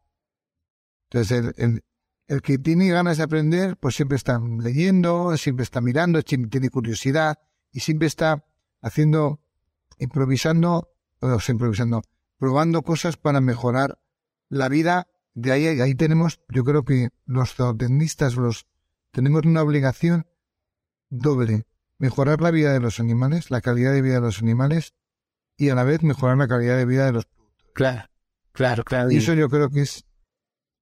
Entonces, 1.11 1.55
el, 1.59 1.85
el, 2.27 2.43
que 2.43 2.59
tiene 2.59 2.89
ganas 2.89 3.19
de 3.19 3.25
aprender, 3.25 3.77
pues 3.77 3.95
siempre 3.95 4.17
está 4.17 4.41
leyendo, 4.41 5.37
siempre 5.37 5.62
está 5.62 5.81
mirando, 5.81 6.21
siempre 6.23 6.51
tiene 6.51 6.71
curiosidad 6.71 7.39
y 7.71 7.81
siempre 7.81 8.09
está 8.09 8.47
haciendo, 8.81 9.41
improvisando, 9.99 10.95
o 11.21 11.41
sea, 11.41 11.53
improvisando, 11.53 12.03
probando 12.39 12.83
cosas 12.83 13.17
para 13.17 13.41
mejorar 13.41 13.99
la 14.49 14.69
vida. 14.69 15.09
De 15.35 15.53
ahí, 15.53 15.67
ahí 15.67 15.95
tenemos, 15.95 16.41
yo 16.49 16.65
creo 16.65 16.85
que 16.85 17.11
los 17.27 17.55
zootecnistas 17.55 18.37
los, 18.37 18.67
tenemos 19.11 19.45
una 19.45 19.62
obligación 19.62 20.27
doble. 21.11 21.67
Mejorar 22.05 22.43
la 22.43 22.51
vida 22.51 22.75
de 22.75 22.81
los 22.81 23.01
animales, 23.01 23.51
la 23.51 23.63
calidad 23.63 23.95
de 23.95 24.03
vida 24.03 24.17
de 24.17 24.21
los 24.21 24.43
animales 24.43 24.93
y 25.57 25.71
a 25.71 25.75
la 25.75 25.85
vez 25.85 26.03
mejorar 26.03 26.37
la 26.37 26.47
calidad 26.47 26.77
de 26.77 26.85
vida 26.85 27.07
de 27.07 27.13
los 27.13 27.25
productores. 27.25 27.73
Claro, 27.73 28.09
claro, 28.53 28.85
claro. 28.85 29.11
Y 29.11 29.17
eso 29.17 29.33
yo 29.33 29.49
creo 29.49 29.71
que 29.71 29.81
es, 29.81 30.05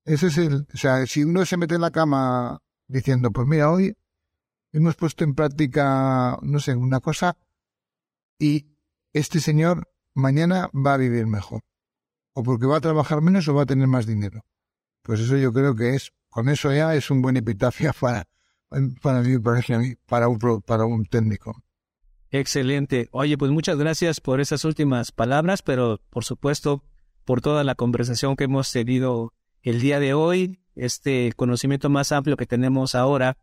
ese 0.04 0.26
es 0.26 0.38
el, 0.38 0.66
o 0.74 0.76
sea, 0.76 1.06
si 1.06 1.22
uno 1.22 1.46
se 1.46 1.56
mete 1.56 1.76
en 1.76 1.80
la 1.80 1.92
cama 1.92 2.58
diciendo, 2.88 3.30
pues 3.30 3.46
mira, 3.46 3.70
hoy 3.70 3.96
hemos 4.72 4.96
puesto 4.96 5.22
en 5.22 5.36
práctica, 5.36 6.40
no 6.42 6.58
sé, 6.58 6.74
una 6.74 6.98
cosa 6.98 7.36
y 8.36 8.66
este 9.12 9.38
señor 9.38 9.88
mañana 10.14 10.70
va 10.74 10.94
a 10.94 10.96
vivir 10.96 11.28
mejor. 11.28 11.62
O 12.34 12.42
porque 12.42 12.66
va 12.66 12.78
a 12.78 12.80
trabajar 12.80 13.20
menos 13.20 13.46
o 13.46 13.54
va 13.54 13.62
a 13.62 13.66
tener 13.66 13.86
más 13.86 14.06
dinero. 14.06 14.44
Pues 15.02 15.20
eso 15.20 15.36
yo 15.36 15.52
creo 15.52 15.76
que 15.76 15.94
es, 15.94 16.12
con 16.30 16.48
eso 16.48 16.72
ya 16.72 16.96
es 16.96 17.12
un 17.12 17.22
buen 17.22 17.36
epitafio 17.36 17.92
para, 18.00 18.26
para 19.02 19.22
mí, 19.22 19.38
para 20.06 20.28
un, 20.28 20.38
para 20.64 20.84
un 20.84 21.04
técnico. 21.04 21.62
Excelente. 22.30 23.08
Oye, 23.12 23.36
pues 23.36 23.50
muchas 23.50 23.76
gracias 23.76 24.20
por 24.20 24.40
esas 24.40 24.64
últimas 24.64 25.12
palabras, 25.12 25.62
pero 25.62 26.00
por 26.10 26.24
supuesto 26.24 26.82
por 27.24 27.40
toda 27.40 27.62
la 27.62 27.74
conversación 27.74 28.36
que 28.36 28.44
hemos 28.44 28.72
tenido 28.72 29.34
el 29.62 29.80
día 29.80 30.00
de 30.00 30.14
hoy, 30.14 30.58
este 30.74 31.32
conocimiento 31.36 31.90
más 31.90 32.10
amplio 32.10 32.36
que 32.36 32.46
tenemos 32.46 32.94
ahora 32.94 33.36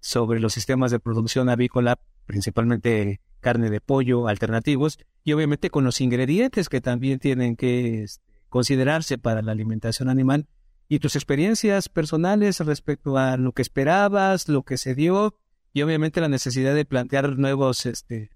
sobre 0.00 0.40
los 0.40 0.54
sistemas 0.54 0.90
de 0.90 1.00
producción 1.00 1.48
avícola, 1.48 1.98
principalmente 2.26 3.20
carne 3.40 3.70
de 3.70 3.80
pollo, 3.80 4.28
alternativos, 4.28 4.98
y 5.24 5.32
obviamente 5.32 5.70
con 5.70 5.84
los 5.84 6.00
ingredientes 6.00 6.68
que 6.68 6.80
también 6.80 7.18
tienen 7.18 7.56
que 7.56 8.04
este, 8.04 8.24
considerarse 8.48 9.18
para 9.18 9.42
la 9.42 9.52
alimentación 9.52 10.08
animal, 10.08 10.46
y 10.88 11.00
tus 11.00 11.16
experiencias 11.16 11.88
personales 11.88 12.60
respecto 12.60 13.18
a 13.18 13.36
lo 13.36 13.52
que 13.52 13.62
esperabas, 13.62 14.48
lo 14.48 14.62
que 14.62 14.78
se 14.78 14.94
dio, 14.94 15.38
y 15.72 15.82
obviamente 15.82 16.20
la 16.20 16.28
necesidad 16.28 16.74
de 16.74 16.86
plantear 16.86 17.38
nuevos 17.38 17.84
este, 17.86 18.30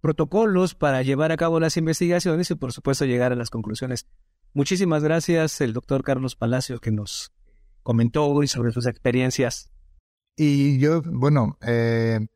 protocolos 0.00 0.74
para 0.74 1.02
llevar 1.02 1.32
a 1.32 1.36
cabo 1.36 1.60
las 1.60 1.76
investigaciones 1.76 2.50
y 2.50 2.54
por 2.54 2.72
supuesto 2.72 3.04
llegar 3.04 3.32
a 3.32 3.36
las 3.36 3.50
conclusiones. 3.50 4.06
Muchísimas 4.54 5.02
gracias 5.02 5.60
el 5.60 5.72
doctor 5.72 6.02
Carlos 6.02 6.34
Palacio 6.34 6.80
que 6.80 6.90
nos 6.90 7.32
comentó 7.82 8.26
hoy 8.26 8.48
sobre 8.48 8.72
sus 8.72 8.86
experiencias. 8.86 9.70
Y 10.36 10.78
yo, 10.78 11.02
bueno, 11.02 11.58
eh, 11.60 12.26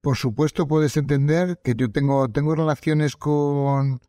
por 0.00 0.16
supuesto 0.16 0.66
puedes 0.66 0.96
entender 0.96 1.60
que 1.62 1.74
yo 1.76 1.90
tengo, 1.90 2.28
tengo 2.28 2.54
relaciones 2.54 3.16
con... 3.16 4.00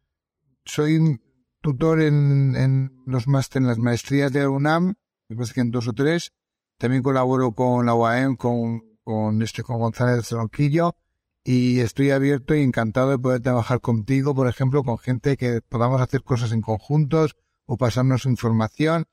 Soy 0.65 1.19
tutor 1.61 2.01
en, 2.01 2.55
en 2.55 2.91
los 3.05 3.27
máster, 3.27 3.61
en 3.61 3.67
las 3.67 3.77
maestrías 3.77 4.31
de 4.31 4.47
UNAM, 4.47 4.95
me 5.29 5.35
parece 5.35 5.53
que 5.53 5.61
en 5.61 5.71
dos 5.71 5.87
o 5.87 5.93
tres. 5.93 6.33
También 6.77 7.03
colaboro 7.03 7.53
con 7.53 7.85
la 7.85 7.93
UAM, 7.93 8.35
con, 8.35 8.81
con, 9.03 9.41
este, 9.41 9.63
con 9.63 9.79
González 9.79 10.29
Ronquillo. 10.31 10.95
Y 11.43 11.79
estoy 11.79 12.11
abierto 12.11 12.53
y 12.53 12.61
encantado 12.61 13.11
de 13.11 13.17
poder 13.17 13.41
trabajar 13.41 13.81
contigo, 13.81 14.35
por 14.35 14.47
ejemplo, 14.47 14.83
con 14.83 14.97
gente 14.97 15.37
que 15.37 15.61
podamos 15.61 16.01
hacer 16.01 16.21
cosas 16.23 16.51
en 16.51 16.61
conjuntos 16.61 17.35
o 17.65 17.77
pasarnos 17.77 18.25
información, 18.25 19.05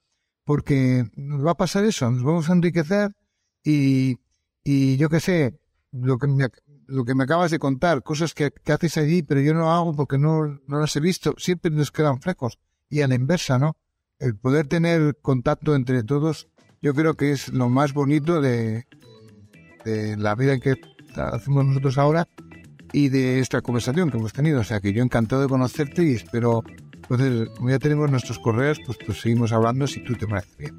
porque 0.44 1.04
nos 1.14 1.46
va 1.46 1.52
a 1.52 1.56
pasar 1.56 1.84
eso, 1.84 2.10
nos 2.10 2.24
vamos 2.24 2.50
a 2.50 2.54
enriquecer 2.54 3.12
y, 3.62 4.18
y 4.64 4.96
yo 4.96 5.08
qué 5.08 5.20
sé, 5.20 5.58
lo 5.92 6.18
que, 6.18 6.26
me, 6.26 6.48
lo 6.88 7.04
que 7.04 7.14
me 7.14 7.24
acabas 7.24 7.50
de 7.50 7.58
contar, 7.58 8.02
cosas 8.02 8.34
que, 8.34 8.50
que, 8.50 8.72
haces 8.72 8.96
allí, 8.96 9.22
pero 9.22 9.40
yo 9.40 9.54
no 9.54 9.72
hago 9.72 9.94
porque 9.94 10.18
no, 10.18 10.60
no 10.66 10.80
las 10.80 10.96
he 10.96 11.00
visto, 11.00 11.34
siempre 11.36 11.70
nos 11.70 11.92
quedan 11.92 12.20
frescos. 12.20 12.58
Y 12.88 13.02
a 13.02 13.08
la 13.08 13.14
inversa, 13.14 13.58
¿no? 13.58 13.76
El 14.18 14.36
poder 14.36 14.66
tener 14.66 15.18
contacto 15.20 15.76
entre 15.76 16.02
todos, 16.02 16.48
yo 16.80 16.94
creo 16.94 17.14
que 17.14 17.30
es 17.32 17.50
lo 17.50 17.68
más 17.68 17.92
bonito 17.92 18.40
de, 18.40 18.86
de 19.84 20.16
la 20.16 20.34
vida 20.34 20.58
que 20.58 20.76
hacemos 21.14 21.66
nosotros 21.66 21.98
ahora 21.98 22.26
y 22.92 23.10
de 23.10 23.40
esta 23.40 23.60
conversación 23.60 24.10
que 24.10 24.16
hemos 24.16 24.32
tenido. 24.32 24.60
O 24.60 24.64
sea, 24.64 24.80
que 24.80 24.94
yo 24.94 25.02
encantado 25.02 25.42
de 25.42 25.48
conocerte 25.48 26.02
y 26.04 26.14
espero, 26.14 26.64
entonces, 27.02 27.50
como 27.56 27.68
ya 27.68 27.78
tenemos 27.78 28.10
nuestros 28.10 28.38
correos, 28.38 28.78
pues, 28.86 28.98
pues 29.04 29.20
seguimos 29.20 29.52
hablando 29.52 29.86
si 29.86 30.02
tú 30.02 30.14
te 30.14 30.26
parece 30.26 30.56
bien. 30.56 30.76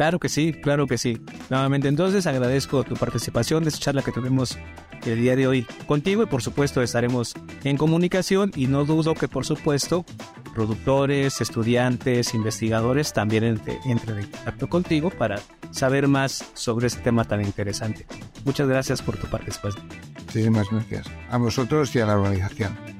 Claro 0.00 0.18
que 0.18 0.30
sí, 0.30 0.54
claro 0.54 0.86
que 0.86 0.96
sí. 0.96 1.20
Nuevamente 1.50 1.86
entonces 1.86 2.26
agradezco 2.26 2.84
tu 2.84 2.94
participación 2.94 3.64
de 3.64 3.68
esta 3.68 3.80
charla 3.82 4.00
que 4.00 4.12
tuvimos 4.12 4.56
el 5.04 5.20
día 5.20 5.36
de 5.36 5.46
hoy 5.46 5.66
contigo 5.86 6.22
y 6.22 6.26
por 6.26 6.40
supuesto 6.40 6.80
estaremos 6.80 7.34
en 7.64 7.76
comunicación 7.76 8.50
y 8.56 8.66
no 8.66 8.86
dudo 8.86 9.12
que 9.12 9.28
por 9.28 9.44
supuesto 9.44 10.06
productores, 10.54 11.42
estudiantes, 11.42 12.32
investigadores 12.32 13.12
también 13.12 13.44
entren 13.44 13.78
en 13.84 13.98
contacto 14.30 14.70
contigo 14.70 15.10
para 15.10 15.38
saber 15.70 16.08
más 16.08 16.50
sobre 16.54 16.86
este 16.86 17.02
tema 17.02 17.24
tan 17.24 17.42
interesante. 17.42 18.06
Muchas 18.46 18.68
gracias 18.68 19.02
por 19.02 19.18
tu 19.18 19.26
participación. 19.26 19.84
Muchísimas 20.24 20.70
gracias. 20.70 21.08
A 21.28 21.36
vosotros 21.36 21.94
y 21.94 22.00
a 22.00 22.06
la 22.06 22.18
organización. 22.18 22.99